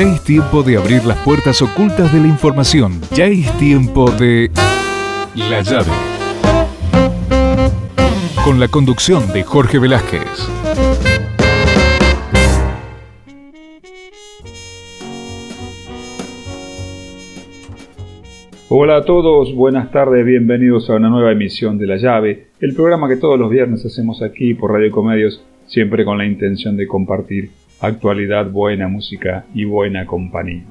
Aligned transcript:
Ya 0.00 0.06
es 0.14 0.24
tiempo 0.24 0.62
de 0.62 0.78
abrir 0.78 1.04
las 1.04 1.18
puertas 1.18 1.60
ocultas 1.60 2.10
de 2.10 2.20
la 2.20 2.26
información. 2.26 2.92
Ya 3.14 3.26
es 3.26 3.52
tiempo 3.58 4.10
de... 4.10 4.50
La 5.36 5.60
llave. 5.60 5.90
Con 8.42 8.58
la 8.58 8.68
conducción 8.68 9.30
de 9.34 9.42
Jorge 9.42 9.78
Velázquez. 9.78 10.22
Hola 18.70 18.96
a 18.96 19.04
todos, 19.04 19.54
buenas 19.54 19.92
tardes, 19.92 20.24
bienvenidos 20.24 20.88
a 20.88 20.94
una 20.94 21.10
nueva 21.10 21.32
emisión 21.32 21.76
de 21.76 21.86
La 21.86 21.98
Llave, 21.98 22.46
el 22.60 22.74
programa 22.74 23.06
que 23.06 23.16
todos 23.16 23.38
los 23.38 23.50
viernes 23.50 23.84
hacemos 23.84 24.22
aquí 24.22 24.54
por 24.54 24.72
Radio 24.72 24.90
Comedios, 24.92 25.44
siempre 25.66 26.06
con 26.06 26.16
la 26.16 26.24
intención 26.24 26.78
de 26.78 26.86
compartir 26.86 27.50
actualidad, 27.80 28.50
buena 28.50 28.88
música 28.88 29.46
y 29.54 29.64
buena 29.64 30.06
compañía. 30.06 30.64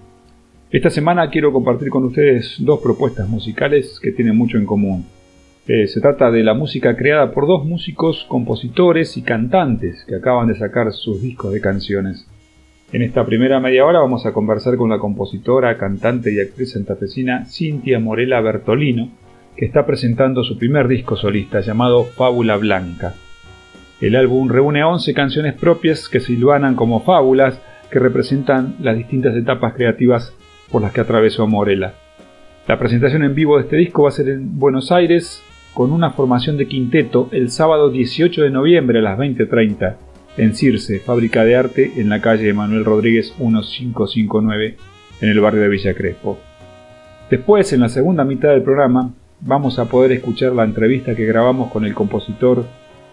Esta 0.72 0.90
semana 0.92 1.30
quiero 1.32 1.52
compartir 1.52 1.90
con 1.90 2.06
ustedes 2.06 2.58
dos 2.60 2.80
propuestas 2.82 3.28
musicales 3.28 4.00
que 4.00 4.12
tienen 4.12 4.38
mucho 4.38 4.58
en 4.58 4.66
común. 4.66 5.06
Eh, 5.68 5.88
se 5.88 6.00
trata 6.00 6.30
de 6.30 6.44
la 6.44 6.54
música 6.54 6.96
creada 6.96 7.32
por 7.32 7.48
dos 7.48 7.66
músicos, 7.66 8.26
compositores 8.28 9.18
y 9.18 9.24
cantantes 9.24 10.06
que 10.06 10.16
acaban 10.16 10.48
de 10.48 10.56
sacar 10.56 10.92
sus 10.94 11.22
discos 11.22 11.54
de 11.54 11.62
canciones. 11.62 12.28
En 12.92 13.02
esta 13.02 13.26
primera 13.26 13.60
media 13.60 13.86
hora 13.86 14.00
vamos 14.00 14.26
a 14.26 14.32
conversar 14.32 14.78
con 14.78 14.90
la 14.90 15.00
compositora, 15.00 15.78
cantante 15.78 16.34
y 16.34 16.40
actriz 16.40 16.72
santafesina 16.72 17.46
Cintia 17.46 18.00
Morela 18.00 18.42
Bertolino, 18.42 19.10
que 19.56 19.66
está 19.66 19.86
presentando 19.86 20.44
su 20.44 20.58
primer 20.58 20.88
disco 20.88 21.16
solista 21.16 21.62
llamado 21.62 22.04
Fábula 22.04 22.58
Blanca. 22.58 23.14
El 24.02 24.16
álbum 24.16 24.48
reúne 24.48 24.84
11 24.84 25.14
canciones 25.14 25.56
propias 25.56 26.08
que 26.08 26.20
silvanan 26.20 26.76
como 26.76 27.02
fábulas 27.02 27.60
que 27.92 28.00
representan 28.00 28.76
las 28.80 28.96
distintas 28.96 29.36
etapas 29.36 29.74
creativas 29.74 30.34
por 30.72 30.82
las 30.82 30.94
que 30.94 31.02
atravesó 31.02 31.48
Morela. 31.48 31.96
La 32.68 32.80
presentación 32.80 33.24
en 33.24 33.36
vivo 33.36 33.58
de 33.58 33.64
este 33.64 33.76
disco 33.76 34.04
va 34.04 34.10
a 34.10 34.14
ser 34.14 34.30
en 34.30 34.58
Buenos 34.60 34.92
Aires 34.92 35.44
con 35.74 35.92
una 35.92 36.12
formación 36.12 36.58
de 36.58 36.68
quinteto 36.68 37.30
el 37.32 37.50
sábado 37.50 37.90
18 37.90 38.44
de 38.44 38.50
noviembre 38.52 39.00
a 39.00 39.02
las 39.02 39.18
20.30 39.18 39.96
en 40.38 40.56
Circe, 40.56 41.00
fábrica 41.00 41.44
de 41.44 41.56
arte 41.56 41.92
en 41.98 42.10
la 42.10 42.22
calle 42.22 42.54
Manuel 42.54 42.86
Rodríguez 42.86 43.34
1559 43.40 44.78
en 45.22 45.30
el 45.30 45.40
barrio 45.42 45.62
de 45.62 45.68
Villa 45.70 45.94
Crespo. 45.94 46.40
Después, 47.30 47.74
en 47.74 47.82
la 47.82 47.90
segunda 47.90 48.24
mitad 48.24 48.50
del 48.50 48.64
programa, 48.64 49.14
vamos 49.42 49.80
a 49.80 49.86
poder 49.86 50.12
escuchar 50.14 50.54
la 50.54 50.64
entrevista 50.64 51.16
que 51.16 51.26
grabamos 51.26 51.72
con 51.72 51.86
el 51.86 51.94
compositor, 51.94 52.66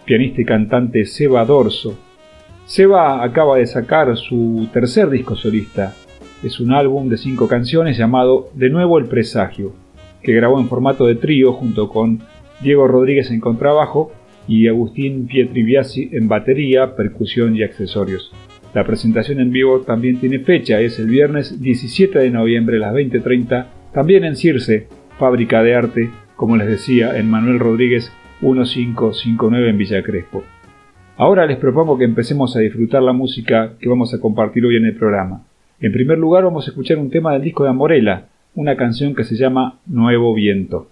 pianista 0.07 0.41
y 0.41 0.45
cantante 0.45 1.05
Seba 1.05 1.45
Dorso. 1.45 1.99
Seba 2.65 3.23
acaba 3.23 3.57
de 3.57 3.67
sacar 3.67 4.15
su 4.17 4.67
tercer 4.73 5.09
disco 5.09 5.35
solista. 5.35 5.93
Es 6.41 6.59
un 6.59 6.71
álbum 6.71 7.09
de 7.09 7.17
cinco 7.17 7.47
canciones 7.47 7.97
llamado 7.97 8.49
De 8.55 8.69
nuevo 8.69 8.97
el 8.97 9.05
presagio, 9.05 9.73
que 10.23 10.33
grabó 10.33 10.59
en 10.59 10.69
formato 10.69 11.05
de 11.05 11.15
trío 11.15 11.53
junto 11.53 11.89
con 11.89 12.21
Diego 12.61 12.87
Rodríguez 12.87 13.29
en 13.31 13.41
contrabajo 13.41 14.11
y 14.47 14.67
Agustín 14.67 15.27
Pietriviasi 15.27 16.09
en 16.13 16.29
batería, 16.29 16.95
percusión 16.95 17.55
y 17.57 17.63
accesorios. 17.63 18.31
La 18.73 18.85
presentación 18.85 19.41
en 19.41 19.51
vivo 19.51 19.81
también 19.81 20.19
tiene 20.19 20.39
fecha, 20.39 20.79
es 20.79 20.99
el 20.99 21.07
viernes 21.07 21.61
17 21.61 22.17
de 22.17 22.29
noviembre 22.29 22.77
a 22.77 22.79
las 22.79 22.93
20.30, 22.93 23.65
también 23.93 24.23
en 24.23 24.37
Circe, 24.37 24.87
Fábrica 25.19 25.63
de 25.63 25.75
Arte, 25.75 26.09
como 26.37 26.55
les 26.55 26.67
decía, 26.67 27.17
en 27.17 27.29
Manuel 27.29 27.59
Rodríguez 27.59 28.11
1559 28.41 29.69
en 29.69 29.77
Villa 29.77 30.03
Crespo. 30.03 30.43
Ahora 31.17 31.45
les 31.45 31.57
propongo 31.57 31.97
que 31.97 32.03
empecemos 32.03 32.55
a 32.55 32.59
disfrutar 32.59 33.01
la 33.01 33.13
música 33.13 33.73
que 33.79 33.89
vamos 33.89 34.13
a 34.13 34.19
compartir 34.19 34.65
hoy 34.65 34.77
en 34.77 34.85
el 34.85 34.95
programa. 34.95 35.43
En 35.79 35.91
primer 35.91 36.17
lugar 36.17 36.43
vamos 36.43 36.67
a 36.67 36.71
escuchar 36.71 36.97
un 36.97 37.09
tema 37.09 37.33
del 37.33 37.41
disco 37.41 37.63
de 37.63 37.69
Amorela, 37.69 38.27
una 38.55 38.75
canción 38.75 39.15
que 39.15 39.23
se 39.23 39.35
llama 39.35 39.79
Nuevo 39.85 40.33
Viento. 40.33 40.87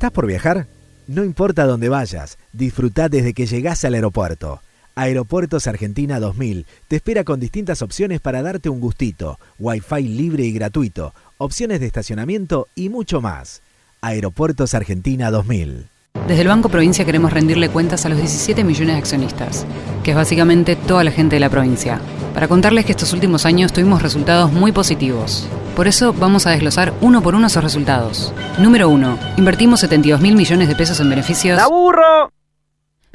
¿Estás 0.00 0.12
por 0.12 0.26
viajar? 0.26 0.66
No 1.08 1.24
importa 1.24 1.66
dónde 1.66 1.90
vayas, 1.90 2.38
disfruta 2.54 3.10
desde 3.10 3.34
que 3.34 3.44
llegás 3.44 3.84
al 3.84 3.92
aeropuerto. 3.92 4.62
Aeropuertos 4.94 5.66
Argentina 5.66 6.18
2000 6.18 6.64
te 6.88 6.96
espera 6.96 7.22
con 7.22 7.38
distintas 7.38 7.82
opciones 7.82 8.18
para 8.22 8.40
darte 8.40 8.70
un 8.70 8.80
gustito, 8.80 9.38
Wi-Fi 9.58 10.02
libre 10.04 10.44
y 10.44 10.52
gratuito, 10.52 11.12
opciones 11.36 11.80
de 11.80 11.86
estacionamiento 11.86 12.66
y 12.74 12.88
mucho 12.88 13.20
más. 13.20 13.60
Aeropuertos 14.00 14.72
Argentina 14.72 15.30
2000. 15.30 15.88
Desde 16.26 16.40
el 16.40 16.48
Banco 16.48 16.70
Provincia 16.70 17.04
queremos 17.04 17.34
rendirle 17.34 17.68
cuentas 17.68 18.06
a 18.06 18.08
los 18.08 18.16
17 18.16 18.64
millones 18.64 18.94
de 18.94 19.00
accionistas, 19.00 19.66
que 20.02 20.12
es 20.12 20.16
básicamente 20.16 20.76
toda 20.76 21.04
la 21.04 21.10
gente 21.10 21.36
de 21.36 21.40
la 21.40 21.50
provincia, 21.50 22.00
para 22.32 22.48
contarles 22.48 22.86
que 22.86 22.92
estos 22.92 23.12
últimos 23.12 23.44
años 23.44 23.70
tuvimos 23.74 24.00
resultados 24.00 24.50
muy 24.50 24.72
positivos. 24.72 25.46
Por 25.76 25.88
eso 25.88 26.12
vamos 26.12 26.46
a 26.46 26.50
desglosar 26.50 26.92
uno 27.00 27.22
por 27.22 27.34
uno 27.34 27.46
esos 27.46 27.64
resultados. 27.64 28.34
Número 28.58 28.88
1. 28.88 29.18
Invertimos 29.38 29.80
72 29.80 30.20
mil 30.20 30.36
millones 30.36 30.68
de 30.68 30.76
pesos 30.76 31.00
en 31.00 31.08
beneficios. 31.08 31.56
¡La 31.56 31.68
burro! 31.68 32.30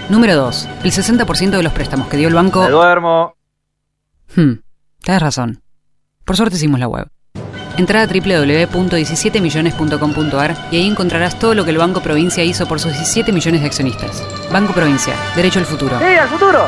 Número 0.09 0.35
2. 0.35 0.67
El 0.83 0.91
60% 0.91 1.51
de 1.51 1.63
los 1.63 1.73
préstamos 1.73 2.07
que 2.07 2.17
dio 2.17 2.27
el 2.27 2.33
banco. 2.33 2.63
¡Me 2.63 2.69
duermo! 2.69 3.35
Hmm, 4.35 4.53
tienes 5.01 5.21
razón. 5.21 5.61
Por 6.23 6.37
suerte 6.37 6.55
hicimos 6.55 6.79
la 6.79 6.87
web. 6.87 7.07
Entra 7.77 8.01
a 8.01 8.07
www.17millones.com.ar 8.07 10.55
y 10.71 10.77
ahí 10.77 10.87
encontrarás 10.87 11.37
todo 11.37 11.53
lo 11.53 11.65
que 11.65 11.71
el 11.71 11.77
Banco 11.77 11.99
Provincia 12.01 12.41
hizo 12.43 12.67
por 12.67 12.79
sus 12.79 12.93
17 12.93 13.31
millones 13.33 13.61
de 13.61 13.67
accionistas. 13.67 14.23
Banco 14.51 14.73
Provincia, 14.73 15.13
derecho 15.35 15.59
al 15.59 15.65
futuro. 15.65 15.99
¡Sí, 15.99 16.05
al 16.05 16.29
futuro! 16.29 16.67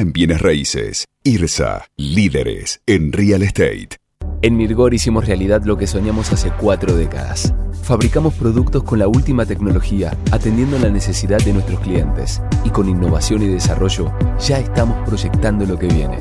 en 0.00 0.12
bienes 0.12 0.40
raíces. 0.40 1.06
IRSA. 1.24 1.86
Líderes 1.96 2.80
en 2.86 3.12
real 3.12 3.42
estate. 3.42 3.96
En 4.42 4.56
Mirgor 4.56 4.94
hicimos 4.94 5.26
realidad 5.26 5.62
lo 5.64 5.76
que 5.76 5.86
soñamos 5.86 6.32
hace 6.32 6.50
cuatro 6.50 6.94
décadas. 6.94 7.54
Fabricamos 7.82 8.34
productos 8.34 8.82
con 8.82 8.98
la 8.98 9.08
última 9.08 9.46
tecnología, 9.46 10.16
atendiendo 10.30 10.78
la 10.78 10.90
necesidad 10.90 11.38
de 11.38 11.52
nuestros 11.52 11.80
clientes. 11.80 12.42
Y 12.64 12.70
con 12.70 12.88
innovación 12.88 13.42
y 13.42 13.48
desarrollo, 13.48 14.12
ya 14.38 14.58
estamos 14.58 15.08
proyectando 15.08 15.64
lo 15.64 15.78
que 15.78 15.86
viene. 15.86 16.20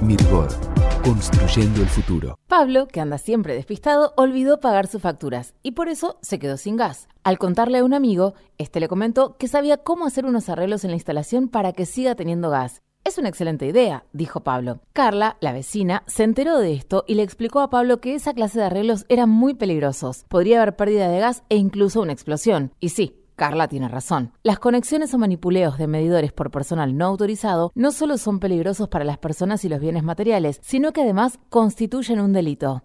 Mirgor, 0.00 0.48
construyendo 1.04 1.82
el 1.82 1.88
futuro. 1.88 2.38
Pablo, 2.48 2.88
que 2.88 3.00
anda 3.00 3.18
siempre 3.18 3.54
despistado, 3.54 4.12
olvidó 4.16 4.60
pagar 4.60 4.86
sus 4.86 5.02
facturas 5.02 5.54
y 5.62 5.72
por 5.72 5.88
eso 5.88 6.18
se 6.22 6.38
quedó 6.38 6.56
sin 6.56 6.76
gas. 6.76 7.08
Al 7.22 7.38
contarle 7.38 7.78
a 7.78 7.84
un 7.84 7.94
amigo, 7.94 8.34
este 8.58 8.80
le 8.80 8.88
comentó 8.88 9.36
que 9.36 9.46
sabía 9.46 9.76
cómo 9.76 10.06
hacer 10.06 10.24
unos 10.24 10.48
arreglos 10.48 10.84
en 10.84 10.90
la 10.90 10.96
instalación 10.96 11.48
para 11.48 11.72
que 11.72 11.86
siga 11.86 12.14
teniendo 12.14 12.50
gas. 12.50 12.82
Es 13.04 13.18
una 13.18 13.28
excelente 13.28 13.66
idea, 13.66 14.04
dijo 14.12 14.40
Pablo. 14.40 14.80
Carla, 14.92 15.36
la 15.40 15.52
vecina, 15.52 16.04
se 16.06 16.22
enteró 16.22 16.58
de 16.58 16.72
esto 16.72 17.04
y 17.08 17.16
le 17.16 17.24
explicó 17.24 17.58
a 17.58 17.68
Pablo 17.68 18.00
que 18.00 18.14
esa 18.14 18.32
clase 18.32 18.60
de 18.60 18.66
arreglos 18.66 19.06
eran 19.08 19.28
muy 19.28 19.54
peligrosos. 19.54 20.24
Podría 20.28 20.62
haber 20.62 20.76
pérdida 20.76 21.08
de 21.08 21.18
gas 21.18 21.42
e 21.48 21.56
incluso 21.56 22.00
una 22.00 22.12
explosión. 22.12 22.72
Y 22.78 22.90
sí, 22.90 23.16
Carla 23.34 23.66
tiene 23.66 23.88
razón. 23.88 24.32
Las 24.44 24.60
conexiones 24.60 25.12
o 25.14 25.18
manipuleos 25.18 25.78
de 25.78 25.88
medidores 25.88 26.32
por 26.32 26.52
personal 26.52 26.96
no 26.96 27.06
autorizado 27.06 27.72
no 27.74 27.90
solo 27.90 28.18
son 28.18 28.38
peligrosos 28.38 28.88
para 28.88 29.04
las 29.04 29.18
personas 29.18 29.64
y 29.64 29.68
los 29.68 29.80
bienes 29.80 30.04
materiales, 30.04 30.60
sino 30.62 30.92
que 30.92 31.02
además 31.02 31.40
constituyen 31.48 32.20
un 32.20 32.32
delito. 32.32 32.84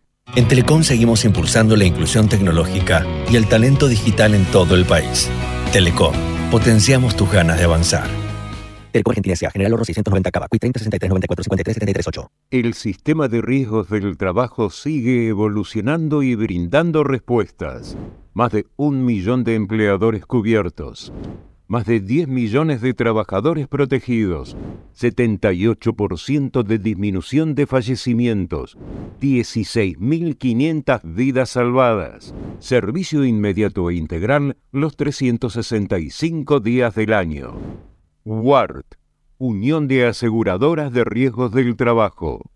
En 0.33 0.47
Telecom 0.47 0.81
seguimos 0.81 1.25
impulsando 1.25 1.75
la 1.75 1.83
inclusión 1.83 2.29
tecnológica 2.29 3.05
y 3.29 3.35
el 3.35 3.49
talento 3.49 3.89
digital 3.89 4.33
en 4.33 4.45
todo 4.45 4.75
el 4.75 4.85
país. 4.85 5.29
Telecom, 5.73 6.13
potenciamos 6.49 7.17
tus 7.17 7.29
ganas 7.29 7.57
de 7.57 7.65
avanzar. 7.65 8.07
Telecom 8.93 9.11
Argentina 9.11 9.33
S.A. 9.33 9.51
General 9.51 9.73
Oro 9.73 9.83
690 9.83 10.31
Cava. 10.31 10.47
30 10.47 10.79
63 10.79 11.09
94 11.09 11.43
53 11.43 11.73
73 11.73 12.07
8. 12.07 12.31
El 12.51 12.73
sistema 12.75 13.27
de 13.27 13.41
riesgos 13.41 13.89
del 13.89 14.15
trabajo 14.15 14.69
sigue 14.69 15.27
evolucionando 15.27 16.23
y 16.23 16.35
brindando 16.35 17.03
respuestas. 17.03 17.97
Más 18.33 18.53
de 18.53 18.67
un 18.77 19.03
millón 19.03 19.43
de 19.43 19.55
empleadores 19.55 20.25
cubiertos 20.25 21.11
más 21.71 21.85
de 21.85 22.01
10 22.01 22.27
millones 22.27 22.81
de 22.81 22.93
trabajadores 22.93 23.65
protegidos, 23.69 24.57
78% 24.93 26.63
de 26.63 26.79
disminución 26.79 27.55
de 27.55 27.65
fallecimientos, 27.65 28.77
16.500 29.21 30.99
vidas 31.05 31.51
salvadas, 31.51 32.35
servicio 32.59 33.23
inmediato 33.23 33.89
e 33.89 33.95
integral 33.95 34.57
los 34.73 34.97
365 34.97 36.59
días 36.59 36.93
del 36.93 37.13
año. 37.13 37.53
WART, 38.25 38.95
Unión 39.37 39.87
de 39.87 40.07
Aseguradoras 40.07 40.91
de 40.91 41.05
Riesgos 41.05 41.53
del 41.53 41.77
Trabajo. 41.77 42.51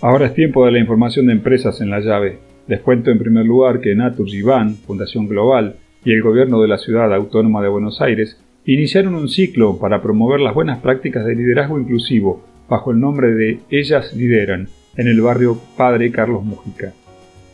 Ahora 0.00 0.28
es 0.28 0.34
tiempo 0.34 0.64
de 0.64 0.72
la 0.72 0.78
información 0.78 1.26
de 1.26 1.32
empresas 1.34 1.82
en 1.82 1.90
la 1.90 2.00
llave. 2.00 2.53
Les 2.66 2.80
cuento 2.80 3.10
en 3.10 3.18
primer 3.18 3.44
lugar 3.44 3.80
que 3.80 3.94
Naturgy 3.94 4.40
Van, 4.40 4.76
Fundación 4.76 5.28
Global, 5.28 5.76
y 6.02 6.12
el 6.12 6.22
gobierno 6.22 6.62
de 6.62 6.68
la 6.68 6.78
Ciudad 6.78 7.12
Autónoma 7.12 7.62
de 7.62 7.68
Buenos 7.68 8.00
Aires 8.00 8.38
iniciaron 8.64 9.14
un 9.14 9.28
ciclo 9.28 9.78
para 9.78 10.00
promover 10.02 10.40
las 10.40 10.54
buenas 10.54 10.78
prácticas 10.80 11.26
de 11.26 11.34
liderazgo 11.34 11.78
inclusivo 11.78 12.42
bajo 12.68 12.90
el 12.90 13.00
nombre 13.00 13.34
de 13.34 13.60
Ellas 13.70 14.14
Lideran 14.14 14.68
en 14.96 15.08
el 15.08 15.20
barrio 15.20 15.58
Padre 15.76 16.10
Carlos 16.10 16.42
Mujica. 16.42 16.94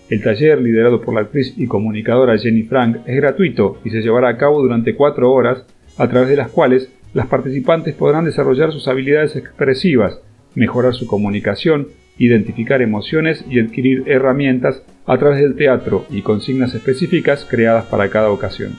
El 0.08 0.22
taller, 0.22 0.60
liderado 0.60 1.00
por 1.00 1.14
la 1.14 1.22
actriz 1.22 1.54
y 1.56 1.66
comunicadora 1.66 2.38
Jenny 2.38 2.62
Frank, 2.62 2.98
es 3.06 3.16
gratuito 3.16 3.78
y 3.84 3.90
se 3.90 4.02
llevará 4.02 4.28
a 4.28 4.36
cabo 4.36 4.62
durante 4.62 4.94
cuatro 4.94 5.32
horas, 5.32 5.64
a 5.98 6.08
través 6.08 6.28
de 6.28 6.36
las 6.36 6.50
cuales 6.50 6.92
las 7.14 7.26
participantes 7.26 7.94
podrán 7.94 8.24
desarrollar 8.24 8.72
sus 8.72 8.86
habilidades 8.86 9.34
expresivas, 9.34 10.20
mejorar 10.54 10.94
su 10.94 11.06
comunicación, 11.06 11.88
identificar 12.18 12.82
emociones 12.82 13.44
y 13.48 13.60
adquirir 13.60 14.04
herramientas 14.06 14.82
a 15.06 15.18
través 15.18 15.40
del 15.40 15.56
teatro 15.56 16.06
y 16.10 16.22
consignas 16.22 16.74
específicas 16.74 17.46
creadas 17.48 17.84
para 17.86 18.10
cada 18.10 18.30
ocasión. 18.30 18.72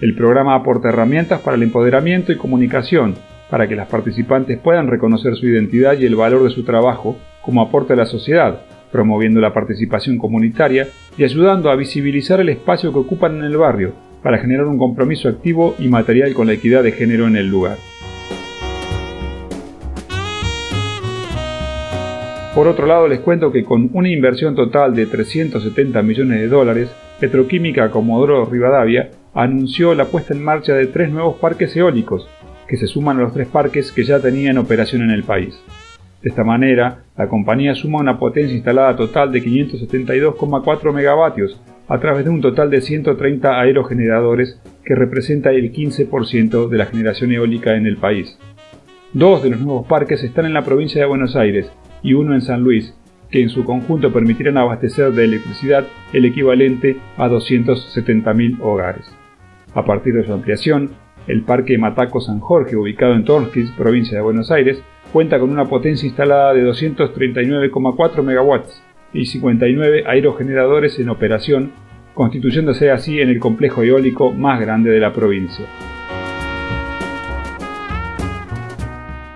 El 0.00 0.14
programa 0.14 0.54
aporta 0.54 0.90
herramientas 0.90 1.40
para 1.40 1.56
el 1.56 1.62
empoderamiento 1.62 2.32
y 2.32 2.36
comunicación, 2.36 3.14
para 3.50 3.66
que 3.66 3.76
las 3.76 3.88
participantes 3.88 4.58
puedan 4.58 4.88
reconocer 4.88 5.36
su 5.36 5.46
identidad 5.46 5.98
y 5.98 6.04
el 6.04 6.16
valor 6.16 6.42
de 6.44 6.50
su 6.50 6.64
trabajo 6.64 7.16
como 7.42 7.62
aporte 7.62 7.94
a 7.94 7.96
la 7.96 8.06
sociedad, 8.06 8.62
promoviendo 8.92 9.40
la 9.40 9.54
participación 9.54 10.18
comunitaria 10.18 10.88
y 11.16 11.24
ayudando 11.24 11.70
a 11.70 11.76
visibilizar 11.76 12.40
el 12.40 12.48
espacio 12.50 12.92
que 12.92 12.98
ocupan 12.98 13.36
en 13.38 13.44
el 13.44 13.56
barrio, 13.56 13.94
para 14.22 14.38
generar 14.38 14.66
un 14.66 14.78
compromiso 14.78 15.28
activo 15.28 15.76
y 15.78 15.88
material 15.88 16.34
con 16.34 16.48
la 16.48 16.54
equidad 16.54 16.82
de 16.82 16.92
género 16.92 17.26
en 17.26 17.36
el 17.36 17.48
lugar. 17.48 17.76
Por 22.56 22.68
otro 22.68 22.86
lado, 22.86 23.06
les 23.06 23.20
cuento 23.20 23.52
que 23.52 23.64
con 23.64 23.90
una 23.92 24.08
inversión 24.08 24.54
total 24.54 24.94
de 24.94 25.04
370 25.04 26.00
millones 26.00 26.40
de 26.40 26.48
dólares, 26.48 26.90
Petroquímica 27.20 27.90
Comodoro 27.90 28.46
Rivadavia 28.46 29.10
anunció 29.34 29.94
la 29.94 30.06
puesta 30.06 30.32
en 30.32 30.42
marcha 30.42 30.72
de 30.72 30.86
tres 30.86 31.10
nuevos 31.10 31.36
parques 31.36 31.76
eólicos, 31.76 32.26
que 32.66 32.78
se 32.78 32.86
suman 32.86 33.18
a 33.18 33.24
los 33.24 33.34
tres 33.34 33.46
parques 33.46 33.92
que 33.92 34.04
ya 34.04 34.20
tenían 34.20 34.56
operación 34.56 35.02
en 35.02 35.10
el 35.10 35.22
país. 35.22 35.62
De 36.22 36.30
esta 36.30 36.44
manera, 36.44 37.02
la 37.18 37.28
compañía 37.28 37.74
suma 37.74 38.00
una 38.00 38.18
potencia 38.18 38.56
instalada 38.56 38.96
total 38.96 39.32
de 39.32 39.42
572,4 39.42 40.94
megavatios 40.94 41.60
a 41.88 42.00
través 42.00 42.24
de 42.24 42.30
un 42.30 42.40
total 42.40 42.70
de 42.70 42.80
130 42.80 43.60
aerogeneradores 43.60 44.58
que 44.82 44.94
representa 44.94 45.50
el 45.50 45.74
15% 45.74 46.70
de 46.70 46.78
la 46.78 46.86
generación 46.86 47.32
eólica 47.32 47.76
en 47.76 47.84
el 47.84 47.98
país. 47.98 48.38
Dos 49.12 49.42
de 49.42 49.50
los 49.50 49.60
nuevos 49.60 49.86
parques 49.86 50.24
están 50.24 50.46
en 50.46 50.54
la 50.54 50.64
provincia 50.64 51.02
de 51.02 51.06
Buenos 51.06 51.36
Aires 51.36 51.70
y 52.02 52.14
uno 52.14 52.34
en 52.34 52.40
San 52.40 52.62
Luis, 52.62 52.94
que 53.30 53.42
en 53.42 53.48
su 53.48 53.64
conjunto 53.64 54.12
permitirán 54.12 54.58
abastecer 54.58 55.12
de 55.12 55.24
electricidad 55.24 55.86
el 56.12 56.24
equivalente 56.24 56.96
a 57.16 57.28
270.000 57.28 58.60
hogares. 58.60 59.06
A 59.74 59.84
partir 59.84 60.14
de 60.14 60.24
su 60.24 60.32
ampliación, 60.32 60.90
el 61.26 61.42
Parque 61.42 61.76
Mataco 61.76 62.20
San 62.20 62.40
Jorge, 62.40 62.76
ubicado 62.76 63.14
en 63.14 63.24
Torquis, 63.24 63.70
provincia 63.72 64.16
de 64.16 64.22
Buenos 64.22 64.50
Aires, 64.50 64.82
cuenta 65.12 65.38
con 65.38 65.50
una 65.50 65.64
potencia 65.64 66.06
instalada 66.06 66.54
de 66.54 66.64
239,4 66.64 68.22
MW 68.22 68.62
y 69.12 69.26
59 69.26 70.04
aerogeneradores 70.06 70.98
en 70.98 71.08
operación, 71.08 71.72
constituyéndose 72.14 72.90
así 72.90 73.20
en 73.20 73.28
el 73.28 73.40
complejo 73.40 73.82
eólico 73.82 74.32
más 74.32 74.60
grande 74.60 74.90
de 74.90 75.00
la 75.00 75.12
provincia. 75.12 75.66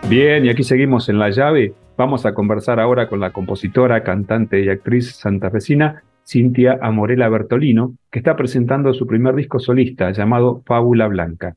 Bien, 0.09 0.45
y 0.45 0.49
aquí 0.49 0.65
seguimos 0.65 1.09
en 1.09 1.19
la 1.19 1.31
llave. 1.31 1.73
Vamos 2.01 2.25
a 2.25 2.33
conversar 2.33 2.81
ahora 2.81 3.11
con 3.11 3.21
la 3.21 3.31
compositora, 3.31 4.03
cantante 4.03 4.65
y 4.65 4.71
actriz 4.71 5.17
santafesina 5.17 6.03
Cintia 6.27 6.79
Amorela 6.81 7.29
Bertolino, 7.29 7.95
que 8.11 8.21
está 8.21 8.37
presentando 8.37 8.95
su 8.95 9.07
primer 9.07 9.35
disco 9.35 9.59
solista 9.59 10.11
llamado 10.11 10.63
Fábula 10.65 11.09
Blanca. 11.09 11.57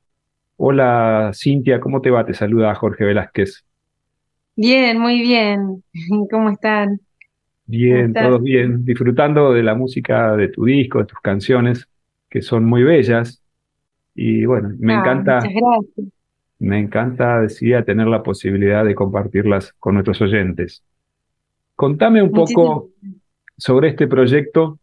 Hola 0.58 1.32
Cintia, 1.34 1.80
¿cómo 1.80 2.02
te 2.02 2.10
va? 2.10 2.26
Te 2.26 2.34
saluda 2.34 2.76
Jorge 2.76 3.06
Velázquez. 3.06 3.64
Bien, 4.58 5.00
muy 5.00 5.22
bien. 5.22 5.82
¿Cómo 6.30 6.50
están? 6.50 7.00
Bien, 7.66 8.12
todos 8.12 8.44
bien. 8.44 8.84
Disfrutando 8.84 9.54
de 9.54 9.64
la 9.64 9.76
música 9.76 10.36
de 10.36 10.50
tu 10.50 10.66
disco, 10.66 11.00
de 11.00 11.06
tus 11.06 11.22
canciones, 11.22 11.88
que 12.30 12.42
son 12.42 12.66
muy 12.66 12.84
bellas. 12.84 13.42
Y 14.14 14.44
bueno, 14.44 14.74
me 14.78 14.94
ah, 14.94 15.00
encanta. 15.00 15.36
Muchas 15.36 15.54
gracias 15.54 16.13
me 16.64 16.80
encanta, 16.80 17.42
decía, 17.42 17.84
tener 17.84 18.08
la 18.08 18.24
posibilidad 18.24 18.86
de 18.86 18.96
compartirlas 18.96 19.74
con 19.80 19.96
nuestros 19.96 20.22
oyentes. 20.22 20.82
Contame 21.76 22.24
un 22.24 22.32
poco 22.32 22.90
sobre 23.58 23.90
este 23.90 24.08
proyecto, 24.08 24.80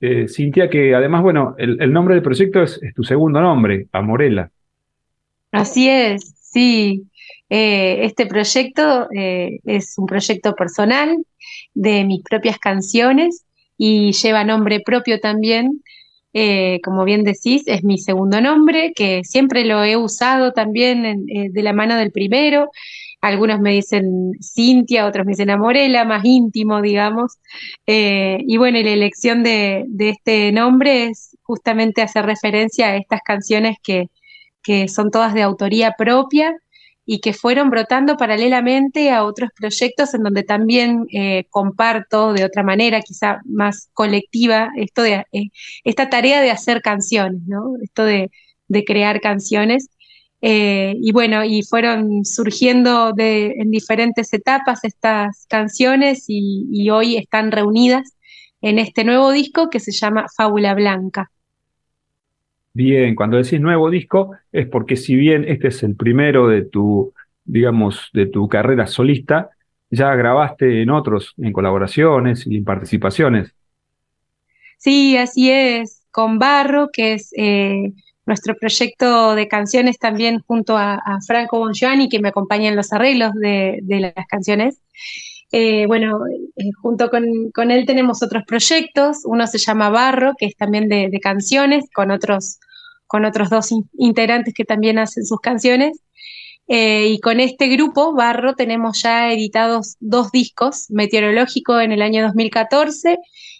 eh, 0.00 0.26
Cintia, 0.26 0.68
que 0.68 0.96
además, 0.96 1.22
bueno, 1.22 1.54
el, 1.58 1.92
nombre 1.92 2.16
del 2.16 2.24
proyecto 2.24 2.62
es, 2.62 2.80
tu 2.96 3.04
segundo 3.04 3.40
nombre, 3.40 3.86
Amorela. 3.92 4.50
Así 5.52 5.88
es, 5.88 6.34
sí. 6.40 7.04
Eh, 7.48 8.04
este 8.04 8.26
proyecto 8.26 9.08
eh, 9.14 9.60
es 9.64 9.96
un 9.98 10.06
proyecto 10.06 10.54
personal 10.54 11.16
de 11.72 12.04
mis 12.04 12.24
propias 12.24 12.58
canciones 12.58 13.44
y 13.76 14.10
lleva 14.12 14.42
nombre 14.42 14.80
propio 14.80 15.20
también 15.20 15.82
eh, 16.34 16.80
como 16.82 17.04
bien 17.04 17.24
decís, 17.24 17.64
es 17.66 17.84
mi 17.84 17.98
segundo 17.98 18.40
nombre, 18.40 18.92
que 18.94 19.22
siempre 19.24 19.64
lo 19.64 19.84
he 19.84 19.96
usado 19.96 20.52
también 20.52 21.04
eh, 21.28 21.48
de 21.50 21.62
la 21.62 21.72
mano 21.72 21.96
del 21.96 22.10
primero. 22.12 22.70
Algunos 23.20 23.60
me 23.60 23.72
dicen 23.72 24.32
Cintia, 24.42 25.06
otros 25.06 25.26
me 25.26 25.32
dicen 25.32 25.50
Amorela, 25.50 26.04
más 26.04 26.24
íntimo, 26.24 26.82
digamos. 26.82 27.38
Eh, 27.86 28.38
y 28.46 28.56
bueno, 28.56 28.78
la 28.80 28.90
elección 28.90 29.42
de, 29.44 29.86
este 29.98 30.52
nombre 30.52 31.04
es 31.06 31.36
justamente 31.42 32.02
hacer 32.02 32.26
referencia 32.26 32.88
a 32.88 32.96
estas 32.96 33.20
canciones 33.22 33.76
que, 33.82 34.08
que 34.62 34.88
son 34.88 35.10
todas 35.10 35.34
de 35.34 35.42
autoría 35.42 35.94
propia 35.96 36.56
y 37.12 37.20
que 37.20 37.34
fueron 37.34 37.68
brotando 37.68 38.16
paralelamente 38.16 39.10
a 39.10 39.24
otros 39.24 39.50
proyectos 39.54 40.14
en 40.14 40.22
donde 40.22 40.44
también 40.44 41.04
eh, 41.12 41.44
comparto 41.50 42.32
de 42.32 42.42
otra 42.42 42.62
manera, 42.62 43.02
quizá 43.02 43.42
más 43.44 43.90
colectiva, 43.92 44.70
esto 44.76 45.02
de, 45.02 45.26
eh, 45.30 45.50
esta 45.84 46.08
tarea 46.08 46.40
de 46.40 46.50
hacer 46.50 46.80
canciones, 46.80 47.42
¿no? 47.46 47.74
Esto 47.82 48.06
de, 48.06 48.30
crear 48.86 49.20
canciones. 49.20 49.90
Eh, 50.40 50.94
y 51.02 51.12
bueno, 51.12 51.44
y 51.44 51.62
fueron 51.62 52.24
surgiendo 52.24 53.12
de, 53.12 53.56
en 53.58 53.70
diferentes 53.70 54.32
etapas 54.32 54.82
estas 54.82 55.44
canciones 55.50 56.24
y 56.28 56.88
hoy 56.88 57.16
están 57.18 57.52
reunidas 57.52 58.16
en 58.62 58.78
este 58.78 59.04
nuevo 59.04 59.32
disco 59.32 59.68
que 59.68 59.80
se 59.80 59.92
llama 59.92 60.24
Fábula 60.34 60.72
Blanca. 60.72 61.30
Bien, 62.74 63.14
cuando 63.14 63.36
decís 63.36 63.60
nuevo 63.60 63.90
disco 63.90 64.32
es 64.50 64.66
porque 64.66 64.96
si 64.96 65.14
bien 65.14 65.44
este 65.46 65.68
es 65.68 65.82
el 65.82 65.94
primero 65.94 66.48
de 66.48 66.62
tu, 66.62 67.12
digamos, 67.44 68.10
de 68.12 68.26
tu 68.26 68.48
carrera 68.48 68.86
solista, 68.86 69.50
ya 69.90 70.14
grabaste 70.14 70.82
en 70.82 70.90
otros, 70.90 71.34
en 71.36 71.52
colaboraciones 71.52 72.46
y 72.46 72.56
en 72.56 72.64
participaciones. 72.64 73.54
Sí, 74.78 75.16
así 75.16 75.50
es, 75.50 76.02
con 76.10 76.38
Barro, 76.38 76.88
que 76.92 77.12
es 77.14 77.32
eh, 77.36 77.92
nuestro 78.26 78.56
proyecto 78.56 79.34
de 79.34 79.48
canciones 79.48 79.98
también 79.98 80.40
junto 80.40 80.76
a, 80.76 81.00
Franco 81.26 81.58
Bongiovanni, 81.58 82.08
que 82.08 82.20
me 82.20 82.28
acompaña 82.28 82.68
en 82.68 82.76
los 82.76 82.92
arreglos 82.92 83.32
de, 83.34 83.80
las 83.86 84.26
canciones. 84.26 84.80
Eh, 85.54 85.84
bueno, 85.86 86.26
eh, 86.56 86.70
junto 86.80 87.10
con, 87.10 87.70
él 87.70 87.86
tenemos 87.86 88.22
otros 88.22 88.42
proyectos, 88.46 89.18
uno 89.24 89.46
se 89.46 89.58
llama 89.58 89.90
Barro, 89.90 90.32
que 90.38 90.46
es 90.46 90.56
también 90.56 90.88
de, 90.88 91.10
canciones, 91.20 91.84
con 91.94 92.10
otros, 92.10 92.58
con 93.06 93.26
otros 93.26 93.50
dos 93.50 93.68
integrantes 93.98 94.54
que 94.54 94.64
también 94.64 94.98
hacen 94.98 95.26
sus 95.26 95.40
canciones. 95.40 96.00
Eh, 96.68 97.08
y 97.08 97.20
con 97.20 97.38
este 97.38 97.68
grupo, 97.68 98.14
Barro, 98.14 98.54
tenemos 98.54 99.02
ya 99.02 99.30
editados 99.30 99.96
dos 100.00 100.32
discos, 100.32 100.86
Meteorológico 100.88 101.78
en 101.80 101.92
el 101.92 102.00
año 102.00 102.22
2014 102.22 103.18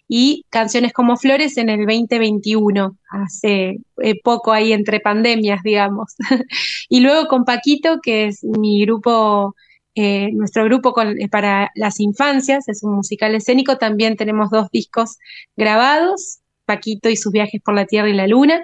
y 0.09 0.47
Canciones 0.49 0.95
como 0.95 1.19
Flores 1.19 1.59
en 1.59 1.69
el 1.69 1.81
2021, 1.81 2.97
hace 3.11 3.81
poco 4.25 4.53
ahí 4.53 4.73
entre 4.73 5.01
pandemias, 5.01 5.63
digamos. 5.63 6.15
y 6.89 7.01
luego 7.01 7.29
con 7.29 7.45
Paquito, 7.45 7.99
que 8.03 8.27
es 8.29 8.43
mi 8.45 8.81
grupo 8.81 9.55
eh, 9.95 10.31
nuestro 10.33 10.65
grupo 10.65 10.95
eh, 11.03 11.29
para 11.29 11.71
las 11.75 12.01
infancias 12.01 12.67
es 12.69 12.83
un 12.83 12.95
musical 12.95 13.35
escénico, 13.35 13.77
también 13.77 14.17
tenemos 14.17 14.51
dos 14.51 14.71
discos 14.71 15.19
grabados, 15.57 16.39
Paquito 16.65 17.11
y 17.11 17.17
sus 17.17 17.33
viajes 17.33 17.61
por 17.63 17.75
la 17.75 17.87
Tierra 17.87 18.09
y 18.09 18.15
la 18.15 18.27
Luna, 18.27 18.63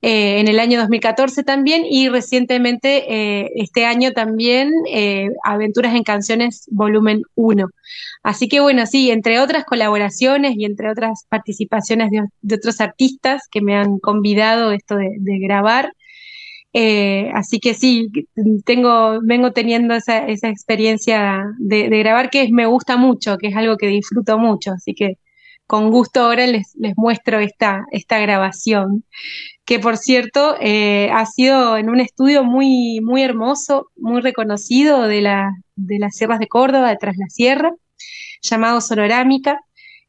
eh, 0.00 0.38
en 0.38 0.48
el 0.48 0.60
año 0.60 0.78
2014 0.78 1.42
también 1.42 1.84
y 1.84 2.08
recientemente 2.08 3.60
este 3.60 3.84
año 3.84 4.12
también 4.12 4.70
Aventuras 5.44 5.94
en 5.94 6.04
Canciones 6.04 6.66
volumen 6.70 7.22
1. 7.34 7.66
Así 8.22 8.48
que 8.48 8.60
bueno, 8.60 8.86
sí, 8.86 9.10
entre 9.10 9.40
otras 9.40 9.64
colaboraciones 9.64 10.54
y 10.56 10.64
entre 10.64 10.90
otras 10.90 11.26
participaciones 11.28 12.10
de, 12.10 12.54
otros 12.54 12.80
artistas 12.80 13.48
que 13.50 13.60
me 13.60 13.76
han 13.76 13.98
convidado 13.98 14.70
esto 14.70 14.96
de 14.96 15.38
grabar, 15.40 15.92
eh, 16.76 17.30
así 17.34 17.60
que 17.60 17.72
sí, 17.72 18.08
tengo, 18.64 19.20
vengo 19.22 19.52
teniendo 19.52 19.94
esa, 19.94 20.26
esa 20.26 20.48
experiencia 20.48 21.44
de, 21.58 21.88
grabar 21.88 22.30
que 22.30 22.48
me 22.50 22.66
gusta 22.66 22.96
mucho, 22.96 23.38
que 23.38 23.46
es 23.46 23.56
algo 23.56 23.76
que 23.76 23.86
disfruto 23.86 24.38
mucho, 24.38 24.72
así 24.72 24.92
que 24.92 25.18
con 25.68 25.90
gusto 25.90 26.22
ahora 26.22 26.48
les, 26.48 26.74
les 26.76 26.94
muestro 26.96 27.38
esta, 27.38 27.84
esta 27.92 28.18
grabación, 28.18 29.04
que 29.64 29.78
por 29.78 29.96
cierto 29.96 30.56
eh, 30.60 31.10
ha 31.12 31.24
sido 31.26 31.76
en 31.76 31.90
un 31.90 32.00
estudio 32.00 32.42
muy, 32.42 33.00
muy 33.00 33.22
hermoso, 33.22 33.90
muy 33.96 34.20
reconocido 34.20 35.02
de, 35.06 35.22
la, 35.22 35.52
de 35.76 36.00
las 36.00 36.16
sierras 36.16 36.40
de 36.40 36.48
Córdoba, 36.48 36.90
de 36.90 36.96
Tras 36.96 37.16
la 37.16 37.28
Sierra, 37.28 37.70
llamado 38.42 38.80
Sonorámica, 38.80 39.60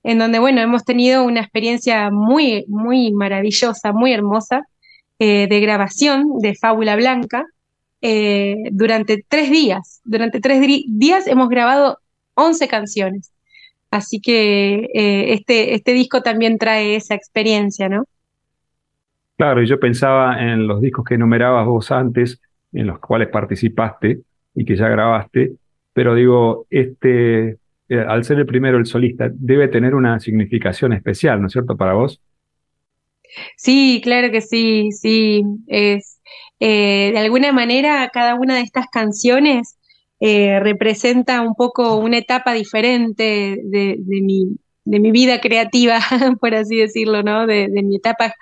en 0.01 0.17
donde, 0.17 0.39
bueno, 0.39 0.61
hemos 0.61 0.83
tenido 0.83 1.23
una 1.23 1.41
experiencia 1.41 2.09
muy, 2.09 2.65
muy 2.67 3.11
maravillosa, 3.13 3.93
muy 3.93 4.13
hermosa, 4.13 4.63
eh, 5.19 5.47
de 5.47 5.59
grabación 5.59 6.39
de 6.39 6.55
Fábula 6.55 6.95
Blanca 6.95 7.45
eh, 8.01 8.55
durante 8.71 9.23
tres 9.27 9.49
días. 9.49 10.01
Durante 10.03 10.41
tres 10.41 10.61
días 10.87 11.27
hemos 11.27 11.49
grabado 11.49 11.99
11 12.33 12.67
canciones. 12.67 13.31
Así 13.91 14.19
que 14.19 14.89
eh, 14.93 15.33
este, 15.33 15.73
este 15.73 15.93
disco 15.93 16.21
también 16.21 16.57
trae 16.57 16.95
esa 16.95 17.15
experiencia, 17.15 17.87
¿no? 17.87 18.05
Claro, 19.37 19.61
y 19.61 19.67
yo 19.67 19.79
pensaba 19.79 20.41
en 20.41 20.67
los 20.67 20.81
discos 20.81 21.05
que 21.05 21.15
enumerabas 21.15 21.65
vos 21.65 21.91
antes, 21.91 22.41
en 22.73 22.87
los 22.87 22.99
cuales 22.99 23.29
participaste 23.29 24.19
y 24.53 24.65
que 24.65 24.75
ya 24.75 24.87
grabaste, 24.89 25.53
pero 25.93 26.13
digo, 26.13 26.65
este, 26.69 27.57
al 27.89 28.23
ser 28.23 28.39
el 28.39 28.45
primero 28.45 28.77
el 28.77 28.85
solista, 28.85 29.29
debe 29.33 29.67
tener 29.67 29.95
una 29.95 30.19
significación 30.19 30.93
especial, 30.93 31.39
¿no 31.39 31.47
es 31.47 31.53
cierto, 31.53 31.77
para 31.77 31.93
vos? 31.93 32.21
Sí, 33.57 34.01
claro 34.03 34.31
que 34.31 34.41
sí, 34.41 34.91
sí. 34.91 35.43
Eh, 36.59 37.11
de 37.13 37.19
alguna 37.19 37.51
manera, 37.51 38.09
cada 38.13 38.35
una 38.35 38.55
de 38.55 38.61
estas 38.61 38.87
canciones 38.91 39.77
eh, 40.19 40.59
representa 40.59 41.41
un 41.41 41.55
poco 41.55 41.97
una 41.97 42.17
etapa 42.17 42.53
diferente 42.53 43.57
de, 43.63 43.97
mi, 44.05 44.57
de 44.85 44.99
mi 44.99 45.11
vida 45.11 45.41
creativa, 45.41 45.99
por 46.39 46.55
así 46.55 46.77
decirlo, 46.77 47.23
¿no? 47.23 47.45
De, 47.47 47.67
mi 47.69 47.97
etapa. 47.97 48.33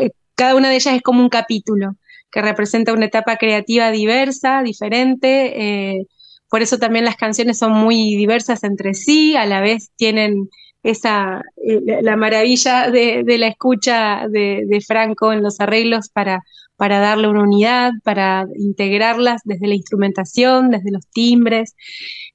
Eh, 0.00 0.10
cada 0.34 0.54
una 0.54 0.70
de 0.70 0.76
ellas 0.76 0.94
es 0.94 1.02
como 1.02 1.20
un 1.20 1.28
capítulo 1.28 1.96
que 2.30 2.42
representa 2.42 2.92
una 2.92 3.06
etapa 3.06 3.36
creativa 3.36 3.90
diversa, 3.90 4.62
diferente. 4.62 6.06
por 6.48 6.62
eso 6.62 6.78
también 6.78 7.04
las 7.04 7.16
canciones 7.16 7.58
son 7.58 7.72
muy 7.72 8.16
diversas 8.16 8.62
entre 8.64 8.94
sí, 8.94 9.36
a 9.36 9.46
la 9.46 9.60
vez 9.60 9.90
tienen 9.96 10.48
esa, 10.82 11.42
eh, 11.64 11.80
la 12.02 12.16
maravilla 12.16 12.90
de, 12.90 13.24
la 13.38 13.48
escucha 13.48 14.26
de, 14.28 14.82
Franco 14.86 15.32
en 15.32 15.42
los 15.42 15.60
arreglos 15.60 16.08
para, 16.08 16.42
para 16.76 17.00
darle 17.00 17.28
una 17.28 17.42
unidad, 17.42 17.92
para 18.02 18.46
integrarlas 18.56 19.42
desde 19.44 19.68
la 19.68 19.74
instrumentación, 19.74 20.70
desde 20.70 20.90
los 20.90 21.06
timbres. 21.10 21.74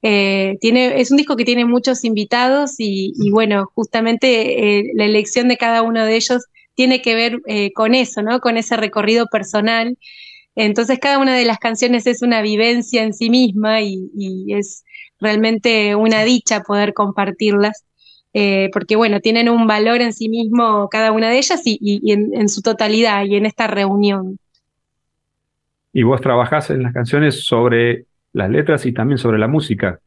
Eh, 0.02 0.58
tiene, 0.62 1.00
es 1.02 1.10
un 1.12 1.18
disco 1.18 1.36
que 1.36 1.46
tiene 1.46 1.66
muchos 1.66 2.04
invitados 2.04 2.76
y, 2.78 3.14
bueno, 3.32 3.66
justamente 3.74 4.80
eh, 4.80 4.92
la 4.94 5.06
elección 5.06 5.48
de 5.48 5.58
cada 5.58 5.82
uno 5.82 6.06
de 6.06 6.16
ellos 6.16 6.44
tiene 6.76 7.02
que 7.02 7.16
ver 7.16 7.40
con 7.74 7.96
eso, 7.96 8.22
¿no? 8.22 8.42
Con 8.42 8.58
ese 8.58 8.76
recorrido 8.76 9.28
personal. 9.28 9.98
Entonces 10.56 11.00
cada 11.00 11.20
una 11.20 11.36
de 11.36 11.46
las 11.46 11.58
canciones 11.58 12.06
es 12.06 12.22
una 12.22 12.42
vivencia 12.42 13.04
en 13.04 13.14
sí 13.14 13.30
misma 13.30 13.82
y, 13.82 14.10
y 14.18 14.54
es 14.54 14.84
realmente 15.20 15.96
una 15.96 16.24
dicha 16.24 16.62
poder 16.62 16.94
compartirlas. 16.94 17.85
Eh, 18.38 18.70
porque 18.74 18.98
bueno, 18.98 19.22
tienen 19.22 19.48
un 19.48 19.66
valor 19.66 20.02
en 20.02 20.12
sí 20.12 20.28
mismo 20.28 20.90
cada 20.90 21.14
una 21.14 21.30
de 21.30 21.38
ellas 21.38 21.62
y, 21.64 22.12
en, 22.12 22.50
su 22.50 22.62
totalidad 22.62 23.24
y 23.24 23.38
en 23.38 23.46
esta 23.46 23.66
reunión. 23.66 24.38
Y 25.94 26.04
vos 26.04 26.20
trabajás 26.20 26.70
en 26.70 26.84
las 26.84 26.94
canciones 26.94 27.46
sobre 27.46 28.08
las 28.34 28.50
letras 28.50 28.86
y 28.86 28.92
también 28.92 29.20
sobre 29.20 29.40
la 29.40 29.48
música. 29.48 30.02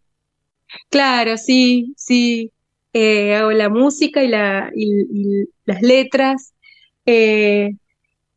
Claro, 0.90 1.38
sí, 1.38 1.94
sí. 1.97 2.52
Eh, 2.92 3.35
hago 3.35 3.52
la 3.52 3.70
música 3.70 4.23
y, 4.23 4.28
la, 4.28 4.70
las 5.64 5.80
letras. 5.80 6.52
Eh, 7.06 7.76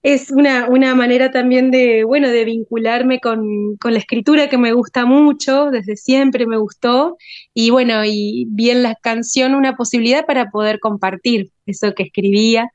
es 0.04 0.32
una, 0.32 0.68
una, 0.68 0.96
manera 0.96 1.32
también 1.32 1.70
de, 1.70 2.04
bueno, 2.04 2.30
de 2.30 2.44
vincularme 2.46 3.20
con, 3.20 3.78
con, 3.78 3.94
la 3.94 4.00
escritura 4.00 4.50
que 4.50 4.58
me 4.58 4.74
gusta 4.74 5.06
mucho, 5.06 5.70
desde 5.70 5.96
siempre 5.96 6.48
me 6.48 6.58
gustó, 6.58 7.18
y 7.54 7.70
bueno, 7.70 8.04
y 8.06 8.46
vi 8.50 8.72
en 8.72 8.84
la 8.84 8.96
canción 8.96 9.54
una 9.54 9.76
posibilidad 9.76 10.26
para 10.26 10.50
poder 10.50 10.80
compartir 10.80 11.52
eso 11.68 11.94
que 11.94 12.04
escribía, 12.04 12.72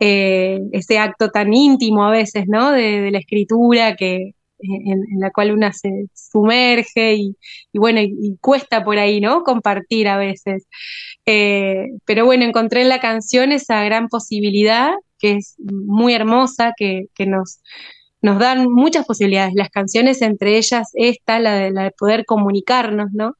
eh, 0.00 0.60
ese 0.72 0.98
acto 0.98 1.30
tan 1.30 1.52
íntimo 1.54 2.04
a 2.04 2.10
veces, 2.10 2.46
¿no? 2.48 2.72
De, 2.72 3.10
la 3.10 3.18
escritura 3.18 3.96
que, 3.96 4.34
en, 4.58 5.20
la 5.20 5.30
cual 5.30 5.52
una 5.52 5.72
se 5.72 6.06
sumerge 6.14 7.14
y, 7.14 7.36
bueno, 7.74 8.00
y, 8.00 8.36
cuesta 8.40 8.84
por 8.84 8.98
ahí, 8.98 9.20
¿no? 9.20 9.44
Compartir 9.44 10.08
a 10.08 10.18
veces. 10.18 10.66
Eh, 11.26 11.86
pero 12.06 12.24
bueno, 12.26 12.44
encontré 12.44 12.82
en 12.82 12.88
la 12.88 13.00
canción 13.00 13.52
esa 13.52 13.84
gran 13.84 14.08
posibilidad 14.08 14.92
que 15.20 15.36
es 15.36 15.54
muy 15.58 16.14
hermosa, 16.14 16.72
que, 16.76 17.08
nos, 17.26 17.60
nos 18.22 18.38
dan 18.38 18.70
muchas 18.70 19.06
posibilidades. 19.06 19.54
Las 19.54 19.70
canciones, 19.70 20.22
entre 20.22 20.56
ellas 20.56 20.90
esta, 20.94 21.38
la 21.38 21.54
de, 21.54 21.70
la 21.70 21.84
de 21.84 21.90
poder 21.92 22.24
comunicarnos, 22.24 23.12
¿no? 23.12 23.34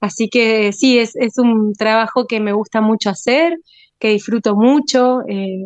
Así 0.00 0.28
que 0.28 0.72
sí, 0.72 0.98
es, 0.98 1.16
es, 1.16 1.38
un 1.38 1.74
trabajo 1.74 2.26
que 2.26 2.40
me 2.40 2.52
gusta 2.52 2.80
mucho 2.80 3.10
hacer, 3.10 3.58
que 3.98 4.08
disfruto 4.10 4.54
mucho. 4.54 5.20
Eh, 5.28 5.64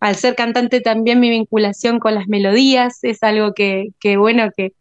al 0.00 0.14
ser 0.16 0.34
cantante 0.36 0.80
también 0.80 1.20
mi 1.20 1.30
vinculación 1.30 1.98
con 1.98 2.14
las 2.14 2.28
melodías 2.28 2.98
es 3.02 3.22
algo 3.22 3.52
que, 3.54 3.88
que 4.00 4.16
bueno, 4.16 4.50
que, 4.56 4.72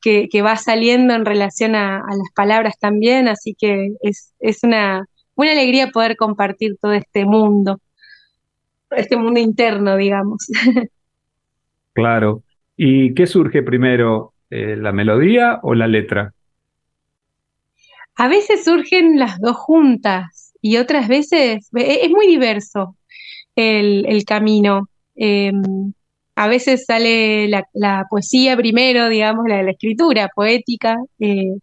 que, 0.00 0.42
va 0.42 0.56
saliendo 0.56 1.14
en 1.14 1.24
relación 1.24 1.74
a, 1.74 1.98
a, 1.98 2.16
las 2.16 2.32
palabras 2.34 2.74
también, 2.80 3.28
así 3.28 3.54
que 3.58 3.90
es, 4.00 4.34
es 4.40 4.64
una, 4.64 5.06
una 5.34 5.52
alegría 5.52 5.90
poder 5.90 6.16
compartir 6.16 6.76
todo 6.80 6.92
este 6.92 7.24
mundo 7.24 7.80
este 8.96 9.16
mundo 9.16 9.40
interno, 9.40 9.96
digamos. 9.96 10.46
Claro. 11.94 12.42
¿Y 12.74 13.12
qué 13.12 13.26
surge 13.26 13.62
primero, 13.62 14.32
eh, 14.48 14.76
la 14.76 14.92
melodía 14.92 15.60
o 15.62 15.74
la 15.74 15.86
letra? 15.86 16.32
A 18.16 18.28
veces 18.28 18.64
surgen 18.64 19.18
las 19.18 19.38
dos 19.40 19.56
juntas 19.56 20.54
y 20.62 20.78
otras 20.78 21.08
veces 21.08 21.68
e-, 21.74 22.04
es 22.06 22.10
muy 22.10 22.26
diverso 22.26 22.96
el, 23.56 24.24
camino. 24.24 24.88
Em, 25.14 25.92
a 26.34 26.48
veces 26.48 26.86
sale 26.86 27.48
la, 27.48 28.06
poesía 28.08 28.56
primero, 28.56 29.08
digamos, 29.08 29.44
la 29.48 29.58
de 29.58 29.64
la 29.64 29.70
escritura 29.72 30.28
poética, 30.34 30.96
eh, 31.18 31.58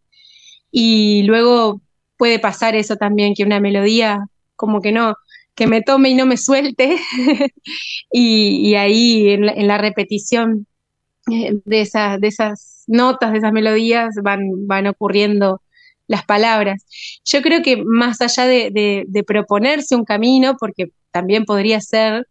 y 0.72 1.24
luego 1.24 1.82
puede 2.18 2.40
pasar 2.40 2.76
eso 2.76 2.96
también, 2.96 3.34
que 3.34 3.44
una 3.44 3.60
melodía 3.60 4.20
como 4.56 4.82
que 4.82 4.92
no, 4.92 5.16
que 5.60 5.68
me 5.68 5.82
tome 5.82 6.10
y 6.10 6.16
no 6.16 6.26
me 6.26 6.38
suelte. 6.38 6.98
y, 8.12 8.76
ahí 8.76 9.30
en 9.32 9.68
la, 9.68 9.78
repetición 9.78 10.66
eh, 11.30 11.60
de, 11.66 11.82
esas, 11.82 12.20
de 12.22 12.30
esas 12.30 12.86
notas, 12.88 13.34
de 13.34 13.40
esas 13.40 13.52
melodías, 13.52 14.16
van, 14.24 14.68
van 14.68 14.88
ocurriendo 14.88 15.62
las 16.08 16.24
palabras. 16.24 16.86
Yo 17.26 17.42
creo 17.42 17.62
que 17.62 17.76
más 17.84 18.22
allá 18.22 18.46
de, 18.46 19.24
proponerse 19.28 19.98
un 19.98 20.06
camino, 20.06 20.56
porque 20.58 20.94
también 21.12 21.44
podría 21.44 21.82
ser, 21.82 22.26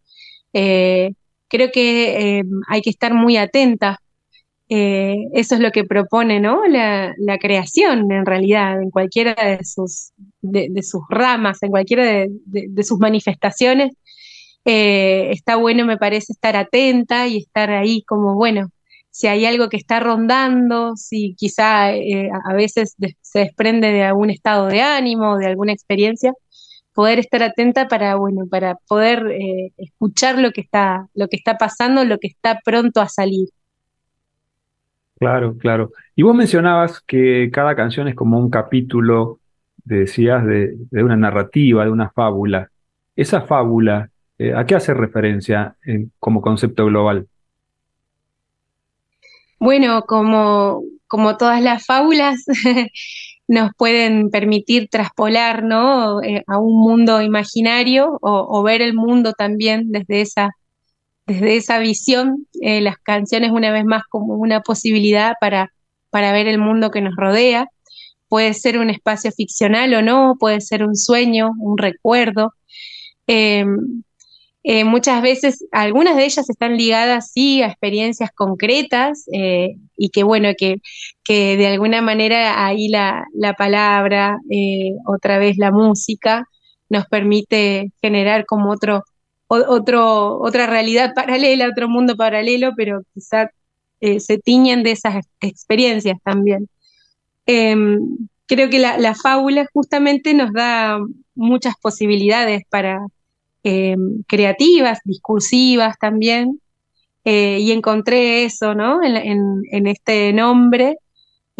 eh, 0.55 1.13
creo 1.49 1.71
que 1.71 2.39
eh, 2.39 2.45
hay 2.67 2.81
que 2.81 2.91
estar 2.91 3.13
muy 3.13 3.37
atenta 3.37 4.01
eh, 4.71 5.29
eso 5.33 5.55
es 5.55 5.61
lo 5.63 5.71
que 5.71 5.85
propone 5.85 6.41
¿no? 6.41 6.67
la, 6.67 7.39
creación 7.41 8.11
en 8.13 8.27
realidad, 8.27 8.83
en 8.83 8.91
cualquiera 8.91 9.35
de 9.35 9.65
sus, 9.65 10.13
ramas, 11.09 11.63
en 11.63 11.71
cualquiera 11.71 12.05
de, 12.05 12.85
sus 12.85 12.99
manifestaciones. 12.99 13.93
Eh, 14.65 15.31
está 15.33 15.57
bueno, 15.57 15.87
me 15.87 15.97
parece, 15.97 16.33
estar 16.33 16.57
atenta 16.57 17.27
y 17.29 17.39
estar 17.39 17.71
ahí 17.71 18.03
como, 18.03 18.35
bueno, 18.35 18.71
si 19.11 19.27
hay 19.27 19.47
algo 19.47 19.71
que 19.71 19.79
está 19.79 20.01
rondando, 20.01 20.97
si 20.97 21.35
quizá 21.37 21.95
eh, 21.95 22.31
a 22.45 22.55
veces 22.55 22.95
se 23.23 23.39
desprende 23.41 23.91
de 23.93 24.05
algún 24.05 24.31
estado 24.31 24.67
de 24.67 24.83
ánimo, 24.83 25.39
de 25.39 25.47
alguna 25.47 25.73
experiencia, 25.73 26.35
poder 26.93 27.19
estar 27.19 27.43
atenta 27.43 27.89
para, 27.89 28.17
bueno, 28.17 28.47
para 28.51 28.77
poder 28.89 29.25
escuchar 29.79 30.39
lo 30.39 30.51
que 30.53 30.61
está, 30.61 31.09
lo 31.15 31.29
que 31.29 31.37
está 31.37 31.57
pasando, 31.57 32.05
lo 32.05 32.19
que 32.19 32.29
está 32.29 32.61
pronto 32.65 33.01
a 33.01 33.09
salir. 33.09 33.49
Claro, 35.19 35.57
claro. 35.59 35.91
Y 36.15 36.23
vos 36.23 36.35
mencionabas 36.35 37.01
que 37.01 37.51
cada 37.53 37.75
canción 37.75 38.09
es 38.09 38.15
como 38.15 38.39
un 38.39 38.51
capítulo, 38.51 39.41
decías, 39.85 40.45
de, 40.47 40.77
una 40.93 41.17
narrativa, 41.17 41.85
de 41.85 41.91
una 41.91 42.11
fábula. 42.11 42.71
Esa 43.17 43.43
fábula, 43.43 44.11
eh, 44.39 44.55
¿a 44.55 44.65
qué 44.65 44.77
hace 44.77 44.95
referencia 44.95 45.77
como 46.19 46.41
concepto 46.41 46.87
global? 46.87 47.27
Bueno, 49.59 50.03
como, 50.03 50.83
como 51.09 51.37
todas 51.37 51.61
las 51.61 51.85
fábulas, 51.85 52.45
nos 53.49 53.71
pueden 53.77 54.31
permitir 54.31 54.89
traspolar 54.89 55.65
¿no? 55.65 56.23
Eh, 56.23 56.45
a 56.47 56.59
un 56.59 56.79
mundo 56.79 57.21
imaginario 57.23 58.19
o, 58.21 58.63
ver 58.63 58.83
el 58.83 58.95
mundo 58.95 59.33
también 59.33 59.91
desde 59.91 60.21
esa 60.21 60.51
desde 61.29 61.57
esa 61.57 61.79
visión, 61.79 62.47
eh, 62.63 62.81
las 62.81 62.97
canciones 62.97 63.51
una 63.53 63.71
vez 63.71 63.85
más 63.85 64.03
como 64.09 64.35
una 64.35 64.63
posibilidad 64.63 65.35
para, 65.41 65.71
para 66.11 66.33
ver 66.33 66.49
el 66.49 66.59
mundo 66.59 66.91
que 66.91 67.03
nos 67.03 67.15
rodea. 67.17 67.67
Puede 68.29 68.55
ser 68.55 68.79
un 68.79 68.91
espacio 68.91 69.31
ficcional 69.33 69.93
o 69.95 70.03
no, 70.03 70.37
puede 70.41 70.61
ser 70.63 70.85
un 70.85 70.97
sueño, 70.97 71.51
un 71.59 71.77
recuerdo. 71.77 72.55
Em, 73.27 74.03
eh, 74.65 74.85
muchas 74.85 75.23
veces, 75.23 75.67
algunas 75.73 76.17
de 76.17 76.25
ellas 76.25 76.49
están 76.49 76.77
ligadas, 76.77 77.33
a 77.37 77.67
experiencias 77.67 78.31
concretas 78.35 79.27
eh, 79.33 79.77
y 79.97 80.11
que, 80.11 80.23
bueno, 80.25 80.49
que, 80.59 80.77
que, 81.25 81.57
de 81.59 81.67
alguna 81.69 82.03
manera 82.03 82.67
ahí 82.67 82.89
la, 82.89 83.25
la 83.35 83.55
palabra, 83.55 84.39
otra 85.07 85.39
vez 85.39 85.59
la 85.59 85.71
música, 85.73 86.47
nos 86.89 87.07
permite 87.07 87.93
generar 88.01 88.47
como 88.47 88.71
otro, 88.71 89.05
otro, 89.49 90.39
otra 90.41 90.67
realidad 90.67 91.15
paralela, 91.17 91.69
otro 91.69 91.89
mundo 91.89 92.17
paralelo, 92.17 92.73
pero 92.77 93.03
quizás 93.15 93.51
eh, 94.01 94.21
se 94.21 94.39
tiñen 94.39 94.83
de 94.83 94.93
esas 94.93 95.25
experiencias 95.41 96.19
también. 96.23 96.69
Em, 97.47 98.01
creo 98.47 98.71
que 98.71 98.79
la, 98.79 99.15
fábula 99.15 99.67
justamente 99.73 100.35
nos 100.35 100.53
da 100.53 100.99
muchas 101.35 101.75
posibilidades 101.81 102.63
para 102.69 102.99
em, 103.63 104.23
creativas, 104.27 105.01
discursivas 105.05 105.97
también, 105.99 106.61
eh, 107.25 107.59
y 107.61 107.73
encontré 107.73 108.45
eso, 108.45 108.75
¿no? 108.75 109.01
en 109.03 109.87
este 109.87 110.33
nombre 110.33 110.97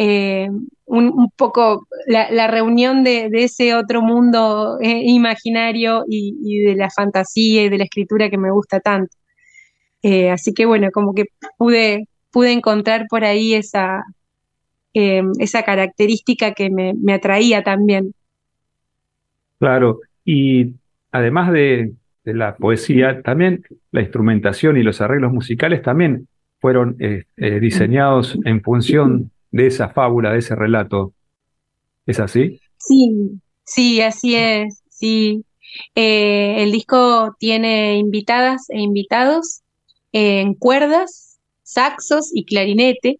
eh, 0.01 0.49
un, 0.85 1.29
poco 1.35 1.85
la, 2.07 2.47
reunión 2.47 3.03
de, 3.03 3.29
ese 3.33 3.75
otro 3.75 4.01
mundo 4.01 4.77
eh, 4.81 5.01
imaginario 5.03 6.05
y, 6.07 6.63
de 6.63 6.75
la 6.75 6.89
fantasía 6.89 7.65
y 7.65 7.69
de 7.69 7.77
la 7.77 7.83
escritura 7.83 8.29
que 8.29 8.37
me 8.37 8.49
gusta 8.49 8.79
tanto. 8.79 9.13
Eh, 10.01 10.31
así 10.31 10.53
que 10.53 10.65
bueno, 10.65 10.89
como 10.93 11.13
que 11.13 11.25
pude, 11.57 12.07
pude 12.31 12.53
encontrar 12.53 13.07
por 13.09 13.25
ahí 13.25 13.53
esa, 13.53 14.03
esa 14.93 15.63
característica 15.63 16.53
que 16.53 16.69
me, 16.69 16.93
me, 16.93 17.13
atraía 17.13 17.61
también. 17.61 18.13
Claro, 19.59 19.99
y 20.23 20.75
además 21.11 21.51
de, 21.51 21.91
de, 22.23 22.33
la 22.33 22.55
poesía, 22.55 23.21
también 23.21 23.65
la 23.91 23.99
instrumentación 23.99 24.77
y 24.77 24.83
los 24.83 25.01
arreglos 25.01 25.33
musicales 25.33 25.81
también 25.81 26.29
fueron 26.61 26.97
diseñados 27.35 28.37
en 28.45 28.61
función 28.61 29.31
de 29.51 29.67
esa 29.67 29.89
fábula, 29.89 30.31
de 30.31 30.39
ese 30.39 30.55
relato. 30.55 31.13
¿Es 32.05 32.19
así? 32.19 32.59
Sí, 32.77 33.39
sí, 33.63 34.01
así 34.01 34.35
es, 34.35 34.81
sí. 34.89 35.45
Eh, 35.95 36.63
el 36.63 36.71
disco 36.71 37.35
tiene 37.39 37.97
invitadas 37.97 38.69
e 38.69 38.79
invitados 38.79 39.61
en 40.11 40.55
cuerdas, 40.55 41.39
saxos 41.63 42.31
y 42.33 42.45
clarinete, 42.45 43.19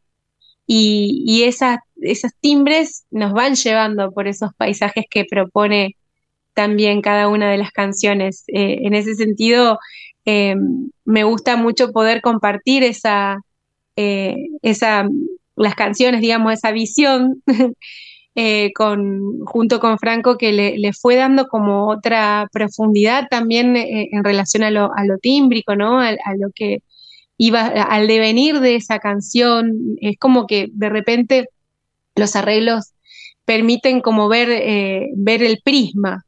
y, 0.71 1.43
esas, 1.43 1.79
esos 1.99 2.31
timbres 2.39 3.03
nos 3.09 3.33
van 3.33 3.55
llevando 3.55 4.11
por 4.11 4.27
esos 4.27 4.53
paisajes 4.55 5.05
que 5.09 5.25
propone 5.25 5.95
también 6.53 7.01
cada 7.01 7.27
una 7.27 7.49
de 7.49 7.57
las 7.57 7.71
canciones. 7.71 8.43
Eh, 8.49 8.81
en 8.83 8.93
ese 8.93 9.15
sentido, 9.15 9.79
eh, 10.25 10.55
me 11.05 11.23
gusta 11.23 11.57
mucho 11.57 11.91
poder 11.91 12.21
compartir 12.21 12.83
esa, 12.83 13.39
esa, 13.95 15.07
las 15.59 15.75
canciones, 15.75 16.21
digamos, 16.21 16.53
esa 16.53 16.71
visión 16.71 17.43
Eh, 18.35 18.71
con, 18.73 19.43
junto 19.43 19.81
con 19.81 19.97
Franco 19.97 20.37
que 20.37 20.53
le, 20.53 20.93
fue 20.93 21.15
dando 21.15 21.47
como 21.47 21.89
otra 21.89 22.47
profundidad 22.53 23.27
también 23.29 23.75
eh, 23.75 24.07
en 24.13 24.23
relación 24.23 24.63
a 24.63 24.71
lo, 24.71 24.93
a 24.95 25.03
lo 25.03 25.17
tímbrico, 25.17 25.75
¿no? 25.75 25.99
A, 25.99 26.13
lo 26.37 26.49
que 26.55 26.81
iba, 27.37 27.67
al 27.67 28.07
devenir 28.07 28.61
de 28.61 28.75
esa 28.75 28.99
canción. 28.99 29.97
Es 29.99 30.17
como 30.17 30.47
que 30.47 30.69
de 30.71 30.87
repente 30.87 31.49
los 32.15 32.37
arreglos 32.37 32.93
permiten 33.43 33.99
como 33.99 34.29
ver, 34.29 34.49
eh, 34.51 35.09
ver 35.17 35.43
el 35.43 35.59
prisma, 35.61 36.23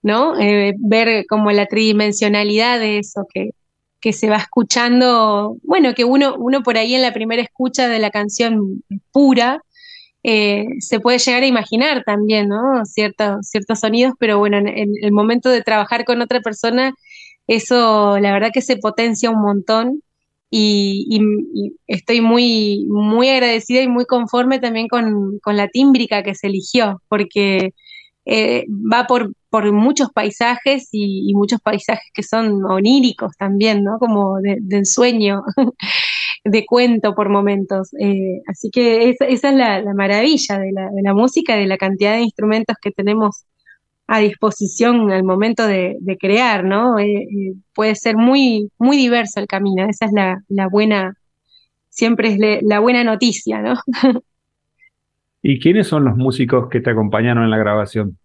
¿no? 0.00 0.34
ver 0.78 1.26
como 1.28 1.50
la 1.52 1.66
tridimensionalidad 1.66 2.78
de 2.78 2.98
eso 2.98 3.26
que, 3.32 3.50
que 4.02 4.12
se 4.12 4.28
va 4.28 4.36
escuchando, 4.36 5.56
bueno, 5.62 5.94
que 5.94 6.04
uno, 6.04 6.34
uno 6.36 6.62
por 6.62 6.76
ahí 6.76 6.94
en 6.94 7.02
la 7.02 7.14
primera 7.14 7.40
escucha 7.40 7.88
de 7.88 8.00
la 8.00 8.10
canción 8.10 8.82
pura, 9.12 9.62
eh, 10.24 10.66
se 10.80 11.00
puede 11.00 11.18
llegar 11.18 11.42
a 11.44 11.46
imaginar 11.46 12.02
también, 12.04 12.48
¿no? 12.48 12.84
Ciertos, 12.84 13.48
ciertos 13.48 13.80
sonidos, 13.80 14.14
pero 14.18 14.38
bueno, 14.38 14.58
en, 14.58 14.92
el 15.00 15.12
momento 15.12 15.48
de 15.50 15.62
trabajar 15.62 16.04
con 16.04 16.20
otra 16.20 16.40
persona, 16.40 16.92
eso 17.46 18.18
la 18.18 18.32
verdad 18.32 18.50
que 18.52 18.60
se 18.60 18.76
potencia 18.76 19.30
un 19.30 19.40
montón 19.40 20.02
y, 20.50 21.20
estoy 21.86 22.20
muy, 22.20 22.86
muy 22.88 23.28
agradecida 23.28 23.82
y 23.82 23.88
muy 23.88 24.04
conforme 24.04 24.58
también 24.58 24.88
con, 24.88 25.40
la 25.46 25.68
tímbrica 25.68 26.22
que 26.22 26.34
se 26.34 26.48
eligió, 26.48 27.00
porque 27.08 27.72
eh, 28.24 28.66
va 28.68 29.06
por, 29.06 29.32
por 29.50 29.70
muchos 29.72 30.10
paisajes 30.10 30.88
y, 30.92 31.32
muchos 31.34 31.60
paisajes 31.60 32.10
que 32.14 32.22
son 32.22 32.64
oníricos 32.64 33.36
también, 33.36 33.82
¿no? 33.84 33.98
Como 33.98 34.38
de, 34.40 34.58
ensueño. 34.70 35.42
de 36.44 36.66
cuento 36.66 37.14
por 37.14 37.28
momentos. 37.28 37.90
Eh, 38.00 38.42
así 38.48 38.70
que 38.70 39.10
esa 39.10 39.26
es 39.26 39.54
la, 39.54 39.82
maravilla 39.94 40.58
de 40.58 40.72
la, 40.72 40.90
de 40.90 41.02
la, 41.02 41.14
música, 41.14 41.56
de 41.56 41.66
la 41.66 41.78
cantidad 41.78 42.14
de 42.14 42.22
instrumentos 42.22 42.76
que 42.82 42.90
tenemos 42.90 43.44
a 44.08 44.18
disposición 44.18 45.10
al 45.12 45.24
momento 45.24 45.66
de, 45.66 45.96
crear, 46.20 46.64
¿no? 46.64 46.98
Eh, 46.98 47.54
puede 47.74 47.94
ser 47.94 48.16
muy, 48.16 48.70
muy 48.78 48.96
diverso 48.96 49.40
el 49.40 49.46
camino, 49.46 49.86
esa 49.88 50.06
es 50.06 50.12
la, 50.12 50.42
la 50.48 50.68
buena, 50.68 51.14
siempre 51.88 52.28
es 52.30 52.62
la 52.62 52.80
buena 52.80 53.04
noticia, 53.04 53.62
¿no? 53.62 53.74
¿Y 55.42 55.58
quiénes 55.58 55.88
son 55.88 56.04
los 56.04 56.16
músicos 56.16 56.68
que 56.70 56.80
te 56.80 56.90
acompañaron 56.90 57.44
en 57.44 57.50
la 57.50 57.58
grabación? 57.58 58.18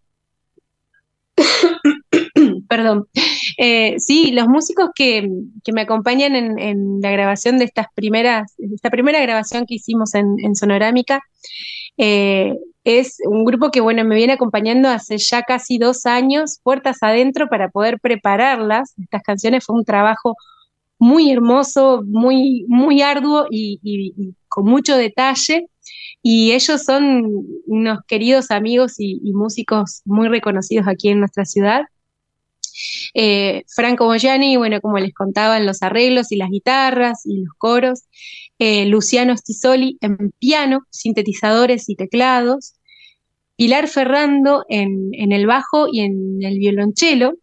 Perdón. 2.70 3.08
Eh, 3.58 3.96
sí, 3.98 4.32
los 4.32 4.48
músicos 4.48 4.90
que, 4.94 5.28
me 5.74 5.82
acompañan 5.82 6.36
en, 6.36 7.02
la 7.02 7.12
grabación 7.12 7.58
de 7.58 7.66
estas 7.66 7.88
primeras, 7.96 8.54
esta 8.60 8.92
primera 8.92 9.20
grabación 9.20 9.66
que 9.66 9.76
hicimos 9.76 10.14
en, 10.14 10.56
Sonorámica, 10.56 11.22
eh, 11.98 12.54
es 12.84 13.18
un 13.26 13.44
grupo 13.44 13.72
que, 13.72 13.82
bueno, 13.82 14.06
me 14.06 14.16
viene 14.16 14.34
acompañando 14.34 14.88
hace 14.88 15.18
ya 15.18 15.42
casi 15.42 15.80
dos 15.80 16.06
años, 16.06 16.60
puertas 16.62 16.98
adentro, 17.02 17.48
para 17.48 17.70
poder 17.70 18.00
prepararlas. 18.00 18.94
Estas 19.02 19.24
canciones 19.24 19.66
fue 19.66 19.76
un 19.76 19.84
trabajo 19.84 20.36
muy 21.00 21.32
hermoso, 21.32 22.04
muy, 22.06 22.66
muy 22.68 23.02
arduo 23.02 23.46
y, 23.50 24.36
con 24.58 24.66
mucho 24.66 24.98
detalle. 24.98 25.68
Y 26.24 26.52
ellos 26.54 26.84
son 26.84 27.46
unos 27.68 28.00
queridos 28.08 28.52
amigos 28.52 28.96
y 28.98 29.32
músicos 29.34 30.02
muy 30.04 30.28
reconocidos 30.28 30.88
aquí 30.88 31.10
en 31.10 31.20
nuestra 31.20 31.46
ciudad. 31.46 31.84
Eh, 33.14 33.64
Franco 33.68 34.06
Boyani, 34.06 34.58
bueno, 34.58 34.82
como 34.82 34.98
les 34.98 35.14
contaba, 35.14 35.58
en 35.58 35.66
los 35.66 35.82
arreglos 35.82 36.32
y 36.32 36.38
las 36.38 36.50
guitarras 36.50 37.26
y 37.26 37.44
los 37.44 37.54
coros. 37.58 38.04
Eh, 38.60 38.86
Luciano 38.86 39.36
Stisoli 39.38 39.98
en 40.02 40.32
piano, 40.40 40.82
sintetizadores 40.90 41.90
y 41.90 41.96
teclados. 41.96 42.74
Pilar 43.56 43.88
Ferrando 43.88 44.66
en, 44.70 45.12
el 45.14 45.48
bajo 45.48 45.88
y 45.92 46.02
en 46.02 46.40
el 46.42 46.60
violonchelo 46.60 47.34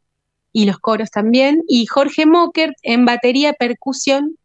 y 0.52 0.64
los 0.66 0.78
coros 0.78 1.10
también. 1.10 1.62
Y 1.68 1.86
Jorge 1.86 2.26
Mockert 2.26 2.74
en 2.82 3.04
batería, 3.04 3.52
percusión, 3.52 4.36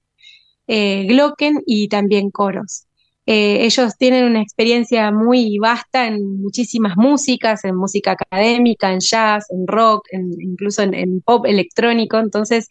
eh, 0.70 1.06
Glocken 1.08 1.62
y 1.66 1.88
también 1.88 2.30
coros. 2.30 2.86
Eh, 3.26 3.66
ellos 3.66 3.96
tienen 3.98 4.26
una 4.26 4.42
experiencia 4.42 5.12
muy 5.12 5.58
vasta 5.60 6.08
en 6.08 6.42
muchísimas 6.42 6.96
músicas, 6.96 7.64
en 7.66 7.76
música 7.76 8.14
académica, 8.14 8.92
en 8.92 9.00
jazz, 9.00 9.46
en 9.52 9.68
rock, 9.68 10.08
incluso 10.12 10.84
en, 10.84 11.22
pop 11.22 11.46
electrónico, 11.46 12.18
entonces 12.18 12.70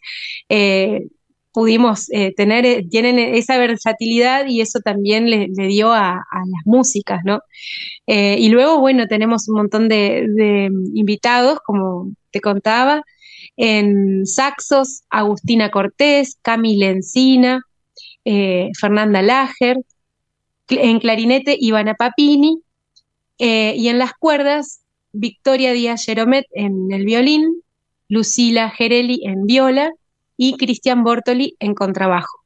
eh, 0.49 1.07
pudimos 1.53 2.09
eh, 2.11 2.33
tener, 2.35 2.87
tienen 2.89 3.19
esa 3.19 3.57
versatilidad 3.57 4.47
y 4.47 4.61
eso 4.61 4.79
también 4.79 5.29
le, 5.29 5.47
dio 5.67 5.93
a, 5.93 6.15
las 6.15 6.65
músicas, 6.65 7.21
¿no? 7.25 7.41
y 8.07 8.49
luego, 8.49 8.79
bueno, 8.79 9.07
tenemos 9.07 9.47
un 9.49 9.55
montón 9.55 9.87
de, 9.87 10.25
de 10.27 10.69
invitados, 10.93 11.59
como 11.65 12.11
te 12.31 12.41
contaba, 12.41 13.03
en 13.55 14.25
saxos, 14.25 15.03
Agustina 15.09 15.69
Cortés, 15.69 16.37
Camila 16.41 16.87
Encina, 16.87 17.61
Fernanda 18.79 19.21
Lager, 19.21 19.77
en 20.69 20.99
clarinete 20.99 21.57
Ivana 21.59 21.95
Papini 21.95 22.61
eh, 23.39 23.73
y 23.75 23.87
en 23.87 23.97
las 23.97 24.13
cuerdas 24.13 24.81
Victoria 25.11 25.73
Díaz 25.73 26.05
Jeromet 26.05 26.45
en 26.51 26.91
el 26.91 27.05
violín, 27.05 27.63
Lucila 28.07 28.69
Gereli 28.69 29.21
en 29.25 29.45
viola 29.45 29.91
y 30.37 30.57
Cristian 30.57 31.03
Bortoli 31.03 31.55
en 31.59 31.73
contrabajo. 31.73 32.39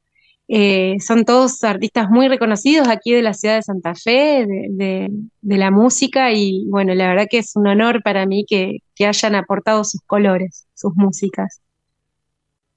Eh, 0.46 0.96
son 1.00 1.24
todos 1.24 1.64
artistas 1.64 2.10
muy 2.10 2.28
reconocidos 2.28 2.88
aquí 2.88 3.12
de 3.12 3.22
la 3.22 3.32
ciudad 3.32 3.56
de 3.56 3.62
Santa 3.62 3.94
Fe, 3.94 4.46
de, 4.46 5.10
la 5.42 5.70
música, 5.70 6.32
y 6.32 6.66
bueno, 6.68 6.94
la 6.94 7.08
verdad 7.08 7.26
que 7.30 7.38
es 7.38 7.56
un 7.56 7.66
honor 7.66 8.02
para 8.02 8.26
mí 8.26 8.44
que, 8.46 8.78
hayan 9.00 9.34
aportado 9.34 9.84
sus 9.84 10.02
colores, 10.02 10.66
sus 10.74 10.92
músicas. 10.94 11.60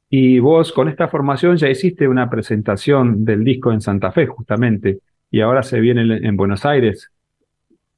Y 0.09 0.39
vos 0.39 0.71
con 0.71 0.87
esta 0.87 1.07
formación 1.07 1.57
ya 1.57 1.69
hiciste 1.69 2.07
una 2.07 2.29
presentación 2.29 3.25
del 3.25 3.43
disco 3.43 3.71
en 3.71 3.81
Santa 3.81 4.11
Fe, 4.11 4.25
justamente 4.27 4.99
y 5.31 5.41
ahora 5.41 5.63
se 5.63 5.79
viene 5.79 6.01
en 6.01 6.37
Buenos 6.37 6.65
Aires. 6.65 7.09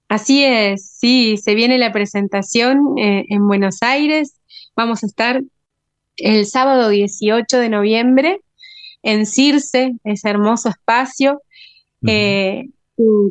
Así 0.07 0.43
es, 0.43 0.89
sí, 0.89 1.37
se 1.37 1.53
viene 1.53 1.77
la 1.77 1.91
presentación 1.91 2.97
eh, 2.97 3.25
en 3.29 3.47
Buenos 3.47 3.83
Aires. 3.83 4.39
Vamos 4.75 5.03
a 5.03 5.05
estar 5.05 5.41
el 6.17 6.45
sábado 6.45 6.89
18 6.89 7.59
de 7.59 7.69
noviembre 7.69 8.41
en 9.03 9.25
Circe, 9.25 9.93
ese 10.03 10.29
hermoso 10.29 10.69
espacio. 10.69 11.41
Eh, 12.07 12.69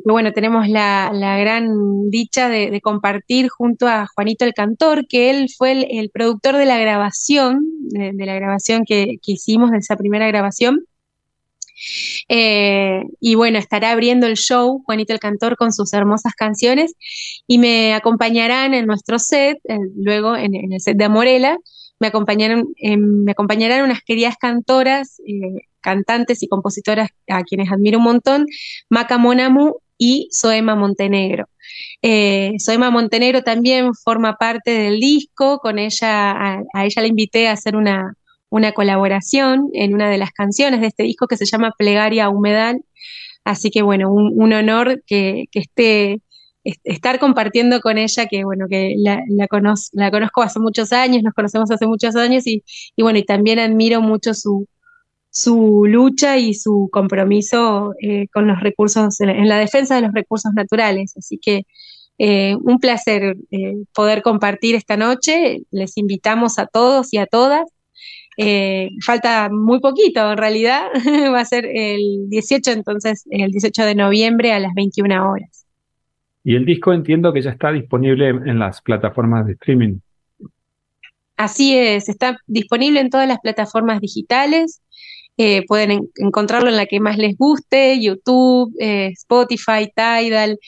bueno, 0.04 0.33
tenemos 0.33 0.68
la, 0.68 1.11
gran 1.12 2.11
dicha 2.11 2.48
de, 2.48 2.81
compartir 2.81 3.48
junto 3.48 3.87
a 3.87 4.07
Juanito 4.07 4.44
el 4.44 4.54
Cantor, 4.54 5.07
que 5.07 5.31
él 5.31 5.48
fue 5.57 5.72
el, 5.72 6.11
productor 6.11 6.57
de 6.57 6.64
la 6.64 6.78
grabación, 6.78 7.61
de, 7.81 8.12
la 8.14 8.35
grabación 8.35 8.85
que, 8.87 9.18
que, 9.22 9.33
hicimos, 9.33 9.70
de 9.70 9.78
esa 9.78 9.96
primera 9.96 10.26
grabación. 10.26 10.87
Eh, 12.28 13.02
y 13.20 13.35
bueno, 13.35 13.59
estará 13.59 13.92
abriendo 13.92 14.26
el 14.26 14.37
show 14.37 14.83
Juanito 14.85 15.12
el 15.12 15.20
Cantor 15.20 15.57
con 15.57 15.72
sus 15.72 15.92
hermosas 15.92 16.35
canciones 16.35 16.94
y 17.46 17.59
me 17.59 17.94
acompañarán 17.94 18.74
en 18.74 18.87
nuestro 18.87 19.18
set, 19.18 19.59
eh, 19.64 19.78
luego 19.96 20.37
en, 20.37 20.54
el 20.72 20.81
set 20.81 20.96
de 20.96 21.04
Amorela, 21.04 21.57
me 22.00 22.09
acompañaron, 22.09 22.68
em, 22.76 23.24
me 23.24 23.33
acompañarán 23.33 23.85
unas 23.85 24.02
queridas 24.02 24.37
cantoras, 24.37 25.20
eh, 25.26 25.67
cantantes 25.80 26.42
y 26.42 26.48
compositoras 26.48 27.10
a 27.28 27.42
quienes 27.42 27.70
admiro 27.70 27.98
un 27.98 28.04
montón, 28.04 28.46
Maca 28.88 29.18
Monamu 29.18 29.74
y 29.96 30.28
Soema 30.30 30.74
Montenegro. 30.74 31.46
Soema 32.58 32.90
Montenegro 32.90 33.42
también 33.42 33.94
forma 33.94 34.36
parte 34.36 34.70
del 34.70 35.00
disco, 35.00 35.58
con 35.58 35.78
ella, 35.78 36.60
a 36.72 36.84
ella 36.84 37.02
la 37.02 37.08
invité 37.08 37.48
a 37.48 37.52
hacer 37.52 37.76
una, 37.76 38.14
una 38.50 38.72
colaboración 38.72 39.70
en 39.72 39.94
una 39.94 40.10
de 40.10 40.18
las 40.18 40.32
canciones 40.32 40.80
de 40.80 40.88
este 40.88 41.02
disco 41.02 41.26
que 41.26 41.36
se 41.36 41.46
llama 41.46 41.74
Plegaria 41.76 42.28
Humedal. 42.28 42.82
Así 43.44 43.70
que 43.70 43.82
bueno, 43.82 44.10
un, 44.12 44.52
honor 44.52 45.02
que, 45.06 45.46
esté 45.52 46.20
estar 46.84 47.18
compartiendo 47.18 47.80
con 47.80 47.96
ella, 47.98 48.26
que 48.26 48.44
bueno, 48.44 48.66
que 48.68 48.94
la, 48.98 49.22
la, 49.28 49.48
conozco 49.48 50.42
hace 50.42 50.60
muchos 50.60 50.92
años, 50.92 51.22
nos 51.22 51.32
conocemos 51.32 51.70
hace 51.70 51.86
muchos 51.86 52.14
años 52.16 52.46
y, 52.46 52.62
bueno, 52.98 53.18
y 53.18 53.24
también 53.24 53.58
admiro 53.58 54.02
mucho 54.02 54.34
su, 54.34 54.66
su 55.30 55.84
lucha 55.86 56.38
y 56.38 56.54
su 56.54 56.88
compromiso 56.90 57.92
eh, 58.00 58.28
con 58.32 58.46
los 58.46 58.60
recursos, 58.60 59.20
en 59.20 59.48
la 59.48 59.58
defensa 59.58 59.96
de 59.96 60.02
los 60.02 60.12
recursos 60.12 60.52
naturales. 60.54 61.14
Así 61.16 61.38
que 61.38 61.64
Eh, 62.20 62.56
un 62.56 62.80
placer 62.80 63.36
eh, 63.52 63.74
poder 63.94 64.22
compartir 64.22 64.74
esta 64.74 64.96
noche. 64.96 65.62
Les 65.70 65.96
invitamos 65.96 66.58
a 66.58 66.66
todos 66.66 67.12
y 67.14 67.18
a 67.18 67.26
todas. 67.26 67.64
Falta 69.06 69.48
muy 69.50 69.78
poquito, 69.78 70.32
en 70.32 70.38
realidad. 70.38 70.88
Va 71.32 71.40
a 71.40 71.44
ser 71.44 71.64
el 71.64 72.28
18, 72.28 72.72
entonces, 72.72 73.24
el 73.30 73.52
18 73.52 73.84
de 73.84 73.94
noviembre 73.94 74.52
a 74.52 74.58
las 74.58 74.74
21 74.74 75.30
horas. 75.30 75.64
Y 76.42 76.56
el 76.56 76.64
disco 76.64 76.92
entiendo 76.92 77.32
que 77.32 77.42
ya 77.42 77.50
está 77.50 77.70
disponible 77.70 78.28
en 78.30 78.58
las 78.58 78.82
plataformas 78.82 79.46
de 79.46 79.52
streaming. 79.52 80.00
Así 81.36 81.78
es, 81.78 82.08
está 82.08 82.36
disponible 82.48 82.98
en 82.98 83.10
todas 83.10 83.28
las 83.28 83.38
plataformas 83.38 84.00
digitales. 84.00 84.82
Eh, 85.40 85.64
pueden 85.68 86.11
encontrarlo 86.16 86.68
en 86.68 86.77
la 86.77 86.87
que 86.87 86.98
más 86.98 87.16
les 87.16 87.37
guste, 87.37 88.01
YouTube, 88.01 88.74
eh, 88.81 89.11
Spotify, 89.14 89.88
Tidal. 89.94 90.59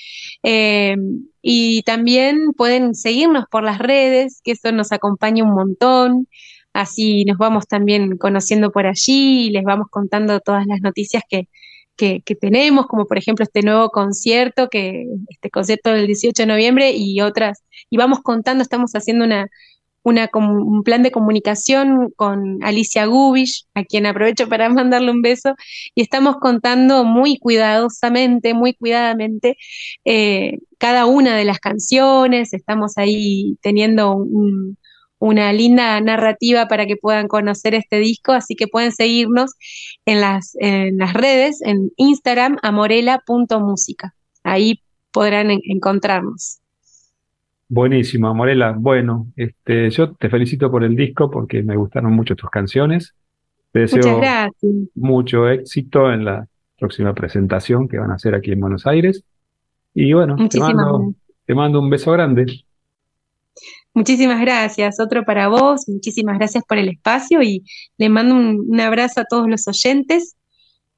Eh, 0.44 0.96
y 1.42 1.83
también 1.83 2.52
pueden 2.56 2.94
seguirnos 2.94 3.46
por 3.50 3.64
las 3.64 3.78
redes, 3.80 4.40
que 4.44 4.52
eso 4.52 4.70
nos 4.70 4.92
acompaña 4.92 5.42
un 5.42 5.54
montón. 5.54 6.28
Así 6.72 7.24
nos 7.24 7.37
vamos 7.37 7.66
también 7.66 8.16
conociendo 8.16 8.70
por 8.70 8.87
allí 8.87 9.48
y 9.48 9.50
les 9.50 9.64
vamos 9.64 9.88
contando 9.90 10.38
todas 10.38 10.66
las 10.66 10.80
noticias 10.83 11.24
que, 11.28 11.48
que, 11.96 12.22
que, 12.24 12.37
tenemos, 12.37 12.87
como 12.87 13.06
por 13.06 13.18
ejemplo 13.18 13.42
este 13.42 13.62
nuevo 13.62 13.90
concierto, 13.90 14.68
que 14.68 15.06
este 15.28 15.50
concierto 15.50 15.90
del 15.92 16.06
18 16.06 16.42
de 16.42 16.46
noviembre 16.46 16.92
y 16.94 17.20
otras. 17.22 17.64
Y 17.90 17.96
vamos 17.96 18.20
contando, 18.20 18.62
estamos 18.62 18.92
haciendo 18.92 19.24
una, 19.24 19.48
un 20.02 20.82
plan 20.84 21.02
de 21.02 21.10
comunicación 21.10 22.12
con 22.16 22.62
Alicia 22.62 23.06
Gubish, 23.06 23.66
a 23.74 23.84
quien 23.84 24.06
aprovecho 24.06 24.48
para 24.48 24.68
mandarle 24.68 25.10
un 25.10 25.22
beso, 25.22 25.54
y 25.94 26.02
estamos 26.02 26.36
contando 26.36 27.04
muy 27.04 27.38
cuidadosamente, 27.38 28.54
muy 28.54 28.74
cuidadamente 28.74 29.56
eh, 30.04 30.58
cada 30.78 31.06
una 31.06 31.36
de 31.36 31.44
las 31.44 31.58
canciones, 31.58 32.52
estamos 32.54 32.96
ahí 32.96 33.58
teniendo 33.60 34.16
una 35.18 35.52
linda 35.52 36.00
narrativa 36.00 36.66
para 36.66 36.86
que 36.86 36.96
puedan 36.96 37.28
conocer 37.28 37.74
este 37.74 37.98
disco, 37.98 38.32
así 38.32 38.56
que 38.56 38.66
pueden 38.66 38.92
seguirnos 38.92 39.52
en 40.06 40.20
las, 40.20 40.56
en 40.58 40.96
las 40.96 41.12
redes, 41.12 41.60
en 41.62 41.90
Instagram, 41.96 42.56
amorela.música. 42.62 44.14
Ahí 44.42 44.82
podrán 45.12 45.50
encontrarnos. 45.50 46.60
Buenísimo, 47.72 48.35
Morela. 48.35 48.74
Bueno, 48.76 49.28
este, 49.37 49.90
yo 49.90 50.12
te 50.14 50.28
felicito 50.28 50.72
por 50.72 50.83
el 50.83 50.96
disco 50.96 51.30
porque 51.30 51.62
me 51.62 51.76
gustaron 51.76 52.12
mucho 52.12 52.35
tus 52.35 52.50
canciones. 52.50 53.14
Te 53.70 53.80
deseo 53.80 54.20
mucho 54.96 55.48
éxito 55.48 56.12
en 56.12 56.24
la 56.24 56.48
próxima 56.76 57.14
presentación 57.14 57.87
que 57.87 57.98
van 57.98 58.11
a 58.11 58.14
hacer 58.14 58.35
aquí 58.35 58.50
en 58.50 58.59
Buenos 58.59 58.88
Aires. 58.88 59.22
Y 59.94 60.12
bueno, 60.12 60.37
te 60.48 60.59
mando, 60.59 61.14
te 61.46 61.54
mando 61.54 61.78
un 61.78 61.88
beso 61.88 62.11
grande. 62.11 62.46
Muchísimas 63.94 64.40
gracias. 64.40 64.98
Otro 64.98 65.24
para 65.24 65.46
vos. 65.46 65.88
Muchísimas 65.88 66.38
gracias 66.38 66.64
por 66.64 66.76
el 66.76 66.88
espacio 66.88 67.40
y 67.40 67.62
le 67.98 68.09
mando 68.09 68.35
un, 68.35 68.64
un 68.68 68.80
abrazo 68.80 69.20
a 69.20 69.24
todos 69.24 69.48
los 69.48 69.68
oyentes 69.68 70.35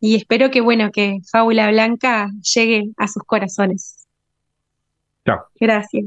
y 0.01 0.15
espero 0.15 0.51
que, 0.51 0.63
bueno, 0.63 0.91
que 0.91 1.19
Fábula 1.31 1.71
Blanca 1.71 2.31
llegue 2.55 2.93
a 2.97 3.09
sus 3.09 3.23
corazones. 3.25 4.09
Chao. 5.27 5.45
Gracias. 5.61 6.07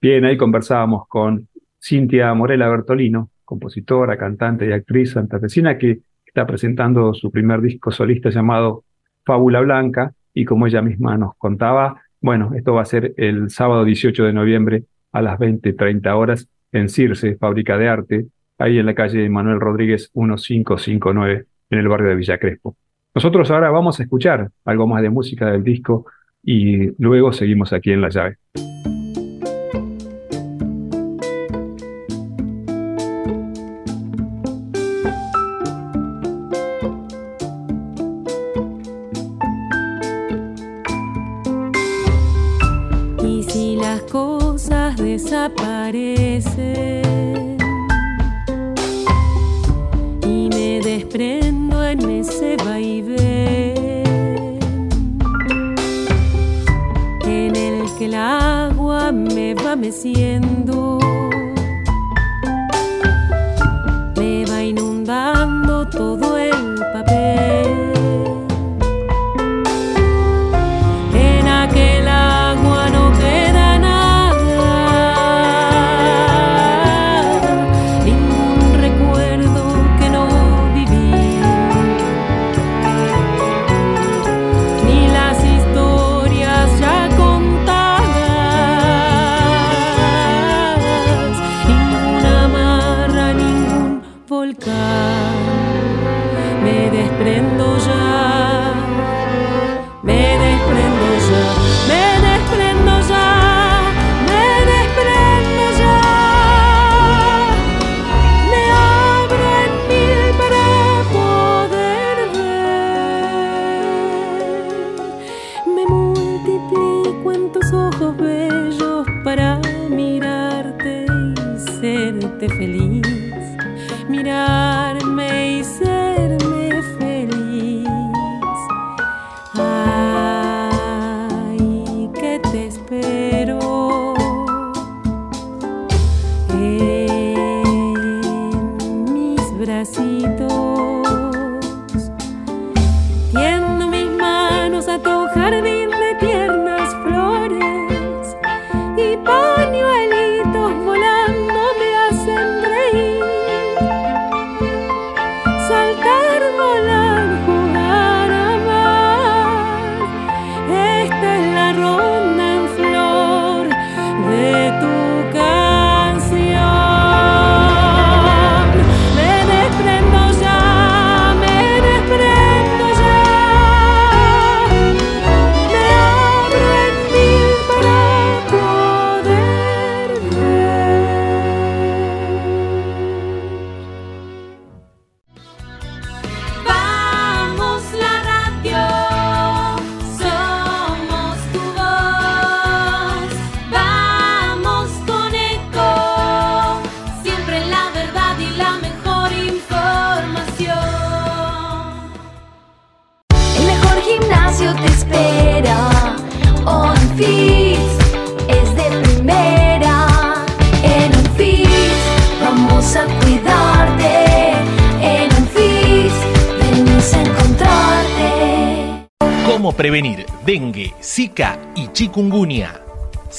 Bien, 0.00 0.24
ahí 0.24 0.38
conversábamos 0.38 1.06
con 1.08 1.46
Cintia 1.78 2.32
Morela 2.32 2.68
Bertolino, 2.70 3.30
compositora, 3.44 4.16
cantante 4.16 4.66
y 4.66 4.72
actriz 4.72 5.12
santafesina 5.12 5.76
que 5.76 6.00
está 6.24 6.46
presentando 6.46 7.12
su 7.12 7.30
primer 7.30 7.60
disco 7.60 7.90
solista 7.90 8.30
llamado 8.30 8.84
Fábula 9.26 9.60
Blanca 9.60 10.14
y 10.32 10.46
como 10.46 10.66
ella 10.66 10.80
misma 10.80 11.18
nos 11.18 11.36
contaba, 11.36 12.00
bueno, 12.20 12.52
esto 12.56 12.72
va 12.72 12.82
a 12.82 12.86
ser 12.86 13.12
el 13.18 13.50
sábado 13.50 13.84
18 13.84 14.24
de 14.24 14.32
noviembre 14.32 14.84
a 15.12 15.20
las 15.20 15.38
20.30 15.38 16.16
horas 16.16 16.48
en 16.72 16.88
Circe, 16.88 17.36
Fábrica 17.36 17.76
de 17.76 17.88
Arte, 17.88 18.26
ahí 18.56 18.78
en 18.78 18.86
la 18.86 18.94
calle 18.94 19.28
Manuel 19.28 19.60
Rodríguez 19.60 20.10
1559 20.14 21.44
en 21.68 21.78
el 21.78 21.88
barrio 21.88 22.08
de 22.08 22.14
Villa 22.14 22.38
Crespo. 22.38 22.74
Nosotros 23.14 23.50
ahora 23.50 23.70
vamos 23.70 24.00
a 24.00 24.04
escuchar 24.04 24.50
algo 24.64 24.86
más 24.86 25.02
de 25.02 25.10
música 25.10 25.50
del 25.50 25.62
disco 25.62 26.06
y 26.42 26.90
luego 27.02 27.32
seguimos 27.32 27.74
aquí 27.74 27.90
en 27.92 28.00
La 28.00 28.08
Llave. 28.08 28.38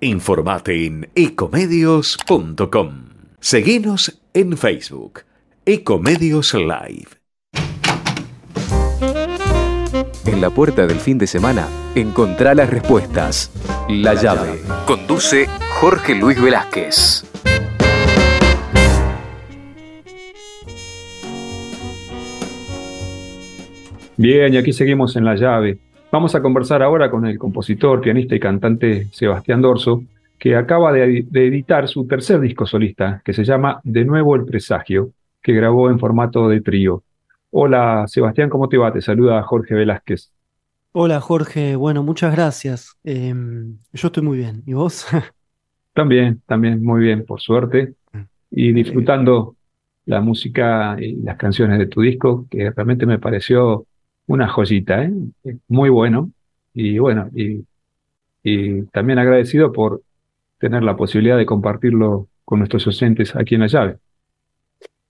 Informate 0.00 0.86
en 0.86 1.08
ecomedios.com. 1.14 3.04
Seguinos 3.38 4.20
en 4.34 4.58
Facebook. 4.58 5.20
Ecomedios 5.64 6.52
Live. 6.52 7.06
En 10.26 10.40
la 10.40 10.50
puerta 10.50 10.88
del 10.88 10.98
fin 10.98 11.16
de 11.16 11.28
semana, 11.28 11.68
encontrá 11.94 12.56
las 12.56 12.70
respuestas. 12.70 13.52
La 13.88 14.14
llave. 14.14 14.60
Conduce 14.84 15.46
Jorge 15.80 16.16
Luis 16.16 16.42
Velázquez. 16.42 17.24
Bien, 24.16 24.52
y 24.54 24.56
aquí 24.56 24.72
seguimos 24.72 25.14
en 25.14 25.24
la 25.24 25.36
llave. 25.36 25.78
Vamos 26.14 26.36
a 26.36 26.40
conversar 26.40 26.80
ahora 26.80 27.10
con 27.10 27.26
el 27.26 27.40
compositor, 27.40 28.00
pianista 28.00 28.36
y 28.36 28.38
cantante 28.38 29.08
Sebastián 29.10 29.60
Dorso, 29.60 30.04
que 30.38 30.54
acaba 30.54 30.92
de, 30.92 31.26
de, 31.28 31.46
editar 31.48 31.88
su 31.88 32.06
tercer 32.06 32.38
disco 32.38 32.66
solista, 32.66 33.20
que 33.24 33.32
se 33.32 33.42
llama 33.42 33.80
De 33.82 34.04
nuevo 34.04 34.36
el 34.36 34.44
presagio, 34.44 35.10
que 35.42 35.52
grabó 35.52 35.90
en 35.90 35.98
formato 35.98 36.48
de 36.48 36.60
trío. 36.60 37.02
Hola 37.50 38.04
Sebastián, 38.06 38.48
¿cómo 38.48 38.68
te 38.68 38.76
va? 38.76 38.92
Te 38.92 39.02
saluda 39.02 39.42
Jorge 39.42 39.74
Velázquez. 39.74 40.30
Hola 40.92 41.20
Jorge, 41.20 41.74
bueno, 41.74 42.04
muchas 42.04 42.32
gracias. 42.32 42.96
Eh, 43.02 43.34
yo 43.92 44.06
estoy 44.06 44.22
muy 44.22 44.38
bien. 44.38 44.62
¿Y 44.66 44.74
vos? 44.74 45.08
también, 45.94 46.40
también 46.46 46.80
muy 46.84 47.00
bien, 47.02 47.26
por 47.26 47.40
suerte. 47.40 47.94
Y 48.52 48.70
disfrutando 48.72 49.56
la 50.06 50.20
música 50.20 50.94
y 50.96 51.16
las 51.16 51.36
canciones 51.36 51.76
de 51.80 51.86
tu 51.86 52.02
disco, 52.02 52.46
que 52.48 52.70
realmente 52.70 53.04
me 53.04 53.18
pareció 53.18 53.88
una 54.26 54.48
joyita, 54.48 55.04
¿eh? 55.04 55.12
muy 55.68 55.90
bueno. 55.90 56.30
Y 56.72 56.98
bueno, 56.98 57.30
y, 57.34 57.64
también 58.92 59.18
agradecido 59.18 59.72
por 59.72 60.02
tener 60.58 60.82
la 60.82 60.96
posibilidad 60.96 61.38
de 61.38 61.46
compartirlo 61.46 62.28
con 62.44 62.58
nuestros 62.58 62.86
oyentes 62.86 63.34
aquí 63.34 63.54
en 63.54 63.62
la 63.62 63.68
llave. 63.68 63.98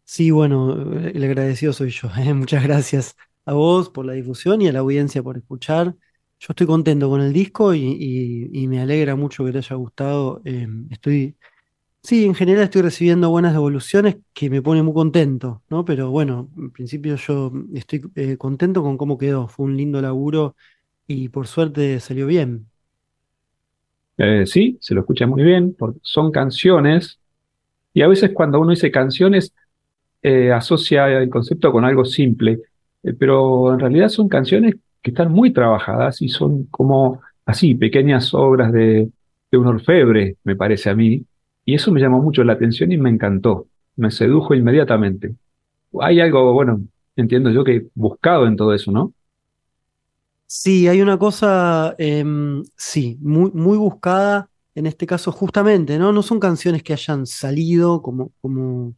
Sí, 0.04 0.30
bueno, 0.30 0.72
el 1.00 1.24
agradecido 1.24 1.72
soy 1.72 1.90
yo. 1.90 2.08
¿eh? 2.16 2.32
Muchas 2.34 2.62
gracias 2.62 3.16
a 3.44 3.54
vos 3.54 3.90
por 3.90 4.06
la 4.06 4.12
difusión 4.12 4.62
y 4.62 4.68
a 4.68 4.72
la 4.72 4.80
audiencia 4.80 5.22
por 5.22 5.36
escuchar. 5.36 5.96
Yo 6.38 6.46
estoy 6.50 6.66
contento 6.66 7.08
con 7.08 7.20
el 7.22 7.32
disco 7.32 7.74
y, 7.74 8.66
me 8.68 8.80
alegra 8.80 9.16
mucho 9.16 9.44
que 9.44 9.52
te 9.52 9.58
haya 9.58 9.76
gustado. 9.76 10.42
Eh, 10.44 10.68
estoy, 10.90 11.36
sí, 12.04 12.24
en 12.26 12.34
general 12.36 12.64
estoy 12.64 12.82
recibiendo 12.82 13.30
buenas 13.30 13.52
devoluciones 13.54 14.18
que 14.32 14.50
me 14.50 14.62
pone 14.62 14.82
muy 14.84 14.94
contento, 14.94 15.62
¿no? 15.70 15.84
Pero 15.84 16.10
bueno, 16.10 16.50
en 16.56 16.70
principio 16.70 17.16
yo 17.16 17.52
estoy 17.74 18.02
eh, 18.14 18.36
contento 18.36 18.82
con 18.82 18.96
cómo 18.98 19.18
quedó. 19.18 19.48
Fue 19.48 19.66
un 19.66 19.76
lindo 19.76 20.00
laburo 20.00 20.56
y 21.06 21.28
por 21.30 21.48
suerte 21.48 22.00
salió 22.00 22.26
bien. 22.26 22.68
Eh, 24.18 24.46
sí, 24.46 24.78
se 24.80 24.94
lo 24.94 25.00
escucha 25.00 25.26
muy 25.26 25.42
bien, 25.42 25.74
porque 25.78 25.98
son 26.02 26.30
canciones 26.30 27.18
y 27.94 28.02
a 28.02 28.08
veces 28.08 28.32
cuando 28.34 28.60
uno 28.60 28.70
dice 28.70 28.90
canciones 28.90 29.54
eh, 30.22 30.52
asocia 30.52 31.08
el 31.08 31.30
concepto 31.30 31.72
con 31.72 31.84
algo 31.84 32.04
simple, 32.04 32.60
eh, 33.02 33.14
pero 33.18 33.72
en 33.74 33.80
realidad 33.80 34.08
son 34.08 34.28
canciones 34.28 34.76
que 35.02 35.10
están 35.12 35.32
muy 35.32 35.52
trabajadas 35.52 36.22
y 36.22 36.28
son 36.28 36.66
como 36.66 37.22
así, 37.46 37.74
pequeñas 37.76 38.34
obras 38.34 38.72
de, 38.72 39.10
de 39.50 39.58
un 39.58 39.66
orfebre, 39.68 40.38
me 40.44 40.56
parece 40.56 40.90
a 40.90 40.96
mí, 40.96 41.24
y 41.64 41.74
eso 41.74 41.90
me 41.90 42.00
llamó 42.00 42.20
mucho 42.20 42.44
la 42.44 42.54
atención 42.54 42.92
y 42.92 42.98
me 42.98 43.10
encantó, 43.10 43.66
me 43.96 44.10
sedujo 44.10 44.54
inmediatamente. 44.54 45.34
Hay 46.00 46.20
algo, 46.20 46.52
bueno, 46.52 46.82
entiendo 47.16 47.50
yo 47.50 47.64
que 47.64 47.86
buscado 47.94 48.46
en 48.46 48.56
todo 48.56 48.74
eso, 48.74 48.90
¿no? 48.90 49.12
Sí, 50.46 50.86
hay 50.88 51.00
una 51.00 51.18
cosa, 51.18 51.94
em, 51.98 52.62
sí, 52.76 53.18
muy, 53.20 53.50
buscada 53.76 54.48
en 54.74 54.86
este 54.86 55.06
caso 55.06 55.32
justamente, 55.32 55.98
¿no? 55.98 56.12
No 56.12 56.22
son 56.22 56.38
canciones 56.38 56.82
que 56.82 56.92
hayan 56.92 57.26
salido 57.26 58.02
como, 58.02 58.30
como, 58.40 58.94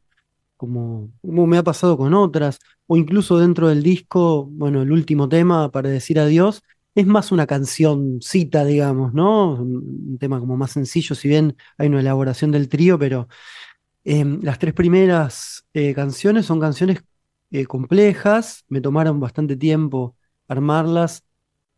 como, 0.57 1.11
como 1.23 1.47
me 1.47 1.59
ha 1.59 1.63
pasado 1.63 1.97
con 1.97 2.15
otras, 2.15 2.59
o 2.87 2.97
incluso 2.97 3.39
dentro 3.39 3.69
del 3.69 3.83
disco, 3.83 4.47
bueno, 4.47 4.83
el 4.83 4.93
último 4.93 5.29
tema 5.29 5.71
para 5.71 5.89
decir 5.91 6.19
adiós, 6.19 6.63
es 6.97 7.07
más 7.07 7.31
una 7.31 7.47
cancioncita, 7.47 8.65
digamos, 8.65 9.13
¿no? 9.13 9.53
Un 9.53 10.17
tema 10.19 10.41
como 10.41 10.57
más 10.57 10.73
sencillo, 10.73 11.15
si 11.15 11.29
bien 11.29 11.57
hay 11.77 11.89
una 11.89 12.01
elaboración 12.01 12.51
del 12.53 12.71
trío, 12.71 12.99
pero 12.99 13.29
em, 14.05 14.41
las 14.43 14.59
tres 14.59 14.73
primeras 14.75 15.67
eh, 15.75 15.95
canciones 15.95 16.47
son 16.47 16.59
canciones 16.59 17.05
eh, 17.51 17.67
complejas, 17.67 18.65
me 18.69 18.81
tomaron 18.81 19.21
bastante 19.21 19.57
tiempo 19.57 20.17
armarlas 20.49 21.25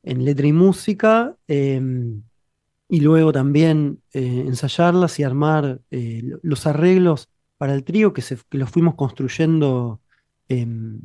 en 0.04 0.24
letra 0.24 0.46
y 0.46 0.52
música, 0.52 1.36
em, 1.48 2.22
y 2.88 3.00
luego 3.00 3.32
también 3.32 4.00
eh, 4.12 4.44
ensayarlas 4.46 5.18
y 5.18 5.24
armar 5.24 5.80
los 6.42 6.66
arreglos 6.66 7.28
para 7.58 7.74
el 7.74 7.84
trío 7.84 8.12
que, 8.12 8.22
se, 8.22 8.38
que 8.48 8.58
los 8.58 8.70
fuimos 8.70 8.94
construyendo, 8.94 10.00
em, 10.48 11.00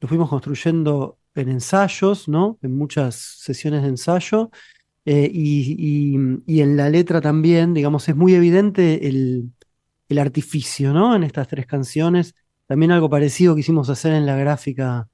los 0.00 0.08
fuimos 0.08 0.28
construyendo 0.28 1.18
en 1.36 1.50
ensayos, 1.50 2.28
¿no? 2.28 2.58
En 2.62 2.76
muchas 2.76 3.14
sesiones 3.16 3.82
de 3.82 3.88
ensayo. 3.90 4.50
eh, 5.06 5.30
y, 5.32 6.42
y- 6.46 6.60
en 6.62 6.76
la 6.76 6.90
letra 6.90 7.20
también, 7.22 7.74
digamos, 7.74 8.08
es 8.08 8.16
muy 8.16 8.34
evidente 8.34 9.08
el, 9.08 9.52
el 10.08 10.18
artificio, 10.18 10.92
¿no? 10.94 11.16
En 11.16 11.24
estas 11.24 11.48
tres 11.48 11.66
canciones. 11.66 12.34
También 12.66 12.92
algo 12.92 13.10
parecido 13.10 13.56
quisimos 13.56 13.90
hacer 13.90 14.12
en 14.14 14.26
la 14.26 14.36
gráfica, 14.36 15.08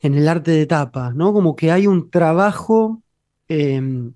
en 0.00 0.14
el 0.14 0.28
arte 0.28 0.50
de 0.52 0.66
tapa, 0.66 1.12
¿no? 1.14 1.32
Como 1.32 1.54
que 1.56 1.70
hay 1.72 1.86
un 1.86 2.10
trabajo 2.10 3.02
em, 3.48 4.14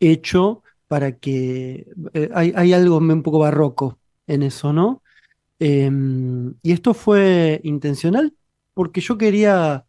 hecho 0.00 0.62
para 0.88 1.18
que 1.18 1.86
eh, 2.14 2.30
hay, 2.34 2.52
hay 2.56 2.72
algo 2.72 2.98
un 2.98 3.22
poco 3.22 3.40
barroco 3.40 3.98
en 4.26 4.42
eso, 4.44 4.72
¿no? 4.72 5.02
Em, 5.60 6.54
y 6.62 6.72
esto 6.72 6.94
fue 6.94 7.60
intencional 7.64 8.34
porque 8.74 9.00
yo 9.00 9.18
quería 9.18 9.86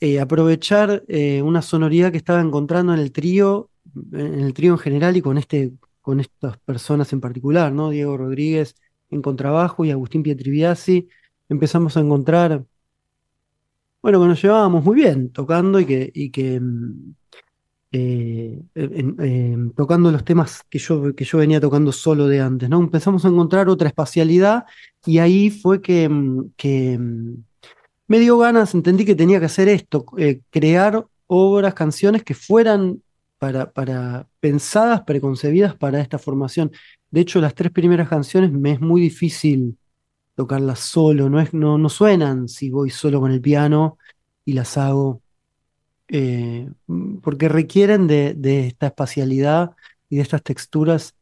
eh, 0.00 0.20
aprovechar 0.20 1.04
eh, 1.08 1.40
una 1.42 1.62
sonoridad 1.62 2.10
que 2.10 2.18
estaba 2.18 2.40
encontrando 2.40 2.92
en 2.92 3.00
el 3.00 3.12
trío, 3.12 3.70
en 4.12 4.40
el 4.40 4.52
trío 4.52 4.72
en 4.72 4.78
general 4.78 5.16
y 5.16 5.22
con 5.22 5.38
este, 5.38 5.72
con 6.02 6.20
estas 6.20 6.58
personas 6.58 7.12
en 7.12 7.20
particular, 7.20 7.72
¿no? 7.72 7.90
Diego 7.90 8.16
Rodríguez 8.16 8.74
en 9.10 9.22
contrabajo 9.22 9.84
y 9.84 9.90
Agustín 9.90 10.22
Pietribiasi. 10.22 11.08
Empezamos 11.48 11.96
a 11.96 12.00
encontrar, 12.00 12.64
bueno, 14.02 14.20
que 14.20 14.26
nos 14.26 14.42
llevábamos 14.42 14.84
muy 14.84 14.96
bien 14.96 15.30
tocando 15.32 15.80
y 15.80 15.86
que, 15.86 16.10
y 16.14 16.30
que 16.30 16.60
mm, 16.60 17.14
eh, 17.92 19.56
tocando 19.74 20.10
los 20.12 20.24
temas 20.24 20.62
que 20.68 20.78
yo, 20.78 21.14
que 21.14 21.24
yo 21.24 21.38
venía 21.38 21.60
tocando 21.60 21.92
solo 21.92 22.26
de 22.26 22.40
antes, 22.40 22.68
¿no? 22.68 22.80
Empezamos 22.80 23.24
a 23.24 23.28
encontrar 23.28 23.68
otra 23.68 23.88
espacialidad 23.88 24.64
y 25.06 25.18
ahí 25.18 25.50
fue 25.50 25.80
que, 25.80 26.08
mm, 26.08 26.50
que 26.56 26.98
mm, 26.98 27.44
me 28.08 28.18
dio 28.18 28.38
ganas, 28.38 28.74
entendí 28.74 29.04
que 29.04 29.14
tenía 29.14 29.40
que 29.40 29.46
hacer 29.46 29.68
esto, 29.68 30.06
eh, 30.18 30.40
crear 30.50 31.06
obras, 31.26 31.74
canciones 31.74 32.22
que 32.22 32.34
fueran 32.34 33.02
para, 33.38 33.72
para, 33.72 34.28
pensadas, 34.40 35.02
preconcebidas 35.02 35.74
para 35.74 36.00
esta 36.00 36.18
formación. 36.18 36.72
De 37.10 37.20
hecho, 37.20 37.40
las 37.40 37.54
tres 37.54 37.72
primeras 37.72 38.08
canciones 38.08 38.52
me 38.52 38.72
es 38.72 38.80
muy 38.80 39.00
difícil 39.00 39.78
tocarlas 40.34 40.80
solo, 40.80 41.30
no, 41.30 41.40
es, 41.40 41.54
no, 41.54 41.78
no 41.78 41.88
suenan 41.88 42.48
si 42.48 42.70
voy 42.70 42.90
solo 42.90 43.20
con 43.20 43.32
el 43.32 43.40
piano 43.40 43.98
y 44.44 44.52
las 44.52 44.76
hago 44.76 45.22
eh, 46.08 46.68
porque 47.22 47.48
requieren 47.48 48.06
de, 48.06 48.34
de 48.34 48.68
esta 48.68 48.86
espacialidad 48.88 49.72
y 50.08 50.16
de 50.16 50.22
estas 50.22 50.42
texturas 50.42 51.14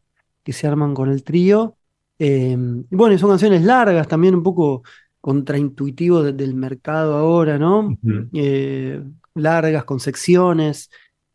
que 0.43 0.53
se 0.53 0.67
arman 0.67 0.95
con 0.95 1.11
el 1.11 1.25
trío. 1.25 1.77
Eh, 2.19 2.57
bueno, 2.91 3.15
y 3.15 3.19
son 3.19 3.31
canciones 3.31 3.63
largas, 3.63 4.07
también 4.09 4.35
un 4.35 4.43
poco 4.43 4.83
contraintuitivo 5.25 6.23
de- 6.23 6.35
del 6.35 6.55
mercado 6.55 7.17
ahora, 7.17 7.59
¿no? 7.59 7.99
Eh, 8.35 9.03
largas, 9.35 9.85
con 9.85 9.99
secciones, 9.99 10.91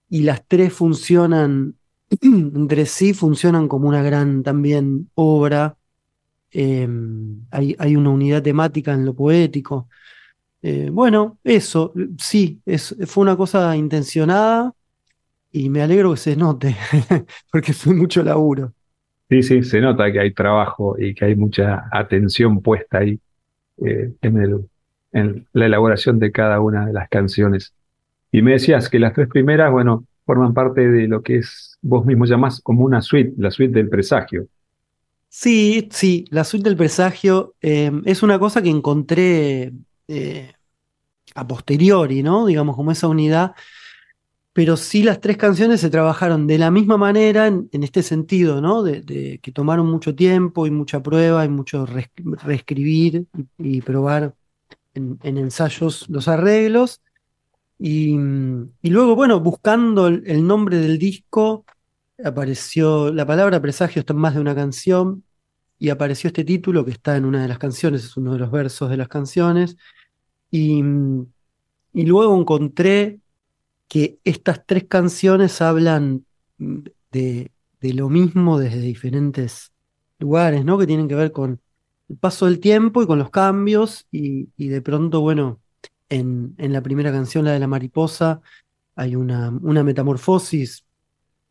y 0.10 0.22
las 0.22 0.46
tres 0.48 0.74
funcionan 0.74 1.74
entre 2.22 2.86
sí, 2.86 3.14
funcionan 3.16 3.68
como 3.68 3.88
una 3.88 4.04
gran 4.04 4.44
también 4.44 5.10
obra. 5.16 5.76
Eh, 6.52 6.88
hay, 7.52 7.76
hay 7.80 7.96
una 7.96 8.12
unidad 8.12 8.44
temática 8.44 8.94
en 8.94 9.06
lo 9.06 9.16
poético. 9.16 9.90
Eh, 10.62 10.90
bueno, 10.92 11.40
eso, 11.44 11.94
sí, 12.20 12.62
es, 12.66 12.96
fue 13.08 13.24
una 13.24 13.38
cosa 13.38 13.76
intencionada 13.78 14.74
y 15.52 15.70
me 15.70 15.82
alegro 15.82 16.12
que 16.12 16.18
se 16.18 16.36
note, 16.36 16.78
porque 17.52 17.74
fue 17.74 17.94
mucho 17.96 18.24
laburo. 18.24 18.74
Sí, 19.30 19.44
sí, 19.44 19.64
se 19.64 19.80
nota 19.80 20.12
que 20.12 20.20
hay 20.20 20.34
trabajo 20.34 20.96
y 21.00 21.14
que 21.14 21.26
hay 21.26 21.36
mucha 21.36 21.86
atención 21.92 22.62
puesta 22.62 23.00
ahí 23.00 23.20
eh, 23.86 24.14
en 24.22 25.48
la 25.54 25.66
elaboración 25.66 26.20
de 26.20 26.32
cada 26.32 26.60
una 26.60 26.86
de 26.86 26.94
las 26.94 27.10
canciones. 27.10 27.74
Y 28.32 28.42
me 28.42 28.52
decías 28.52 28.90
que 28.90 29.00
las 29.00 29.14
tres 29.14 29.28
primeras, 29.28 29.72
bueno, 29.72 30.06
forman 30.26 30.54
parte 30.54 30.88
de 30.88 31.08
lo 31.08 31.24
que 31.24 31.38
es, 31.38 31.78
vos 31.82 32.06
mismo 32.06 32.26
llamás 32.26 32.62
como 32.62 32.86
una 32.86 33.02
suite, 33.02 33.34
la 33.38 33.50
suite 33.50 33.74
del 33.74 33.90
presagio. 33.90 34.48
Sí, 35.28 35.90
sí, 35.92 36.26
la 36.30 36.44
suite 36.44 36.70
del 36.70 36.78
presagio 36.78 37.56
eh, 37.62 37.92
es 38.06 38.24
una 38.24 38.40
cosa 38.40 38.62
que 38.62 38.70
encontré 38.70 39.74
eh, 40.08 40.54
a 41.34 41.48
posteriori, 41.48 42.24
¿no? 42.24 42.46
Digamos, 42.46 42.76
como 42.76 42.92
esa 42.92 43.08
unidad, 43.08 43.54
pero 44.54 44.78
sí 44.78 45.04
las 45.04 45.22
tres 45.22 45.38
canciones 45.38 45.82
se 45.82 45.90
trabajaron 45.90 46.48
de 46.48 46.58
la 46.58 46.72
misma 46.72 46.98
manera 46.98 47.48
en, 47.48 47.70
este 47.72 48.04
sentido, 48.04 48.62
¿no? 48.62 48.84
De, 48.84 49.40
que 49.42 49.52
tomaron 49.52 49.88
mucho 49.88 50.16
tiempo 50.16 50.68
y 50.68 50.72
mucha 50.72 51.02
prueba 51.02 51.46
y 51.46 51.50
mucho 51.50 51.86
reescribir 51.86 53.26
y, 53.58 53.82
probar 53.82 54.36
en, 54.94 55.20
en 55.24 55.38
ensayos 55.38 56.10
los 56.10 56.28
arreglos. 56.28 57.02
Y, 57.78 58.16
y 58.82 58.90
luego, 58.90 59.16
bueno, 59.16 59.40
buscando 59.40 60.08
el, 60.08 60.24
el 60.26 60.46
nombre 60.46 60.78
del 60.78 60.98
disco, 61.00 61.66
apareció, 62.24 63.14
la 63.14 63.26
palabra 63.26 63.62
presagio 63.62 64.02
está 64.02 64.14
en 64.14 64.20
más 64.20 64.34
de 64.36 64.42
una 64.42 64.56
canción, 64.56 65.24
y 65.80 65.90
apareció 65.90 66.28
este 66.28 66.44
título 66.44 66.84
que 66.84 66.92
está 66.92 67.16
en 67.16 67.26
una 67.26 67.42
de 67.42 67.48
las 67.48 67.58
canciones, 67.58 68.04
es 68.04 68.18
uno 68.18 68.34
de 68.34 68.40
los 68.40 68.52
versos 68.52 68.90
de 68.90 68.98
las 68.98 69.08
canciones, 69.08 69.78
y, 70.52 70.84
y 71.94 72.06
luego 72.06 72.38
encontré 72.38 73.20
que 73.90 74.20
estas 74.26 74.66
tres 74.68 74.86
canciones 74.90 75.62
hablan 75.62 76.26
mm, 76.60 76.80
de, 77.14 77.54
de 77.82 77.94
lo 77.96 78.10
mismo 78.10 78.60
desde 78.60 78.82
diferentes 78.82 79.74
lugares, 80.20 80.66
¿no? 80.66 80.80
Que 80.80 80.88
tienen 80.88 81.10
que 81.10 81.16
ver 81.16 81.34
con 81.34 81.62
el 82.10 82.18
paso 82.20 82.48
del 82.48 82.62
tiempo 82.62 83.04
y 83.04 83.08
con 83.08 83.20
los 83.20 83.32
cambios, 83.32 84.08
y, 84.12 84.50
y 84.58 84.70
de 84.70 84.82
pronto, 84.84 85.22
bueno, 85.22 85.62
en, 86.10 86.56
en 86.60 86.74
la 86.74 86.82
primera 86.84 87.12
canción, 87.14 87.46
la 87.46 87.54
de 87.54 87.60
la 87.60 87.68
mariposa, 87.68 88.42
hay 88.96 89.16
una, 89.16 89.50
una 89.64 89.84
metamorfosis 89.84 90.86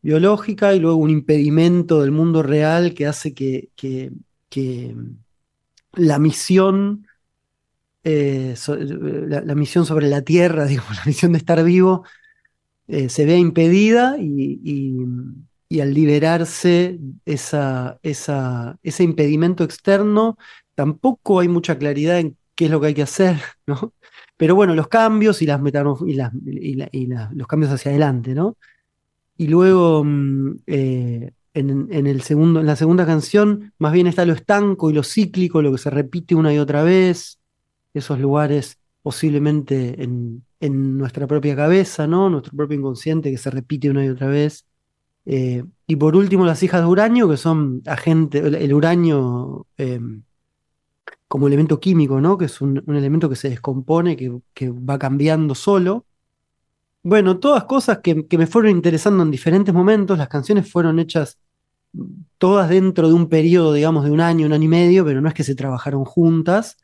biológica 0.01 0.73
y 0.75 0.79
luego 0.79 0.97
un 0.97 1.09
impedimento 1.11 2.01
del 2.01 2.11
mundo 2.11 2.43
real 2.43 2.93
que 2.93 3.07
hace 3.07 3.33
que, 3.33 3.71
que- 3.75 4.11
que 4.49 4.95
la 5.93 6.19
misión, 6.19 7.05
eh, 8.03 8.55
la, 8.67 9.41
la 9.41 9.55
misión 9.55 9.85
sobre 9.85 10.07
la 10.07 10.21
Tierra, 10.23 10.65
digamos, 10.67 10.95
la 10.97 11.03
misión 11.05 11.31
de 11.33 11.39
estar 11.39 11.63
vivo, 11.63 12.05
eh, 12.89 13.09
se 13.09 13.25
vea 13.25 13.37
impedida 13.37 14.17
y, 14.19 14.61
y- 14.63 15.81
al 15.81 15.93
liberarse 15.93 16.99
esa, 17.25 17.99
esa- 18.03 18.77
ese 18.83 19.03
impedimento 19.03 19.63
externo, 19.63 20.37
tampoco 20.75 21.39
hay 21.39 21.47
mucha 21.47 21.77
claridad 21.77 22.19
en 22.19 22.37
qué 22.55 22.65
es 22.65 22.71
lo 22.71 22.81
que 22.81 22.87
hay 22.87 22.93
que 22.95 23.03
hacer, 23.03 23.37
¿no? 23.67 23.93
Pero 24.37 24.55
bueno, 24.55 24.75
los 24.75 24.87
cambios 24.87 25.41
y, 25.43 25.45
las 25.45 25.59
y, 26.05 26.13
las- 26.15 26.89
y 26.93 27.07
los 27.07 27.47
cambios 27.47 27.71
hacia 27.73 27.91
adelante, 27.91 28.33
¿no? 28.33 28.57
Y 29.37 29.47
luego 29.47 30.03
mm, 30.03 30.57
eh, 30.67 31.31
en, 31.53 31.87
en 31.91 32.07
el 32.07 32.21
segundo, 32.21 32.59
en 32.61 32.65
la 32.67 32.75
segunda 32.75 33.05
canción, 33.05 33.73
más 33.79 33.93
bien 33.93 34.07
está 34.07 34.25
lo 34.25 34.33
estanco 34.33 34.89
y 34.89 34.93
lo 34.93 35.03
cíclico, 35.03 35.61
lo 35.61 35.71
que 35.71 35.77
se 35.77 35.89
repite 35.89 36.35
una 36.35 36.53
y 36.53 36.59
otra 36.59 36.83
vez, 36.83 37.39
esos 37.93 38.19
lugares 38.19 38.78
posiblemente 39.01 40.03
en, 40.03 40.43
nuestra 40.61 41.25
propia 41.25 41.55
cabeza, 41.55 42.05
¿no? 42.05 42.29
Nuestro 42.29 42.55
propio 42.55 42.77
inconsciente 42.77 43.31
que 43.31 43.37
se 43.37 43.49
repite 43.49 43.89
una 43.89 44.05
y 44.05 44.09
otra 44.09 44.27
vez. 44.27 44.65
Eh, 45.25 45.63
y 45.87 45.95
por 45.95 46.15
último, 46.15 46.45
las 46.45 46.61
hijas 46.63 46.81
de 46.81 46.87
uranio, 46.87 47.29
que 47.29 47.37
son 47.37 47.81
agentes, 47.85 48.43
el, 48.43 48.73
uranio 48.73 49.67
eh, 49.77 49.99
como 51.27 51.47
elemento 51.47 51.79
químico, 51.79 52.19
¿no? 52.19 52.37
Que 52.37 52.45
es 52.45 52.59
un, 52.61 52.83
elemento 52.87 53.29
que 53.29 53.35
se 53.35 53.49
descompone, 53.49 54.17
que, 54.17 54.69
va 54.69 54.99
cambiando 54.99 55.55
solo. 55.55 56.05
Bueno, 57.03 57.39
todas 57.39 57.63
cosas 57.65 57.99
que, 57.99 58.27
que 58.27 58.37
me 58.37 58.47
fueron 58.47 58.71
interesando 58.71 59.23
en 59.23 59.31
diferentes 59.31 59.73
momentos. 59.73 60.17
Las 60.17 60.27
canciones 60.27 60.69
fueron 60.69 60.99
hechas 60.99 61.39
mm, 61.93 62.03
todas 62.37 62.69
dentro 62.69 63.07
de 63.07 63.13
un 63.13 63.29
periodo, 63.29 63.73
digamos, 63.73 64.03
de 64.05 64.11
un 64.11 64.21
año, 64.21 64.45
un 64.45 64.53
año 64.53 64.65
y 64.65 64.67
medio, 64.67 65.05
pero 65.05 65.21
no 65.21 65.29
es 65.29 65.33
que 65.33 65.43
se 65.43 65.55
trabajaron 65.55 66.03
juntas, 66.03 66.77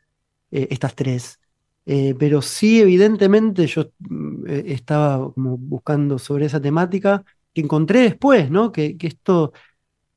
eh, 0.50 0.68
estas 0.70 0.94
tres. 0.94 1.40
Eh, 1.86 2.16
pero 2.18 2.42
sí, 2.42 2.80
evidentemente, 2.80 3.66
yo 3.68 3.92
mm, 4.00 4.46
eh, 4.48 4.64
estaba 4.68 5.32
como 5.32 5.56
buscando 5.56 6.18
sobre 6.18 6.46
esa 6.46 6.60
temática, 6.60 7.24
que 7.54 7.60
encontré 7.62 8.00
después, 8.00 8.50
¿no? 8.50 8.72
Que, 8.72 8.96
esto 9.00 9.52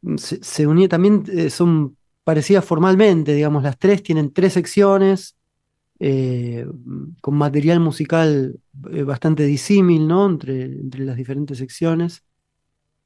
mm, 0.01 0.17
se, 0.17 0.67
unía 0.67 0.89
también, 0.89 1.24
eh, 1.32 1.49
son 1.51 1.97
parecidas 2.24 2.65
formalmente, 2.65 3.34
digamos, 3.36 3.63
las 3.63 3.78
tres 3.78 4.03
tienen 4.03 4.34
tres 4.34 4.53
secciones 4.53 5.38
eh, 5.99 6.65
con 7.22 7.36
material 7.36 7.80
musical 7.80 8.59
bastante 8.74 9.43
disímil, 9.45 10.07
¿no? 10.07 10.28
Entre, 10.28 10.63
entre 10.63 11.05
las 11.05 11.17
diferentes 11.17 11.57
secciones. 11.57 12.24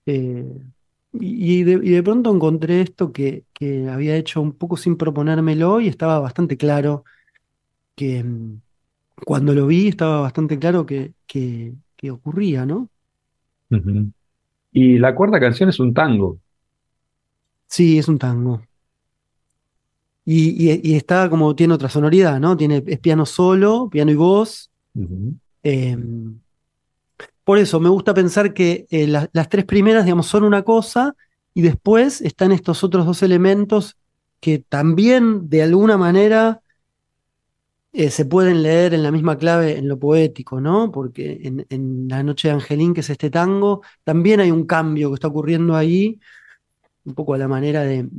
Y, 0.05 1.63
de, 1.63 2.03
pronto 2.03 2.33
encontré 2.33 2.81
esto 2.81 3.11
que 3.11 3.45
había 3.89 4.15
hecho 4.17 4.41
un 4.41 4.53
poco 4.53 4.77
sin 4.77 4.97
proponérmelo 4.97 5.79
y 5.81 5.87
estaba 5.87 6.19
bastante 6.19 6.57
claro 6.57 7.03
que 7.95 8.23
cuando 9.25 9.53
lo 9.53 9.67
vi 9.67 9.89
estaba 9.89 10.21
bastante 10.21 10.59
claro 10.59 10.85
que, 10.85 11.13
que, 11.27 11.73
que 11.95 12.11
ocurría, 12.11 12.65
¿no? 12.65 12.89
Y 14.73 14.97
la 14.99 15.15
cuarta 15.15 15.39
canción 15.39 15.69
es 15.69 15.79
un 15.79 15.93
tango. 15.93 16.39
Sí, 17.67 17.97
es 17.99 18.07
un 18.07 18.17
tango. 18.19 18.61
Y, 20.25 20.71
y- 20.71 20.81
y 20.83 20.95
está 20.95 21.29
como, 21.29 21.55
tiene 21.55 21.73
otra 21.73 21.89
sonoridad, 21.89 22.39
¿no? 22.39 22.55
Tiene, 22.55 22.83
es 22.87 22.99
piano 22.99 23.25
solo, 23.25 23.89
piano 23.89 24.11
y 24.11 24.15
voz. 24.15 24.71
Eh, 25.63 25.97
por 27.43 27.57
eso 27.59 27.79
me 27.79 27.89
gusta 27.89 28.13
pensar 28.13 28.53
que 28.53 28.87
eh, 28.89 29.07
la- 29.07 29.29
las 29.33 29.49
tres 29.49 29.65
primeras, 29.65 30.05
digamos, 30.05 30.27
son 30.27 30.43
una 30.43 30.63
cosa 30.63 31.15
y 31.53 31.61
después 31.61 32.21
están 32.21 32.51
estos 32.51 32.83
otros 32.83 33.05
dos 33.05 33.21
elementos 33.23 33.97
que 34.39 34.59
también 34.59 35.49
de 35.49 35.63
alguna 35.63 35.97
manera 35.97 36.61
eh, 37.93 38.09
se 38.11 38.25
pueden 38.25 38.63
leer 38.63 38.93
en 38.93 39.03
la 39.03 39.11
misma 39.11 39.37
clave 39.37 39.77
en 39.77 39.87
lo 39.87 39.99
poético, 39.99 40.59
¿no? 40.61 40.91
Porque 40.91 41.39
en, 41.43 41.65
La 42.09 42.23
Noche 42.23 42.47
de 42.49 42.53
Angelín, 42.55 42.93
que 42.93 43.01
es 43.01 43.09
este 43.09 43.29
tango, 43.29 43.81
también 44.03 44.39
hay 44.39 44.51
un 44.51 44.65
cambio 44.65 45.09
que 45.09 45.15
está 45.15 45.27
ocurriendo 45.27 45.75
ahí, 45.75 46.19
un 47.05 47.15
poco 47.15 47.35
a 47.35 47.39
la 47.39 47.49
manera 47.49 47.83
de, 47.83 48.09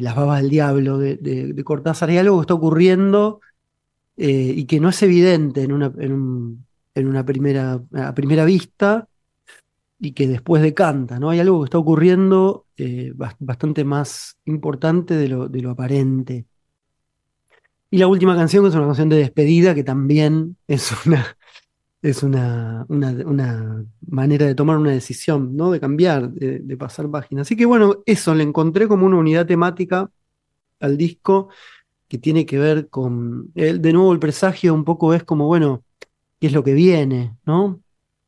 Las 0.00 0.14
Babas 0.16 0.40
del 0.42 0.50
Diablo, 0.50 0.98
de, 0.98 1.62
Cortázar. 1.64 2.10
Hay 2.10 2.18
algo 2.18 2.36
que 2.38 2.42
está 2.42 2.54
ocurriendo 2.54 3.40
eh, 4.16 4.52
y 4.56 4.64
que 4.66 4.80
no 4.80 4.88
es 4.90 5.02
evidente 5.02 5.62
en 5.62 5.72
una, 5.72 5.92
en 5.98 6.12
un- 6.12 6.66
en 6.94 7.08
una 7.08 7.24
primera, 7.24 7.80
a 7.94 8.14
primera 8.14 8.44
vista 8.44 9.08
y 10.00 10.12
que 10.12 10.28
después 10.28 10.62
decanta, 10.62 11.18
¿no? 11.20 11.30
Hay 11.30 11.40
algo 11.40 11.60
que 11.60 11.64
está 11.66 11.78
ocurriendo 11.78 12.66
eh, 12.76 13.12
bas- 13.16 13.36
bastante 13.40 13.84
más 13.84 14.36
importante 14.46 15.14
de 15.16 15.28
lo, 15.28 15.48
de 15.48 15.60
lo 15.62 15.70
aparente. 15.72 16.46
Y 17.90 17.98
la 17.98 18.06
última 18.06 18.36
canción, 18.36 18.64
que 18.64 18.68
es 18.70 18.74
una 18.74 18.86
canción 18.86 19.08
de 19.08 19.16
despedida, 19.16 19.74
que 19.74 19.84
también 19.84 20.56
es 20.66 20.92
una, 21.06 21.36
es 22.02 22.22
una, 22.22 22.86
una, 22.88 23.10
una 23.26 23.86
manera 24.08 24.46
de 24.46 24.54
tomar 24.54 24.78
una 24.78 24.92
decisión, 24.92 25.56
¿no? 25.56 25.70
De 25.72 25.80
cambiar, 25.80 26.30
de, 26.32 26.60
de 26.60 26.76
pasar 26.76 27.10
página. 27.10 27.42
Así 27.42 27.56
que 27.56 27.66
bueno, 27.66 28.02
eso, 28.06 28.34
le 28.34 28.44
encontré 28.44 28.88
como 28.88 29.06
una 29.06 29.18
unidad 29.18 29.46
temática 29.46 30.10
al 30.80 30.96
disco 30.98 31.50
que 32.08 32.18
tiene 32.18 32.46
que 32.46 32.58
ver 32.58 32.88
con, 32.90 33.52
el- 33.56 33.82
de 33.82 33.92
nuevo 33.94 34.12
el 34.12 34.20
presagio 34.20 34.74
un 34.74 34.84
poco 34.84 35.14
es 35.14 35.24
como, 35.24 35.46
bueno, 35.46 35.84
¿qué 36.40 36.48
es 36.48 36.52
lo 36.54 36.64
que 36.64 36.74
viene, 36.74 37.36
¿no? 37.46 37.80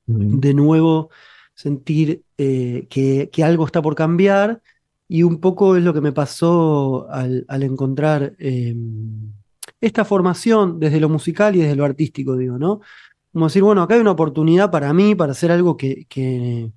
De 0.07 0.55
nuevo 0.55 1.11
sentir 1.55 2.25
eh, 2.39 2.87
que, 2.91 3.31
que 3.33 3.45
algo 3.45 3.67
está 3.67 3.83
por 3.83 3.95
cambiar 3.97 4.63
y 5.09 5.23
un 5.25 5.41
poco 5.41 5.77
es 5.77 5.85
lo 5.85 5.95
que 5.95 6.01
me 6.03 6.13
pasó 6.13 7.09
al, 7.11 7.45
al 7.49 7.63
encontrar 7.65 8.35
eh, 8.39 8.75
esta 9.81 10.05
formación 10.05 10.79
desde 10.81 11.01
lo 11.01 11.09
musical 11.09 11.57
y 11.57 11.61
desde 11.61 11.77
lo 11.77 11.85
artístico, 11.85 12.37
digo, 12.37 12.59
¿no? 12.59 12.81
Como 13.33 13.47
decir, 13.47 13.63
bueno, 13.63 13.83
acá 13.83 13.95
hay 13.95 14.01
una 14.01 14.11
oportunidad 14.13 14.71
para 14.71 14.93
mí, 14.93 15.15
para 15.15 15.33
hacer 15.33 15.53
algo 15.53 15.77
que, 15.77 16.07
que, 16.09 16.71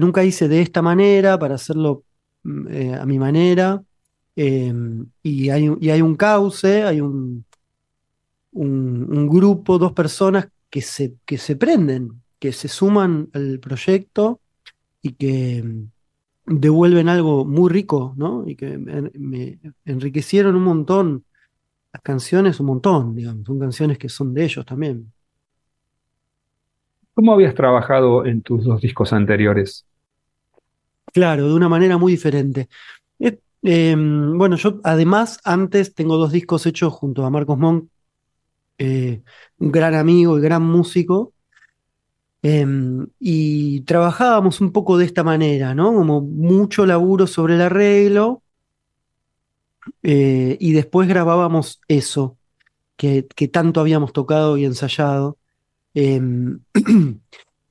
nunca 0.00 0.24
hice 0.24 0.48
de 0.48 0.60
esta 0.62 0.82
manera, 0.82 1.38
para 1.38 1.54
hacerlo 1.56 2.04
mm, 2.42 2.66
eh, 2.70 2.94
a 2.94 3.06
mi 3.06 3.18
manera. 3.18 3.82
em, 4.36 5.06
y, 5.22 5.50
hay, 5.50 5.70
y 5.80 5.90
hay 5.90 6.02
un 6.02 6.16
cauce, 6.16 6.84
hay 6.84 7.00
un, 7.00 7.44
un, 8.52 9.06
un 9.10 9.28
grupo, 9.28 9.78
dos 9.78 9.92
personas 9.92 10.48
que 10.70 10.80
se, 10.80 11.14
que 11.24 11.38
se 11.38 11.56
prenden, 11.56 12.22
que 12.38 12.52
se 12.52 12.68
suman 12.68 13.28
al 13.32 13.60
proyecto 13.60 14.40
y 15.02 15.12
que 15.12 15.58
em, 15.58 15.90
devuelven 16.46 17.08
algo 17.08 17.44
muy 17.44 17.70
rico, 17.70 18.14
¿no? 18.16 18.44
Y 18.46 18.56
que 18.56 18.78
me 18.78 19.58
enriquecieron 19.84 20.56
un 20.56 20.62
montón. 20.64 21.24
Las 21.94 22.02
canciones, 22.02 22.58
un 22.58 22.66
montón, 22.66 23.14
digamos, 23.14 23.46
son 23.46 23.60
canciones 23.60 23.98
que 23.98 24.08
son 24.08 24.34
de 24.34 24.42
ellos 24.42 24.66
también. 24.66 25.12
¿Cómo 27.14 27.32
habías 27.32 27.54
trabajado 27.54 28.26
en 28.26 28.42
tus 28.42 28.64
dos 28.64 28.80
discos 28.80 29.12
anteriores? 29.12 29.86
Claro, 31.12 31.46
de 31.46 31.54
una 31.54 31.68
manera 31.68 31.96
muy 31.96 32.10
diferente. 32.10 32.68
Eh, 33.20 33.38
em, 33.62 34.36
bueno, 34.36 34.56
yo 34.56 34.80
además 34.82 35.38
antes 35.44 35.94
tengo 35.94 36.16
dos 36.16 36.32
discos 36.32 36.66
hechos 36.66 36.92
junto 36.92 37.24
a 37.24 37.30
Marcos 37.30 37.58
Monk, 37.58 37.88
eh, 38.78 39.22
un 39.58 39.70
gran 39.70 39.94
amigo 39.94 40.36
y 40.36 40.42
gran 40.42 40.62
músico, 40.62 41.32
em, 42.42 43.06
y 43.20 43.82
trabajábamos 43.82 44.60
un 44.60 44.72
poco 44.72 44.98
de 44.98 45.04
esta 45.04 45.22
manera, 45.22 45.76
¿no? 45.76 45.94
Como 45.94 46.20
mucho 46.22 46.86
laburo 46.86 47.28
sobre 47.28 47.54
el 47.54 47.60
arreglo, 47.60 48.42
eh, 50.02 50.56
y 50.60 50.72
después 50.72 51.08
grabábamos 51.08 51.80
eso 51.88 52.36
que, 52.96 53.48
tanto 53.52 53.80
habíamos 53.80 54.12
tocado 54.12 54.56
y 54.56 54.64
ensayado. 54.64 55.38
Em, 55.94 56.60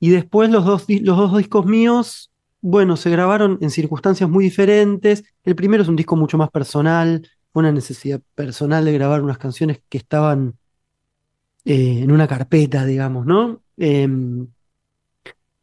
y 0.00 0.10
después 0.10 0.50
los 0.50 0.64
dos, 0.64 0.84
los 0.88 1.16
dos 1.16 1.36
discos 1.38 1.66
míos, 1.66 2.30
bueno, 2.60 2.96
se 2.96 3.10
grabaron 3.10 3.58
en 3.60 3.70
circunstancias 3.70 4.28
muy 4.28 4.44
diferentes. 4.44 5.24
El 5.44 5.54
primero 5.54 5.82
es 5.82 5.88
un 5.88 5.96
disco 5.96 6.16
mucho 6.16 6.38
más 6.38 6.50
personal, 6.50 7.28
una 7.52 7.72
necesidad 7.72 8.20
personal 8.34 8.84
de 8.84 8.92
grabar 8.92 9.22
unas 9.22 9.38
canciones 9.38 9.80
que 9.88 9.98
estaban 9.98 10.54
eh, 11.64 12.00
en 12.02 12.10
una 12.10 12.28
carpeta, 12.28 12.84
digamos, 12.84 13.26
¿no? 13.26 13.60
Em, 13.76 14.46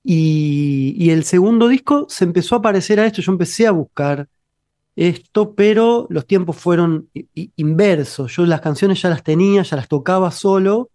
y, 0.03 0.95
y 0.97 1.11
el 1.11 1.23
segundo 1.25 1.67
disco 1.67 2.07
se 2.09 2.25
empezó 2.25 2.55
a 2.55 2.61
parecer 2.61 2.99
a 2.99 3.05
esto, 3.05 3.21
yo 3.21 3.31
empecé 3.31 3.67
a 3.67 3.71
buscar 3.71 4.27
esto, 4.95 5.55
pero 5.55 6.07
los 6.09 6.25
tiempos 6.27 6.57
fueron 6.57 7.09
inversos. 7.55 8.35
Yo 8.35 8.45
las 8.45 8.61
canciones 8.61 9.01
ya 9.01 9.09
las 9.09 9.23
tenía, 9.23 9.63
ya 9.63 9.77
las 9.77 9.87
tocaba 9.87 10.31
solo, 10.31 10.89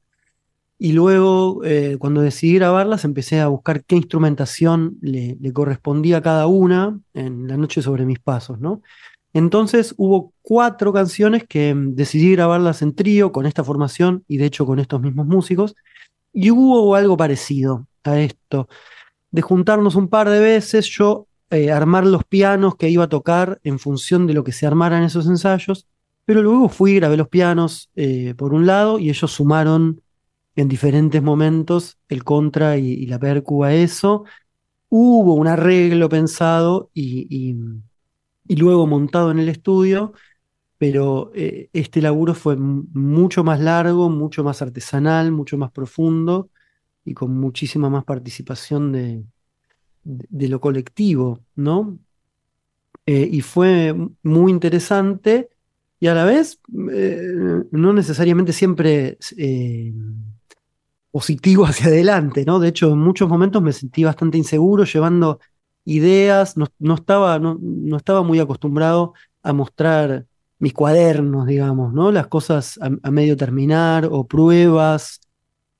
y 0.78 0.92
luego 0.92 1.64
eh, 1.64 1.96
cuando 1.98 2.20
decidí 2.20 2.56
grabarlas 2.56 3.04
empecé 3.04 3.40
a 3.40 3.48
buscar 3.48 3.84
qué 3.84 3.96
instrumentación 3.96 4.98
le, 5.00 5.36
le 5.40 5.52
correspondía 5.52 6.18
a 6.18 6.22
cada 6.22 6.46
una 6.46 7.00
en 7.14 7.48
la 7.48 7.56
noche 7.56 7.80
sobre 7.80 8.04
mis 8.04 8.18
pasos, 8.18 8.60
¿no? 8.60 8.82
Entonces 9.32 9.94
hubo 9.96 10.32
cuatro 10.42 10.92
canciones 10.92 11.44
que 11.44 11.74
mm, 11.74 11.94
decidí 11.94 12.32
grabarlas 12.32 12.82
en 12.82 12.94
trío 12.94 13.32
con 13.32 13.46
esta 13.46 13.64
formación 13.64 14.24
y 14.28 14.38
de 14.38 14.46
hecho 14.46 14.66
con 14.66 14.78
estos 14.78 15.00
mismos 15.00 15.26
músicos, 15.26 15.74
y 16.32 16.50
hubo 16.50 16.94
algo 16.94 17.16
parecido 17.16 17.86
a 18.04 18.20
esto 18.20 18.68
de 19.30 19.42
juntarnos 19.42 19.94
un 19.94 20.08
par 20.08 20.28
de 20.30 20.40
veces, 20.40 20.86
yo 20.86 21.26
eh, 21.50 21.70
armar 21.70 22.06
los 22.06 22.24
pianos 22.24 22.76
que 22.76 22.88
iba 22.90 23.04
a 23.04 23.08
tocar 23.08 23.60
en 23.62 23.78
función 23.78 24.26
de 24.26 24.34
lo 24.34 24.42
que 24.44 24.52
se 24.52 24.66
armaran 24.66 25.04
esos 25.04 25.26
ensayos, 25.26 25.86
pero 26.24 26.42
luego 26.42 26.68
fui, 26.68 26.96
grabé 26.96 27.16
los 27.16 27.28
pianos 27.28 27.90
eh, 27.96 28.34
por 28.36 28.52
un 28.52 28.66
lado 28.66 28.98
y 28.98 29.10
ellos 29.10 29.30
sumaron 29.30 30.02
en 30.56 30.68
diferentes 30.68 31.22
momentos 31.22 31.98
el 32.08 32.24
contra 32.24 32.78
y, 32.78 33.06
la 33.06 33.18
percu 33.20 33.64
a 33.64 33.74
eso. 33.74 34.24
Hubo 34.88 35.34
un 35.34 35.48
arreglo 35.48 36.08
pensado 36.08 36.90
y, 36.94 37.56
luego 38.48 38.86
montado 38.86 39.30
en 39.30 39.38
el 39.38 39.48
estudio, 39.48 40.14
pero 40.78 41.32
eh, 41.34 41.70
este 41.72 42.02
laburo 42.02 42.34
fue 42.34 42.56
mucho 42.56 43.44
más 43.44 43.60
largo, 43.60 44.10
mucho 44.10 44.44
más 44.44 44.62
artesanal, 44.62 45.32
mucho 45.32 45.58
más 45.58 45.70
profundo 45.72 46.50
y 47.04 47.14
con 47.14 47.38
muchísima 47.38 47.90
más 47.90 48.04
participación 48.04 48.92
de, 48.92 49.24
de- 50.06 50.48
lo 50.48 50.60
colectivo, 50.60 51.40
¿no? 51.56 51.98
Eh, 53.06 53.28
y 53.30 53.40
fue 53.40 53.94
muy 54.22 54.50
interesante 54.52 55.48
y 56.00 56.08
a 56.08 56.14
la 56.14 56.24
vez 56.24 56.60
eh, 56.92 57.62
no 57.70 57.92
necesariamente 57.92 58.52
siempre 58.52 59.16
eh, 59.38 59.92
positivo 61.10 61.64
hacia 61.66 61.86
adelante, 61.88 62.44
¿no? 62.44 62.58
De 62.58 62.68
hecho, 62.68 62.92
en 62.92 62.98
muchos 62.98 63.28
momentos 63.28 63.62
me 63.62 63.72
sentí 63.72 64.04
bastante 64.04 64.38
inseguro 64.38 64.84
llevando 64.84 65.40
ideas, 65.84 66.56
no, 66.56 66.66
no 66.78 66.94
estaba, 66.94 67.38
no, 67.38 67.58
no 67.60 67.96
estaba 67.96 68.22
muy 68.22 68.38
acostumbrado 68.40 69.14
a 69.42 69.52
mostrar 69.52 70.26
mis 70.58 70.72
cuadernos, 70.72 71.46
digamos, 71.46 71.92
¿no? 71.92 72.10
Las 72.12 72.26
cosas 72.28 72.78
a 73.02 73.10
medio 73.10 73.36
terminar 73.36 74.08
o 74.10 74.26
pruebas. 74.26 75.20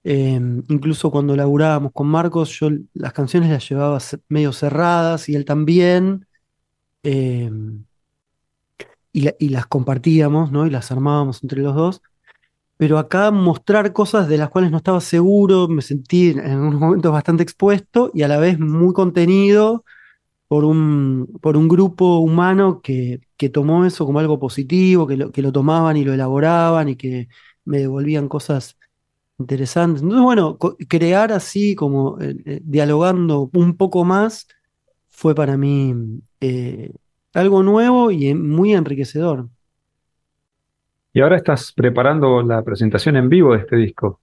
Eh, 0.09 0.40
incluso 0.68 1.11
cuando 1.11 1.34
laburábamos 1.36 1.90
con 1.92 2.07
Marcos, 2.09 2.50
yo 2.61 2.68
las 2.94 3.12
canciones 3.12 3.50
las 3.50 3.68
llevaba 3.68 3.98
medio 4.28 4.52
cerradas 4.52 5.28
y 5.28 5.34
él 5.36 5.44
también. 5.44 6.26
eh, 7.04 7.50
y, 9.12 9.22
la- 9.22 9.34
y 9.38 9.48
las 9.48 9.66
compartíamos, 9.66 10.52
¿no? 10.52 10.66
Y 10.66 10.70
las 10.70 10.90
armábamos 10.92 11.42
entre 11.42 11.62
los 11.62 11.74
dos. 11.74 12.02
Pero 12.78 12.98
acá 12.98 13.30
mostrar 13.32 13.92
cosas 13.92 14.28
de 14.28 14.38
las 14.38 14.50
cuales 14.50 14.70
no 14.72 14.78
estaba 14.78 15.00
seguro, 15.00 15.68
me 15.68 15.82
sentí 15.82 16.30
en, 16.30 16.40
en 16.40 16.59
unos 16.61 16.80
momentos 16.80 17.12
bastante 17.12 17.42
expuesto 17.44 18.11
y 18.14 18.22
a 18.22 18.28
la 18.28 18.38
vez 18.38 18.59
muy 18.61 18.92
contenido 18.94 19.84
por 20.48 20.64
un, 20.64 21.28
por 21.42 21.57
un 21.57 21.68
grupo 21.68 22.18
humano 22.20 22.82
que, 22.82 23.20
que 23.36 23.50
tomó 23.50 23.86
eso 23.86 24.07
como 24.07 24.20
algo 24.20 24.38
positivo, 24.40 25.07
que 25.07 25.16
lo, 25.18 25.32
que 25.32 25.42
lo 25.42 25.52
tomaban 25.52 25.96
y 25.98 26.04
lo 26.04 26.14
elaboraban 26.14 26.88
y 26.90 26.96
que 26.96 27.28
me 27.64 27.78
devolvían 27.80 28.28
cosas 28.28 28.76
interesantes. 29.39 30.03
Entonces, 30.03 30.24
bueno, 30.24 30.59
crear 30.89 31.32
así 31.32 31.74
como 31.74 32.20
eh, 32.20 32.37
eh, 32.45 32.61
dialogando 32.62 33.51
un 33.53 33.76
poco 33.76 34.05
más 34.05 34.47
fue 35.09 35.34
para 35.34 35.57
mí 35.57 35.95
eh, 36.41 36.93
algo 37.32 37.62
nuevo 37.62 38.11
y 38.11 38.34
muy 38.34 38.74
enriquecedor. 38.74 39.49
Y 41.12 41.20
ahora 41.22 41.39
estás 41.39 41.72
preparando 41.72 42.43
la 42.43 42.62
presentación 42.62 43.16
en 43.16 43.30
vivo 43.30 43.55
de 43.55 43.61
este 43.61 43.76
disco. 43.76 44.20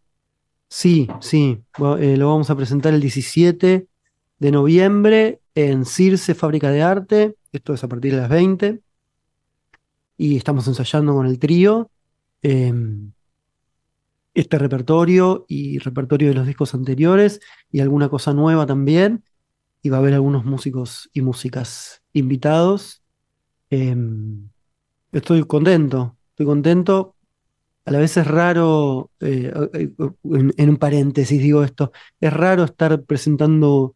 Sí, 0.68 1.08
sí, 1.22 1.64
eh, 2.00 2.18
lo 2.18 2.28
vamos 2.30 2.52
a 2.52 2.56
presentar 2.56 2.94
el 2.94 3.02
17 3.02 3.88
de 4.40 4.52
noviembre 4.52 5.40
en 5.56 5.86
Circe 5.86 6.36
Fábrica 6.36 6.70
de 6.70 6.84
Arte, 6.84 7.36
esto 7.52 7.74
es 7.74 7.84
a 7.84 7.88
partir 7.88 8.14
de 8.14 8.22
las 8.22 8.30
20, 8.30 8.82
y 10.18 10.38
estamos 10.38 10.68
ensayando 10.68 11.14
con 11.14 11.26
el 11.26 11.40
trío 11.40 11.90
em, 12.42 13.12
este 14.34 14.58
repertorio 14.60 15.46
y 15.48 15.80
repertorio 15.80 16.30
de 16.30 16.36
los 16.36 16.48
discos 16.48 16.74
anteriores 16.74 17.40
y 17.72 17.80
alguna 17.82 18.10
cosa 18.10 18.34
nueva 18.34 18.66
también, 18.66 19.24
y 19.82 19.90
va 19.90 19.98
a 19.98 20.00
haber 20.00 20.14
algunos 20.14 20.46
músicos 20.46 21.10
y 21.14 21.22
músicas 21.22 22.02
invitados. 22.14 23.04
Em, 23.70 24.50
estoy 25.12 25.44
contento, 25.46 26.18
estoy 26.32 26.46
contento. 26.46 27.16
A 27.86 27.92
la 27.92 28.00
vez 28.00 28.16
es 28.18 28.28
raro, 28.28 29.12
eh, 29.20 29.52
en, 30.24 30.70
un 30.70 30.78
paréntesis 30.78 31.42
digo 31.42 31.64
esto, 31.64 31.92
es 32.22 32.32
raro 32.34 32.64
estar 32.64 33.04
presentando 33.04 33.96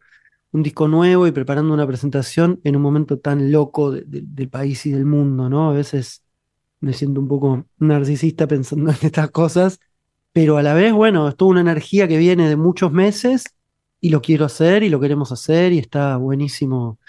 un 0.51 0.63
disco 0.63 0.88
nuevo 0.88 1.27
y 1.27 1.31
preparando 1.31 1.73
una 1.73 1.88
presentación 1.88 2.59
en 2.63 2.75
un 2.77 2.81
momento 2.81 3.19
tan 3.19 3.51
loco 3.51 3.91
de- 3.91 4.03
de- 4.03 4.23
del 4.25 4.49
país 4.49 4.85
y 4.85 4.91
del 4.91 5.05
mundo, 5.05 5.49
¿no? 5.49 5.69
A 5.69 5.73
veces 5.73 6.23
me 6.81 6.93
siento 6.93 7.21
un 7.21 7.27
poco 7.27 7.65
narcisista 7.79 8.47
pensando 8.47 8.91
en 8.91 8.97
estas 9.01 9.31
cosas, 9.31 9.79
pero 10.38 10.57
a 10.57 10.61
la 10.61 10.75
vez, 10.75 10.93
bueno, 10.93 11.27
es 11.27 11.35
toda 11.35 11.49
una 11.49 11.61
energía 11.61 12.07
que 12.07 12.19
viene 12.19 12.47
de 12.47 12.55
muchos 12.55 12.91
meses 12.91 13.55
y 13.99 14.11
lo 14.11 14.21
quiero 14.21 14.45
hacer 14.45 14.83
y 14.83 14.89
lo 14.89 14.99
queremos 14.99 15.31
hacer 15.31 15.73
y 15.73 15.79
está 15.79 16.15
buenísimo 16.17 16.99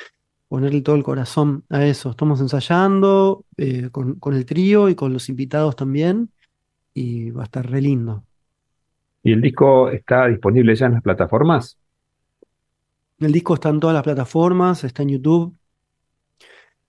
ponerle 0.48 0.80
todo 0.80 0.96
el 0.96 1.02
corazón 1.02 1.62
a 1.68 1.84
eso. 1.84 2.08
Estamos 2.08 2.40
ensayando 2.40 3.44
eh, 3.58 3.90
con, 3.92 4.14
con 4.14 4.32
el 4.32 4.46
trío 4.46 4.88
y 4.88 4.94
con 4.94 5.12
los 5.12 5.28
invitados 5.28 5.76
también 5.76 6.30
y 6.94 7.30
va 7.30 7.42
a 7.42 7.44
estar 7.44 7.70
re 7.70 7.82
lindo. 7.82 8.24
¿Y 9.22 9.32
el 9.32 9.42
disco 9.42 9.90
está 9.90 10.26
disponible 10.28 10.74
ya 10.74 10.86
en 10.86 10.92
las 10.94 11.02
plataformas? 11.02 11.76
El 13.20 13.32
disco 13.32 13.52
está 13.52 13.68
en 13.68 13.80
todas 13.80 13.92
las 13.92 14.04
plataformas, 14.04 14.84
está 14.84 15.02
en 15.02 15.08
YouTube. 15.10 15.54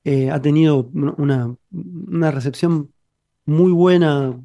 Eh, 0.06 0.32
ha 0.32 0.42
tenido 0.42 0.90
una, 0.94 1.54
una 1.70 2.32
recepción 2.32 2.94
muy 3.50 3.72
buena, 3.72 4.40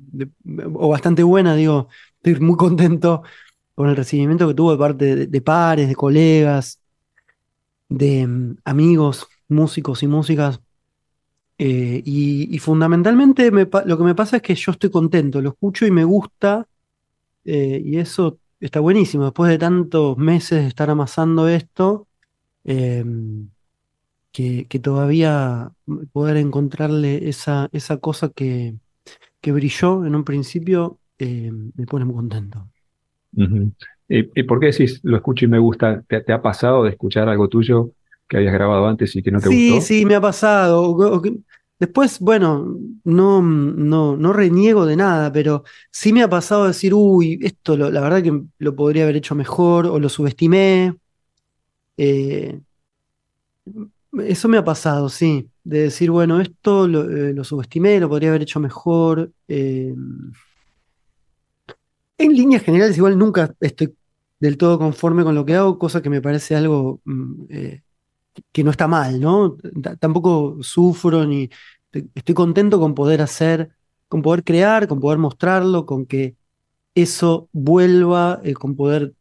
o 0.74 0.88
bastante 0.88 1.22
buena, 1.22 1.54
digo. 1.54 1.88
Estoy 2.22 2.40
muy 2.44 2.56
contento 2.56 3.22
con 3.74 3.88
el 3.88 3.96
recibimiento 3.96 4.48
que 4.48 4.54
tuvo 4.54 4.72
de 4.72 4.78
parte 4.78 5.26
de, 5.26 5.40
pares, 5.42 5.88
de 5.88 5.94
colegas, 5.94 6.80
de 7.88 8.26
mm, 8.26 8.56
amigos, 8.64 9.28
músicos 9.48 10.02
y 10.02 10.06
músicas. 10.08 10.60
Eh, 11.58 12.02
y, 12.04 12.58
fundamentalmente 12.58 13.50
lo 13.50 13.98
que 13.98 14.04
me 14.04 14.14
pasa 14.14 14.36
es 14.36 14.42
que 14.42 14.54
yo 14.56 14.72
estoy 14.72 14.90
contento, 14.90 15.40
lo 15.40 15.50
escucho 15.50 15.86
y 15.86 15.90
me 15.90 16.04
gusta, 16.04 16.66
eh, 17.44 17.80
y 17.84 17.98
eso 17.98 18.38
está 18.60 18.80
buenísimo. 18.80 19.24
Después 19.24 19.50
de 19.50 19.58
tantos 19.58 20.16
meses 20.18 20.62
de 20.62 20.68
estar 20.68 20.90
amasando 20.90 21.48
esto, 21.48 22.08
eh, 22.64 23.04
que, 24.32 24.66
que 24.68 24.78
todavía 24.80 25.72
poder 26.12 26.38
encontrarle 26.38 27.28
esa, 27.28 27.68
esa 27.72 27.98
cosa 27.98 28.30
que, 28.30 28.74
que 29.44 29.52
brilló 29.52 30.04
en 30.06 30.14
un 30.16 30.24
principio 30.24 31.00
eh, 31.18 31.50
me 31.52 31.86
pone 31.86 32.04
muy 32.06 32.16
contento. 32.16 32.58
¿Y, 34.08 34.40
y 34.40 34.42
por 34.44 34.60
qué 34.60 34.66
decís 34.66 35.00
lo 35.02 35.16
escucho 35.16 35.44
y 35.44 35.48
me 35.48 35.58
gusta? 35.58 36.02
¿Te, 36.08 36.20
te 36.22 36.32
ha 36.32 36.42
pasado 36.42 36.84
de 36.84 36.90
escuchar 36.90 37.28
algo 37.28 37.48
tuyo 37.48 37.92
que 38.28 38.36
habías 38.38 38.52
grabado 38.54 38.86
antes 38.86 39.14
y 39.16 39.22
que 39.22 39.30
no 39.30 39.40
te 39.40 39.48
Sí, 39.48 39.48
gustó? 39.48 39.80
sí, 39.80 40.06
me 40.06 40.14
ha 40.14 40.20
pasado. 40.20 40.82
O- 40.82 41.14
o 41.16 41.22
que- 41.22 41.36
Después, 41.78 42.20
bueno, 42.20 42.78
no, 43.02 43.42
no, 43.42 44.16
no 44.16 44.32
reniego 44.32 44.86
de 44.86 44.96
nada, 44.96 45.32
pero 45.32 45.64
sí 45.90 46.12
me 46.12 46.22
ha 46.22 46.28
pasado 46.30 46.66
decir, 46.68 46.94
uy, 46.94 47.38
esto 47.42 47.76
lo- 47.76 47.90
la 47.90 48.00
verdad 48.00 48.22
que 48.22 48.42
lo 48.58 48.76
podría 48.76 49.02
haber 49.02 49.16
hecho 49.16 49.34
mejor 49.34 49.86
o 49.86 49.98
lo 49.98 50.08
subestimé. 50.08 50.96
Eh, 51.96 52.60
eso 54.24 54.48
me 54.48 54.58
ha 54.58 54.64
pasado, 54.64 55.08
sí, 55.08 55.50
de 55.64 55.80
decir, 55.80 56.10
bueno, 56.10 56.40
esto 56.40 56.86
lo, 56.86 57.10
eh, 57.10 57.32
lo 57.32 57.42
subestimé, 57.42 57.98
lo 57.98 58.08
podría 58.08 58.28
haber 58.28 58.42
hecho 58.42 58.60
mejor. 58.60 59.32
Eh, 59.48 59.94
en 62.18 62.32
líneas 62.36 62.62
generales, 62.62 62.96
igual 62.96 63.18
nunca 63.18 63.54
estoy 63.60 63.94
del 64.38 64.58
todo 64.58 64.78
conforme 64.78 65.24
con 65.24 65.34
lo 65.34 65.44
que 65.44 65.54
hago, 65.54 65.78
cosa 65.78 66.02
que 66.02 66.10
me 66.10 66.20
parece 66.20 66.54
algo 66.54 67.00
mm, 67.04 67.44
eh, 67.48 67.82
que 68.52 68.64
no 68.64 68.70
está 68.70 68.86
mal, 68.88 69.20
¿no? 69.20 69.56
Tampoco 69.98 70.58
sufro 70.62 71.24
ni 71.24 71.48
estoy 72.14 72.34
contento 72.34 72.78
con 72.80 72.94
poder 72.94 73.22
hacer, 73.22 73.70
con 74.08 74.22
poder 74.22 74.44
crear, 74.44 74.88
con 74.88 75.00
poder 75.00 75.18
mostrarlo, 75.18 75.86
con 75.86 76.06
que 76.06 76.36
eso 76.94 77.48
vuelva, 77.52 78.40
eh, 78.44 78.54
con 78.54 78.76
poder 78.76 79.14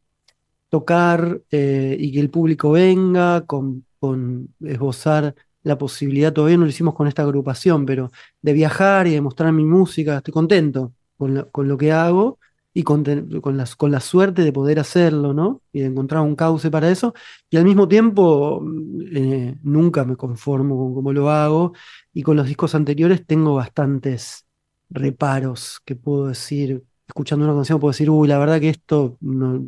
tocar 0.70 1.41
y 1.52 2.12
que 2.12 2.20
el 2.20 2.32
público 2.32 2.72
venga, 2.72 3.46
con, 3.46 3.86
con 4.00 4.54
esbozar 4.62 5.36
la 5.64 5.78
posibilidad, 5.78 6.34
todavía 6.34 6.57
no 6.57 6.66
lo 6.66 6.70
hicimos 6.70 6.93
con 6.95 7.07
esta 7.07 7.24
agrupación, 7.24 7.86
pero 7.86 8.11
de 8.41 8.53
viajar 8.53 9.07
y 9.07 9.11
de 9.11 9.22
mostrar 9.22 9.51
mi 9.53 9.66
música, 9.66 10.18
estoy 10.18 10.34
contento 10.34 10.93
con, 11.18 11.47
con 11.51 11.68
lo 11.68 11.78
que 11.78 11.91
hago 11.91 12.39
y 12.74 12.84
con, 12.84 13.03
con, 13.41 13.57
la, 13.57 13.66
con 13.78 13.91
la 13.91 13.99
suerte 13.99 14.43
de 14.43 14.51
poder 14.51 14.80
hacerlo, 14.80 15.34
¿no? 15.34 15.61
Y 15.72 15.82
de 15.82 15.88
encontrar 15.88 16.22
un 16.24 16.36
cauce 16.36 16.72
para 16.72 16.89
eso. 16.89 17.14
Y 17.49 17.57
al 17.57 17.66
mismo 17.66 17.88
tiempo, 17.88 18.61
mm, 18.61 19.01
eh, 19.16 19.55
nunca 19.64 20.03
me 20.05 20.16
conformo 20.16 20.78
con 20.78 20.93
cómo 20.95 21.14
lo 21.14 21.30
hago. 21.30 21.74
Y 22.14 22.24
con 22.24 22.36
los 22.36 22.47
discos 22.47 22.74
anteriores 22.76 23.26
tengo 23.26 23.55
bastantes 23.55 24.45
reparos 24.89 25.82
que 25.86 25.95
puedo 25.95 26.28
decir, 26.28 26.84
escuchando 27.07 27.45
una 27.45 27.55
canción 27.55 27.80
puedo 27.80 27.91
decir, 27.91 28.09
uy, 28.09 28.28
la 28.28 28.39
verdad 28.39 28.59
que 28.59 28.70
esto 28.70 29.18
no, 29.22 29.64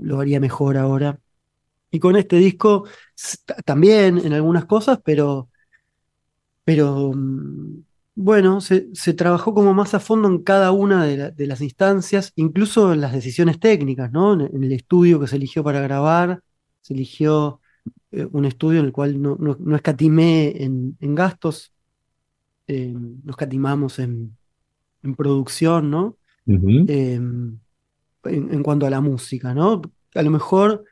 lo 0.00 0.20
haría 0.20 0.40
mejor 0.40 0.76
ahora. 0.76 1.18
Y 1.92 2.00
con 2.00 2.16
este 2.16 2.36
disco 2.38 2.86
también 3.64 4.18
en 4.18 4.32
algunas 4.32 4.64
cosas, 4.66 5.00
pero, 5.04 5.50
pero 6.64 7.12
mm, 7.14 7.82
bueno, 8.14 8.60
se, 8.60 8.88
se 8.94 9.14
trabajó 9.14 9.54
como 9.54 9.74
más 9.74 9.94
a 9.94 10.00
fondo 10.00 10.28
en 10.28 10.42
cada 10.42 10.70
una 10.72 11.04
de, 11.04 11.16
la- 11.16 11.30
de 11.30 11.46
las 11.46 11.60
instancias, 11.60 12.32
incluso 12.36 12.92
en 12.92 13.00
las 13.00 13.12
decisiones 13.12 13.58
técnicas, 13.60 14.12
¿no? 14.12 14.34
En, 14.34 14.42
en 14.54 14.64
el 14.64 14.72
estudio 14.72 15.18
que 15.20 15.26
se 15.26 15.36
eligió 15.36 15.64
para 15.64 15.80
grabar, 15.80 16.42
se 16.80 16.94
eligió 16.94 17.60
eh, 18.12 18.26
un 18.32 18.44
estudio 18.44 18.80
en 18.80 18.86
el 18.86 18.92
cual 18.92 19.20
no, 19.20 19.36
no, 19.40 19.56
no 19.60 19.76
escatimé 19.76 20.62
en, 20.62 20.96
en 21.00 21.14
gastos, 21.14 21.72
eh, 22.68 22.92
no 22.94 23.30
escatimamos 23.32 23.98
en, 23.98 24.36
en 25.02 25.14
producción, 25.16 25.90
¿no? 25.90 26.18
Eh, 26.88 27.20
en 28.24 28.62
cuanto 28.62 28.86
a 28.86 28.90
la 28.90 29.00
música, 29.00 29.54
¿no? 29.54 29.82
A 30.14 30.22
lo 30.22 30.30
mejor 30.30 30.84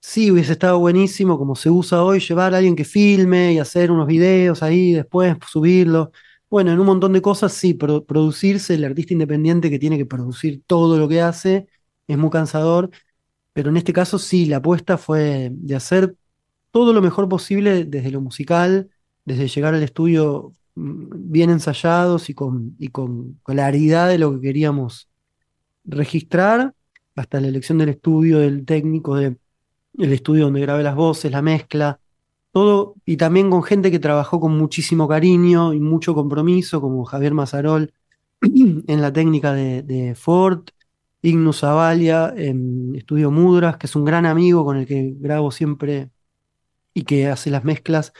sí 0.00 0.30
hubiese 0.30 0.52
estado 0.52 0.78
buenísimo, 0.78 1.38
como 1.38 1.56
se 1.56 1.70
usa 1.70 2.02
hoy, 2.02 2.20
llevar 2.20 2.54
a 2.54 2.58
alguien 2.58 2.76
que 2.76 2.84
filme 2.84 3.52
y 3.54 3.58
hacer 3.58 3.90
unos 3.90 4.06
videos 4.06 4.62
ahí, 4.62 4.92
después 4.92 5.36
subirlo. 5.50 6.12
Bueno, 6.48 6.72
en 6.72 6.78
un 6.80 6.86
montón 6.86 7.12
de 7.12 7.22
cosas 7.22 7.52
sí, 7.52 7.74
pro- 7.74 8.04
producirse, 8.04 8.74
el 8.74 8.84
artista 8.84 9.12
independiente 9.14 9.70
que 9.70 9.78
tiene 9.78 9.98
que 9.98 10.06
producir 10.06 10.62
todo 10.66 10.98
lo 10.98 11.08
que 11.08 11.20
hace, 11.20 11.66
es 12.06 12.18
muy 12.18 12.30
cansador, 12.30 12.90
pero 13.52 13.70
en 13.70 13.76
este 13.78 13.92
caso 13.92 14.18
sí, 14.18 14.46
la 14.46 14.58
apuesta 14.58 14.98
fue 14.98 15.50
de 15.52 15.76
hacer 15.76 16.16
todo 16.70 16.92
lo 16.92 17.02
mejor 17.02 17.28
posible 17.28 17.84
desde 17.84 18.10
lo 18.10 18.20
musical, 18.20 18.90
desde 19.24 19.48
llegar 19.48 19.74
al 19.74 19.82
estudio 19.82 20.52
mm, 20.76 21.32
bien 21.32 21.50
ensayados 21.50 22.30
y 22.30 22.34
con, 22.34 22.76
y 22.78 22.88
con 22.88 23.34
claridad 23.44 24.08
de 24.08 24.18
lo 24.18 24.34
que 24.34 24.40
queríamos 24.48 25.08
registrar, 25.84 26.74
hasta 27.14 27.40
la 27.40 27.48
elección 27.48 27.78
del 27.78 27.90
estudio, 27.90 28.38
del 28.40 28.64
técnico, 28.66 29.16
de, 29.16 29.36
el 29.98 30.12
estudio 30.12 30.44
donde 30.44 30.60
grabé 30.60 30.82
las 30.82 30.94
voces, 30.94 31.30
la 31.30 31.42
mezcla, 31.42 32.00
todo, 32.52 32.94
y 33.04 33.16
también 33.16 33.50
con 33.50 33.62
gente 33.62 33.90
que 33.90 33.98
trabajó 33.98 34.40
con 34.40 34.56
muchísimo 34.56 35.08
cariño 35.08 35.74
y 35.74 35.80
mucho 35.80 36.14
compromiso, 36.14 36.80
como 36.80 37.04
Javier 37.04 37.34
Mazarol 37.34 37.92
en 38.40 39.02
la 39.02 39.12
técnica 39.12 39.52
de, 39.52 40.14
Ford, 40.16 40.68
Ignus 41.22 41.64
Avalia 41.64 42.32
en 42.36 42.94
Estudio 42.96 43.30
Mudras, 43.30 43.76
que 43.76 43.86
es 43.86 43.96
un 43.96 44.04
gran 44.04 44.26
amigo 44.26 44.64
con 44.64 44.76
el 44.78 44.86
que 44.86 45.14
grabo 45.18 45.50
siempre 45.50 46.10
y 46.94 47.02
que 47.02 47.28
hace 47.28 47.50
las 47.50 47.64
mezclas. 47.64 48.12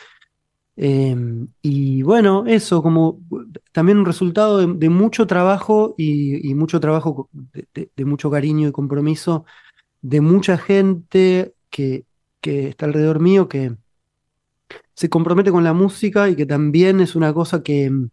Eh, 0.76 1.16
y 1.62 2.02
bueno, 2.02 2.44
eso, 2.46 2.82
como 2.82 3.20
también 3.72 3.98
un 3.98 4.06
resultado 4.06 4.66
de, 4.66 4.88
mucho 4.90 5.26
trabajo 5.26 5.94
y, 5.96 6.52
mucho 6.54 6.80
trabajo 6.80 7.30
de 7.32 8.04
mucho 8.04 8.30
cariño 8.30 8.68
y 8.68 8.72
compromiso 8.72 9.46
de 10.02 10.20
mucha 10.20 10.56
gente 10.56 11.55
que, 11.70 12.04
está 12.42 12.86
alrededor 12.86 13.20
mío, 13.20 13.48
que 13.48 13.76
se 14.94 15.08
compromete 15.08 15.50
con 15.50 15.64
la 15.64 15.72
música 15.72 16.28
y 16.28 16.36
que 16.36 16.46
también 16.46 17.00
es 17.00 17.16
una 17.16 17.32
cosa 17.34 17.62
que 17.62 17.90
mm, 17.90 18.08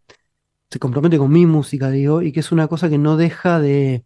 se 0.70 0.80
compromete 0.80 1.18
con 1.18 1.32
mi 1.32 1.46
música, 1.46 1.90
digo, 1.92 2.22
y 2.22 2.32
que 2.32 2.40
es 2.42 2.52
una 2.52 2.68
cosa 2.68 2.90
que 2.90 2.98
no 2.98 3.18
deja 3.18 3.60
de, 3.60 4.04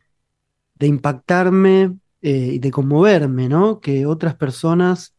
de 0.76 0.88
impactarme 0.88 1.98
eh, 2.22 2.52
y 2.54 2.60
de 2.60 2.72
conmoverme, 2.72 3.50
¿no? 3.50 3.80
Que 3.80 4.06
otras 4.06 4.36
personas 4.36 5.16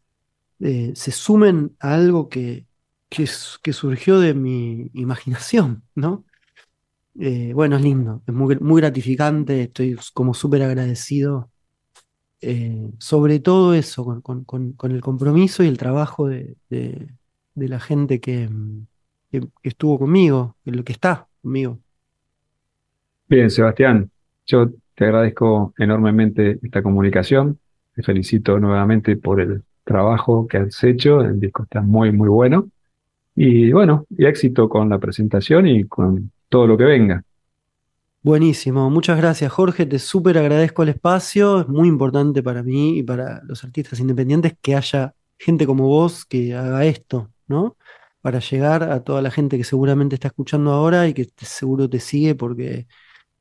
eh, 0.61 0.93
se 0.95 1.13
sumen 1.13 1.77
a 1.81 1.95
algo 1.95 2.29
que, 2.29 2.67
que 3.09 3.73
surgió 3.73 4.21
de 4.21 4.35
mi 4.35 4.91
imaginación, 4.95 5.85
¿no? 5.95 6.25
Eh, 7.21 7.53
bueno, 7.53 7.77
es 7.77 7.83
lindo, 7.83 8.23
es 8.27 8.35
muy, 8.35 8.57
muy 8.61 8.81
gratificante, 8.81 9.63
estoy 9.63 9.97
como 10.15 10.35
súper 10.35 10.63
agradecido, 10.63 11.51
eh, 12.41 12.91
sobre 12.99 13.41
todo 13.41 13.75
eso, 13.75 14.23
con, 14.23 14.75
el 14.83 15.01
compromiso 15.01 15.63
y 15.63 15.69
el 15.69 15.79
trabajo 15.79 16.29
de, 16.29 16.57
la 17.55 17.81
gente 17.81 18.21
que, 18.21 18.49
mm, 18.49 18.87
estuvo 19.63 19.99
conmigo, 19.99 20.57
que 20.65 20.71
lo 20.71 20.85
que 20.85 20.93
está 20.93 21.27
conmigo. 21.43 21.79
Bien, 23.29 23.51
Sebastián, 23.51 24.11
yo 24.47 24.71
te 24.95 25.05
agradezco 25.05 25.75
enormemente 25.79 26.59
esta 26.63 26.83
comunicación. 26.83 27.59
Te 27.95 28.03
felicito 28.03 28.59
nuevamente 28.59 29.17
por 29.17 29.41
el 29.41 29.63
trabajo 29.85 30.47
que 30.47 30.59
has 30.59 30.83
hecho. 30.85 31.21
El 31.21 31.41
disco 31.41 31.65
está 31.65 31.83
muy, 31.83 32.13
muy 32.13 32.29
bueno. 32.29 32.71
Y 33.35 33.71
bueno, 33.73 34.07
y 34.11 34.27
éxito 34.27 34.69
con 34.69 34.89
la 34.89 34.99
presentación 34.99 35.67
y 35.67 35.85
con 35.85 36.31
todo 36.49 36.67
lo 36.67 36.77
que 36.77 36.85
venga. 36.85 37.23
Buenísimo, 38.21 38.91
muchas 38.91 39.17
gracias 39.17 39.53
Jorge, 39.53 39.87
te 39.87 40.01
súper 40.01 40.39
agradezco 40.39 40.83
el 40.83 40.89
espacio, 40.89 41.61
es 41.61 41.69
muy 41.69 41.87
importante 41.87 42.43
para 42.43 42.65
mí 42.65 42.99
y 42.99 43.03
para 43.05 43.41
los 43.45 43.63
artistas 43.63 44.01
independientes 44.01 44.55
que 44.61 44.75
haya 44.75 45.15
gente 45.39 45.67
como 45.67 45.87
vos 45.87 46.25
que 46.25 46.55
haga 46.55 46.85
esto, 46.85 47.31
¿no? 47.47 47.77
Para 48.21 48.41
llegar 48.41 48.83
a 48.83 49.05
toda 49.05 49.23
la 49.23 49.31
gente 49.31 49.57
que 49.57 49.63
seguramente 49.63 50.17
está 50.17 50.29
escuchando 50.29 50.73
ahora 50.73 51.07
y 51.07 51.15
que 51.15 51.29
seguro 51.37 51.89
te 51.89 52.01
sigue 52.01 52.35
porque, 52.35 52.89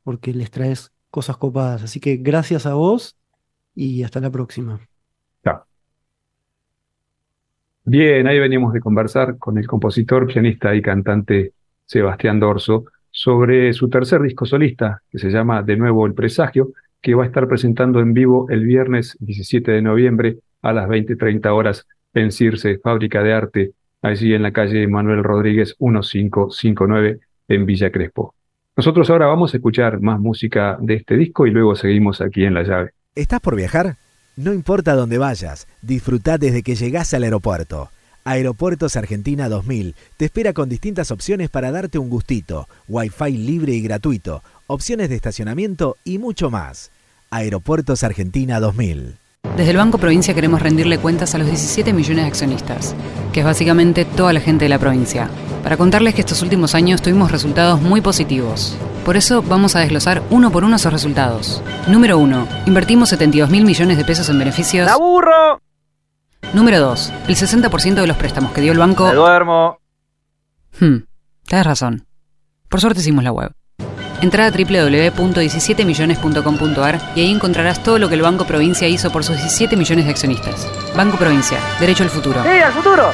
porque 0.03 0.32
les 0.32 0.51
traes 0.51 0.93
cosas 1.09 1.38
copadas. 1.38 1.82
Así 1.82 1.99
que 1.99 2.17
gracias 2.17 2.67
a 2.67 2.75
vos 2.75 3.17
y 3.73 4.03
hasta 4.03 4.19
la 4.19 4.30
próxima. 4.30 4.80
Chao. 5.43 5.65
Bien, 7.84 8.28
ahí 8.28 8.38
venimos 8.39 8.73
de 8.73 8.80
conversar 8.80 9.39
con 9.39 9.57
el 9.57 9.65
compositor, 9.65 10.28
pianista 10.28 10.75
y 10.75 10.84
cantante 10.84 11.53
Sebastián 11.86 12.39
Dorso 12.39 12.86
sobre 13.18 13.74
su 13.74 13.89
tercer 13.89 14.22
disco 14.22 14.45
solista, 14.45 15.01
que 15.09 15.18
se 15.18 15.32
llama 15.32 15.63
De 15.63 15.76
nuevo 15.76 16.05
El 16.05 16.13
Presagio, 16.13 16.74
que 17.01 17.15
va 17.15 17.24
a 17.24 17.26
estar 17.26 17.47
presentando 17.47 17.99
en 17.99 18.13
vivo 18.13 18.45
el 18.51 18.63
viernes 18.63 19.18
17 19.20 19.72
de 19.72 19.82
noviembre 19.82 20.38
a 20.61 20.72
las 20.72 20.88
20:30 20.88 21.51
horas 21.51 21.88
en 22.13 22.32
Circe, 22.32 22.78
Fábrica 22.78 23.24
de 23.24 23.34
Arte, 23.34 23.72
allí 24.03 24.36
en 24.36 24.43
la 24.43 24.51
calle 24.51 24.88
Manuel 24.88 25.24
Rodríguez 25.24 25.76
1559 25.80 27.20
en 27.47 27.65
Villa 27.65 27.91
Crespo. 27.91 28.36
Nosotros 28.76 29.09
ahora 29.09 29.26
vamos 29.26 29.51
a 29.51 29.57
escuchar 29.57 29.99
más 29.99 30.20
música 30.20 30.78
de 30.80 30.93
este 30.93 31.18
disco 31.18 31.47
y 31.47 31.49
luego 31.49 31.74
seguimos 31.74 32.22
aquí 32.22 32.43
en 32.43 32.53
La 32.53 32.61
Llave. 32.61 32.91
¿Estás 33.15 33.39
por 33.39 33.55
viajar? 33.55 33.95
No 34.36 34.53
importa 34.53 34.93
dónde 34.93 35.18
vayas, 35.18 35.68
disfruta 35.82 36.38
desde 36.38 36.61
que 36.61 36.76
llegás 36.76 37.15
al 37.15 37.24
aeropuerto. 37.24 37.89
Aeropuertos 38.28 38.97
Argentina 38.97 39.47
2000 39.47 39.95
te 40.17 40.25
espera 40.25 40.51
con 40.51 40.67
distintas 40.67 41.11
opciones 41.11 41.49
para 41.49 41.71
darte 41.71 41.97
un 41.97 42.09
gustito, 42.09 42.67
Wi-Fi 42.89 43.32
libre 43.38 43.71
y 43.71 43.82
gratuito, 43.82 44.43
opciones 44.67 45.07
de 45.07 45.15
estacionamiento 45.15 45.95
y 46.03 46.17
mucho 46.17 46.49
más. 46.49 46.91
Aeropuertos 47.30 48.03
Argentina 48.03 48.59
2000. 48.59 49.15
Desde 49.55 49.71
el 49.71 49.78
Banco 49.78 49.97
Provincia 49.97 50.34
queremos 50.34 50.61
rendirle 50.61 50.97
cuentas 50.97 51.36
a 51.36 51.38
los 51.38 51.47
17 51.47 51.93
millones 51.93 52.25
de 52.25 52.28
accionistas, 52.28 52.95
que 53.32 53.39
es 53.39 53.45
básicamente 53.45 54.03
toda 54.03 54.34
la 54.34 54.41
gente 54.41 54.65
de 54.65 54.69
la 54.69 54.80
provincia, 54.80 55.30
para 55.63 55.78
contarles 55.78 56.13
que 56.13 56.19
estos 56.19 56.41
últimos 56.41 56.75
años 56.75 57.01
tuvimos 57.01 57.32
resultados 57.32 57.82
muy 57.82 58.01
positivos. 58.01 58.78
Por 59.05 59.15
eso 59.15 59.41
vamos 59.41 59.78
a 59.78 59.80
desglosar 59.80 60.21
uno 60.32 60.51
por 60.51 60.65
uno 60.65 60.75
esos 60.75 60.91
resultados. 60.91 61.63
Número 61.88 62.17
1. 62.17 62.47
Invertimos 62.65 63.07
72 63.07 63.49
mil 63.49 63.63
millones 63.63 63.95
de 63.95 64.03
pesos 64.03 64.28
en 64.28 64.38
beneficios. 64.38 64.89
¡Aburro! 64.89 65.61
Número 66.54 66.80
2. 66.80 67.14
El 67.28 67.36
60% 67.36 67.95
de 67.95 68.08
los 68.08 68.16
préstamos 68.18 68.52
que 68.52 68.62
dio 68.62 68.72
el 68.72 68.80
banco... 68.80 69.08
¡Me 69.08 69.14
duermo! 69.14 69.80
Hmm, 70.80 70.98
tienes 71.45 71.66
razón. 71.66 72.06
Por 72.70 72.80
suerte 72.82 73.00
hicimos 73.02 73.24
la 73.24 73.32
web. 73.32 73.52
Entra 74.22 74.48
a 74.48 74.52
www.17millones.com.ar 74.52 77.00
y 77.16 77.22
ahí 77.22 77.32
encontrarás 77.32 77.84
todo 77.84 78.00
lo 78.00 78.10
que 78.10 78.16
el 78.16 78.24
Banco 78.24 78.45
Provincia 78.45 78.88
hizo 78.88 79.12
por 79.12 79.24
sus 79.24 79.38
17 79.38 79.76
millones 79.76 80.06
de 80.06 80.12
accionistas. 80.12 80.68
Banco 80.95 81.18
Provincia, 81.18 81.60
derecho 81.80 82.02
al 82.04 82.10
futuro. 82.10 82.41
¡Sí, 82.41 82.50
al 82.50 82.74
futuro! 82.74 83.12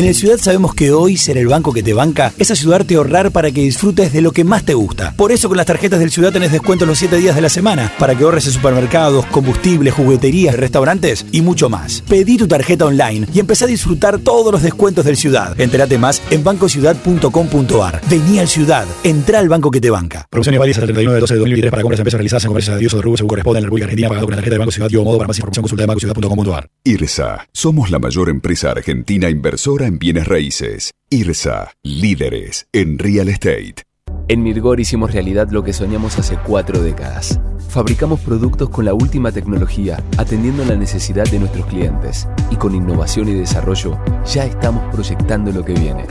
En 0.00 0.06
el 0.06 0.14
Ciudad 0.14 0.38
sabemos 0.38 0.72
que 0.74 0.92
hoy 0.92 1.18
ser 1.18 1.36
el 1.36 1.46
banco 1.46 1.74
que 1.74 1.82
te 1.82 1.92
banca 1.92 2.32
es 2.38 2.50
ayudarte 2.50 2.94
a 2.94 2.96
ahorrar 2.96 3.32
para 3.32 3.52
que 3.52 3.60
disfrutes 3.60 4.14
de 4.14 4.22
lo 4.22 4.32
que 4.32 4.44
más 4.44 4.64
te 4.64 4.72
gusta. 4.72 5.12
Por 5.14 5.30
eso 5.30 5.48
con 5.48 5.58
las 5.58 5.66
tarjetas 5.66 6.00
del 6.00 6.10
Ciudad 6.10 6.32
tenés 6.32 6.52
descuento 6.52 6.86
los 6.86 6.98
7 6.98 7.18
días 7.18 7.34
de 7.34 7.42
la 7.42 7.50
semana 7.50 7.92
para 7.98 8.14
que 8.14 8.24
ahorres 8.24 8.46
en 8.46 8.52
supermercados, 8.52 9.26
combustibles, 9.26 9.92
jugueterías, 9.92 10.56
restaurantes 10.56 11.26
y 11.32 11.42
mucho 11.42 11.68
más. 11.68 12.02
Pedí 12.08 12.38
tu 12.38 12.48
tarjeta 12.48 12.86
online 12.86 13.26
y 13.34 13.40
empezá 13.40 13.66
a 13.66 13.68
disfrutar 13.68 14.18
todos 14.20 14.50
los 14.50 14.62
descuentos 14.62 15.04
del 15.04 15.18
Ciudad. 15.18 15.60
Entérate 15.60 15.98
más 15.98 16.22
en 16.30 16.44
bancociudad.com.ar. 16.44 18.00
Vení 18.08 18.38
al 18.38 18.48
Ciudad, 18.48 18.86
entra 19.04 19.38
al 19.38 19.50
banco 19.50 19.70
que 19.70 19.82
te 19.82 19.90
banca. 19.90 20.26
Promociones 20.30 20.60
válidas 20.60 20.78
hasta 20.78 20.86
el 20.86 20.94
31 20.94 21.12
de 21.12 21.20
12 21.20 21.34
de 21.34 21.38
2023 21.40 21.70
para 21.70 21.82
compras 21.82 21.98
en 21.98 22.00
empresas 22.00 22.18
realizadas 22.18 22.44
en 22.44 22.48
comercios 22.48 22.80
de 22.80 22.86
uso 22.86 22.96
de 22.96 23.02
rubro 23.02 23.18
según 23.18 23.28
corresponde 23.28 23.58
en 23.58 23.64
la 23.64 23.66
República 23.66 23.84
Argentina 23.84 24.08
pagado 24.08 24.26
con 24.26 24.30
la 24.30 24.36
tarjeta 24.36 24.54
de 24.54 24.58
Banco 24.60 24.72
Ciudad 24.72 24.88
y 24.90 24.96
modo 24.96 25.18
para 25.18 25.28
más 25.28 25.36
información 25.36 25.62
consulta 25.62 25.82
de 25.82 25.86
bancociudad.com.ar. 25.88 26.70
IRSA. 26.84 27.48
Somos 27.52 27.90
la 27.90 27.98
mayor 27.98 28.30
empresa 28.30 28.70
argentina 28.70 29.28
inversora 29.28 29.89
en 29.90 29.98
bienes 29.98 30.28
raíces. 30.28 30.92
IRSA. 31.10 31.72
Líderes 31.82 32.66
en 32.72 32.98
real 32.98 33.28
estate. 33.28 33.82
En 34.28 34.44
Mirgor 34.44 34.78
hicimos 34.78 35.12
realidad 35.12 35.48
lo 35.50 35.64
que 35.64 35.72
soñamos 35.72 36.16
hace 36.16 36.38
cuatro 36.46 36.80
décadas. 36.80 37.40
Fabricamos 37.68 38.20
productos 38.20 38.68
con 38.70 38.84
la 38.84 38.94
última 38.94 39.32
tecnología, 39.32 40.02
atendiendo 40.16 40.64
la 40.64 40.76
necesidad 40.76 41.24
de 41.28 41.40
nuestros 41.40 41.66
clientes. 41.66 42.28
Y 42.50 42.56
con 42.56 42.74
innovación 42.74 43.28
y 43.28 43.34
desarrollo, 43.34 43.98
ya 44.24 44.44
estamos 44.44 44.94
proyectando 44.94 45.50
lo 45.50 45.64
que 45.64 45.74
viene. 45.74 46.06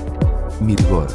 Mirgor, 0.59 1.07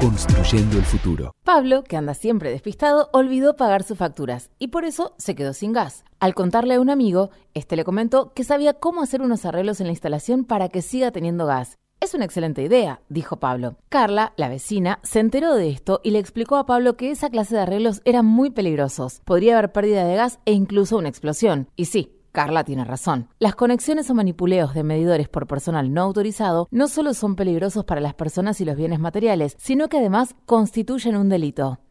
construyendo 0.00 0.78
el 0.78 0.84
futuro. 0.84 1.34
Pablo, 1.44 1.84
que 1.84 1.98
anda 1.98 2.14
siempre 2.14 2.50
despistado, 2.50 3.10
olvidó 3.12 3.56
pagar 3.56 3.82
sus 3.82 3.98
facturas 3.98 4.48
y 4.58 4.68
por 4.68 4.86
eso 4.86 5.14
se 5.18 5.34
quedó 5.34 5.52
sin 5.52 5.74
gas. 5.74 6.04
Al 6.18 6.34
contarle 6.34 6.74
a 6.74 6.80
un 6.80 6.88
amigo, 6.88 7.28
este 7.52 7.76
le 7.76 7.84
comentó 7.84 8.32
que 8.32 8.44
sabía 8.44 8.72
cómo 8.72 9.02
hacer 9.02 9.20
unos 9.20 9.44
arreglos 9.44 9.80
en 9.80 9.88
la 9.88 9.92
instalación 9.92 10.44
para 10.44 10.70
que 10.70 10.80
siga 10.80 11.10
teniendo 11.10 11.44
gas. 11.44 11.76
Es 11.98 12.12
una 12.14 12.26
excelente 12.26 12.62
idea, 12.62 13.00
dijo 13.08 13.38
Pablo. 13.38 13.76
Carla, 13.88 14.34
la 14.36 14.48
vecina, 14.48 14.98
se 15.02 15.18
enteró 15.18 15.54
de 15.54 15.70
esto 15.70 16.00
y 16.04 16.10
le 16.10 16.18
explicó 16.18 16.56
a 16.56 16.66
Pablo 16.66 16.96
que 16.96 17.10
esa 17.10 17.30
clase 17.30 17.54
de 17.54 17.62
arreglos 17.62 18.02
eran 18.04 18.26
muy 18.26 18.50
peligrosos. 18.50 19.22
Podría 19.24 19.56
haber 19.56 19.72
pérdida 19.72 20.04
de 20.04 20.14
gas 20.14 20.38
e 20.44 20.52
incluso 20.52 20.98
una 20.98 21.08
explosión. 21.08 21.68
Y 21.74 21.86
sí, 21.86 22.12
Carla 22.32 22.64
tiene 22.64 22.84
razón. 22.84 23.28
Las 23.38 23.54
conexiones 23.54 24.10
o 24.10 24.14
manipuleos 24.14 24.74
de 24.74 24.84
medidores 24.84 25.30
por 25.30 25.46
personal 25.46 25.94
no 25.94 26.02
autorizado 26.02 26.68
no 26.70 26.86
solo 26.86 27.14
son 27.14 27.34
peligrosos 27.34 27.86
para 27.86 28.02
las 28.02 28.12
personas 28.12 28.60
y 28.60 28.66
los 28.66 28.76
bienes 28.76 29.00
materiales, 29.00 29.56
sino 29.58 29.88
que 29.88 29.96
además 29.96 30.36
constituyen 30.44 31.16
un 31.16 31.30
delito. 31.30 31.78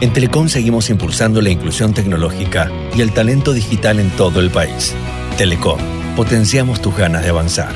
En 0.00 0.12
Telecom 0.12 0.48
seguimos 0.48 0.90
impulsando 0.90 1.40
la 1.40 1.50
inclusión 1.50 1.94
tecnológica 1.94 2.70
y 2.96 3.00
el 3.00 3.12
talento 3.12 3.52
digital 3.52 4.00
en 4.00 4.10
todo 4.16 4.40
el 4.40 4.50
país. 4.50 4.94
Telecom, 5.38 5.78
potenciamos 6.16 6.82
tus 6.82 6.96
ganas 6.96 7.22
de 7.22 7.30
avanzar. 7.30 7.72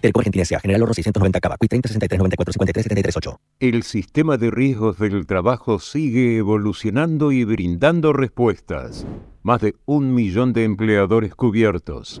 Telecom 0.00 0.20
Argentina 0.20 0.42
S.A. 0.42 0.58
General 0.58 0.82
Oro 0.82 0.94
690 0.94 1.40
Cava. 1.40 1.56
30 1.56 1.88
63 1.88 2.18
94 2.18 2.52
53 2.52 2.82
73 2.82 3.16
8. 3.16 3.40
El 3.60 3.82
sistema 3.84 4.36
de 4.36 4.50
riesgos 4.50 4.98
del 4.98 5.26
trabajo 5.26 5.78
sigue 5.78 6.36
evolucionando 6.38 7.30
y 7.30 7.44
brindando 7.44 8.12
respuestas. 8.12 9.06
Más 9.42 9.60
de 9.60 9.76
un 9.86 10.14
millón 10.14 10.52
de 10.52 10.64
empleadores 10.64 11.36
cubiertos. 11.36 12.20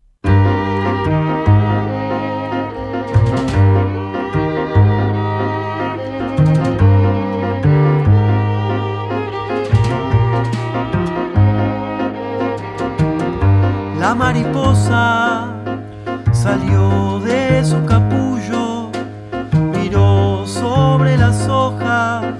La 14.01 14.15
mariposa 14.15 15.53
salió 16.31 17.19
de 17.19 17.63
su 17.63 17.85
capullo, 17.85 18.89
miró 19.51 20.43
sobre 20.47 21.15
las 21.17 21.47
hojas, 21.47 22.33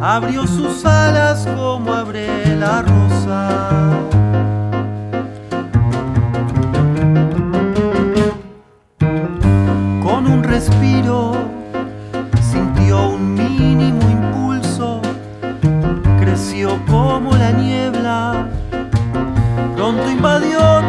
abrió 0.00 0.46
sus 0.46 0.86
alas 0.86 1.46
como 1.46 1.92
abre 1.92 2.56
la 2.56 2.80
rosa. 2.80 3.50
Con 10.02 10.26
un 10.26 10.42
respiro 10.42 11.34
sintió 12.50 13.10
un 13.10 13.34
mínimo 13.34 14.08
impulso, 14.08 15.02
creció 16.18 16.80
como 16.86 17.36
la 17.36 17.50
pronto 17.52 17.89
invadió 20.20 20.79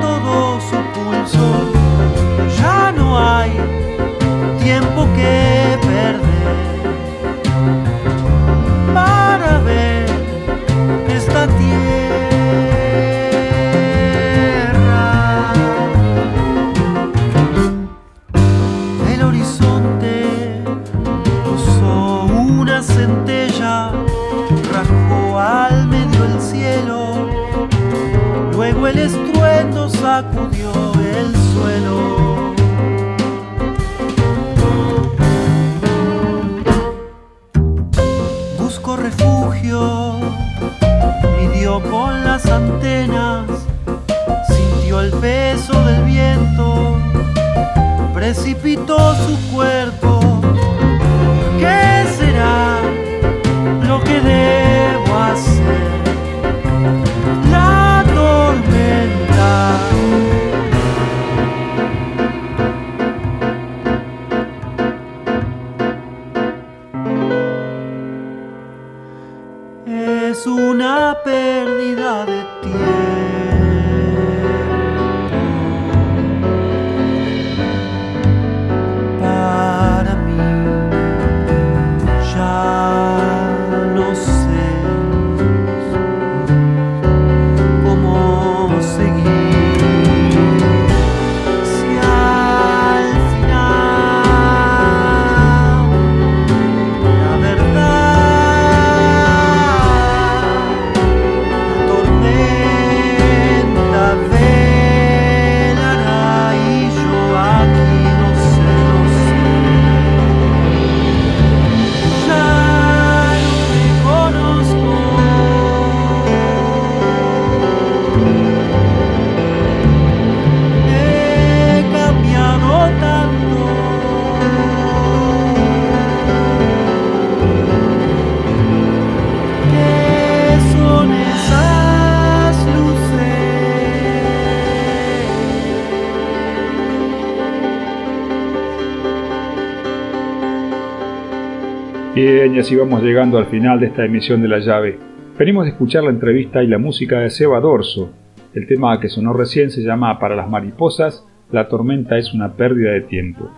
Bien, 142.23 142.53
y 142.53 142.75
vamos 142.75 143.01
llegando 143.01 143.39
al 143.39 143.47
final 143.47 143.79
de 143.79 143.87
esta 143.87 144.05
emisión 144.05 144.43
de 144.43 144.47
La 144.47 144.59
Llave. 144.59 144.99
Venimos 145.39 145.65
de 145.65 145.71
escuchar 145.71 146.03
la 146.03 146.11
entrevista 146.11 146.61
y 146.61 146.67
la 146.67 146.77
música 146.77 147.19
de 147.19 147.31
Seba 147.31 147.59
Dorso. 147.59 148.13
El 148.53 148.67
tema 148.67 148.99
que 148.99 149.09
sonó 149.09 149.33
recién 149.33 149.71
se 149.71 149.81
llama 149.81 150.19
Para 150.19 150.35
las 150.35 150.47
mariposas, 150.47 151.25
la 151.51 151.67
tormenta 151.67 152.19
es 152.19 152.31
una 152.31 152.53
pérdida 152.53 152.91
de 152.91 153.01
tiempo. 153.01 153.49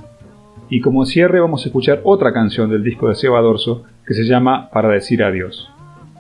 Y 0.70 0.80
como 0.80 1.04
cierre 1.06 1.42
vamos 1.42 1.66
a 1.66 1.68
escuchar 1.68 2.00
otra 2.06 2.32
canción 2.32 2.70
del 2.70 2.86
disco 2.86 3.10
de 3.10 3.16
Seba 3.16 3.42
Dorso 3.42 3.84
que 4.08 4.14
se 4.14 4.24
llama 4.24 4.70
Para 4.70 4.88
decir 4.88 5.24
adiós. 5.24 5.70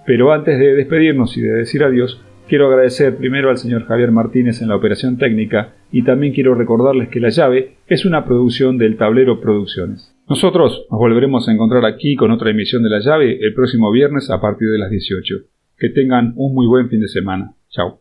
Pero 0.05 0.33
antes 0.33 0.59
de 0.59 0.73
despedirnos 0.73 1.37
y 1.37 1.41
de 1.43 1.53
decir 1.53 1.81
adiós, 1.81 2.21
quiero 2.49 2.67
agradecer 2.67 3.15
primero 3.15 3.51
al 3.51 3.57
señor 3.57 3.85
Javier 3.85 4.11
Martínez 4.11 4.61
en 4.61 4.67
la 4.67 4.75
operación 4.75 5.17
técnica 5.17 5.75
y 5.93 6.03
también 6.03 6.33
quiero 6.33 6.55
recordarles 6.55 7.07
que 7.07 7.21
La 7.21 7.29
Llave 7.29 7.75
es 7.87 8.03
una 8.03 8.25
producción 8.25 8.77
del 8.77 8.97
Tablero 8.97 9.39
Producciones. 9.39 10.12
Nosotros 10.29 10.85
nos 10.89 10.99
volveremos 10.99 11.47
a 11.47 11.51
encontrar 11.51 11.85
aquí 11.85 12.15
con 12.15 12.31
otra 12.31 12.51
emisión 12.51 12.81
de 12.81 12.89
La 12.89 12.99
Llave 12.99 13.39
el 13.41 13.53
próximo 13.53 13.91
viernes 13.91 14.29
a 14.29 14.39
partir 14.39 14.69
de 14.69 14.77
las 14.77 14.89
18. 14.89 15.35
Que 15.77 15.89
tengan 15.89 16.33
un 16.37 16.53
muy 16.53 16.65
buen 16.65 16.89
fin 16.89 17.01
de 17.01 17.09
semana. 17.09 17.55
Chao. 17.69 17.99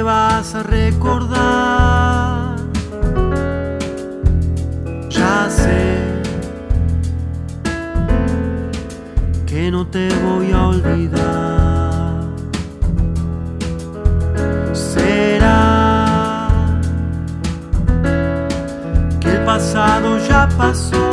Me 0.00 0.04
vas 0.04 0.54
a 0.54 0.62
recordar. 0.62 2.56
Ya 5.10 5.50
sé 5.50 6.22
que 9.46 9.70
no 9.70 9.86
te 9.86 10.08
voy 10.24 10.52
a 10.52 10.68
olvidar. 10.68 12.20
Será 14.72 16.48
que 19.20 19.30
el 19.32 19.44
pasado 19.44 20.18
ya 20.28 20.48
pasó. 20.56 21.09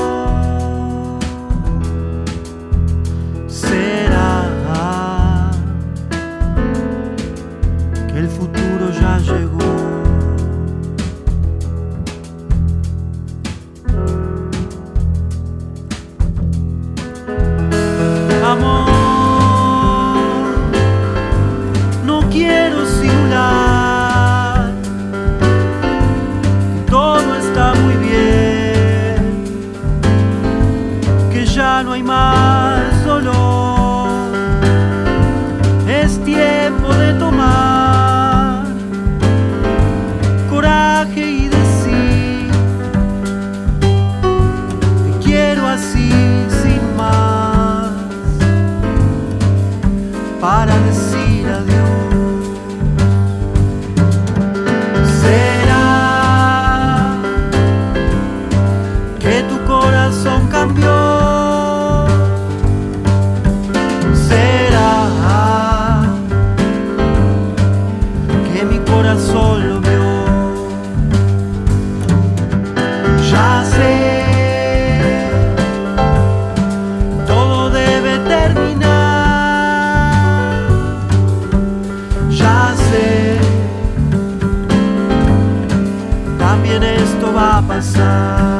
También 87.79 88.56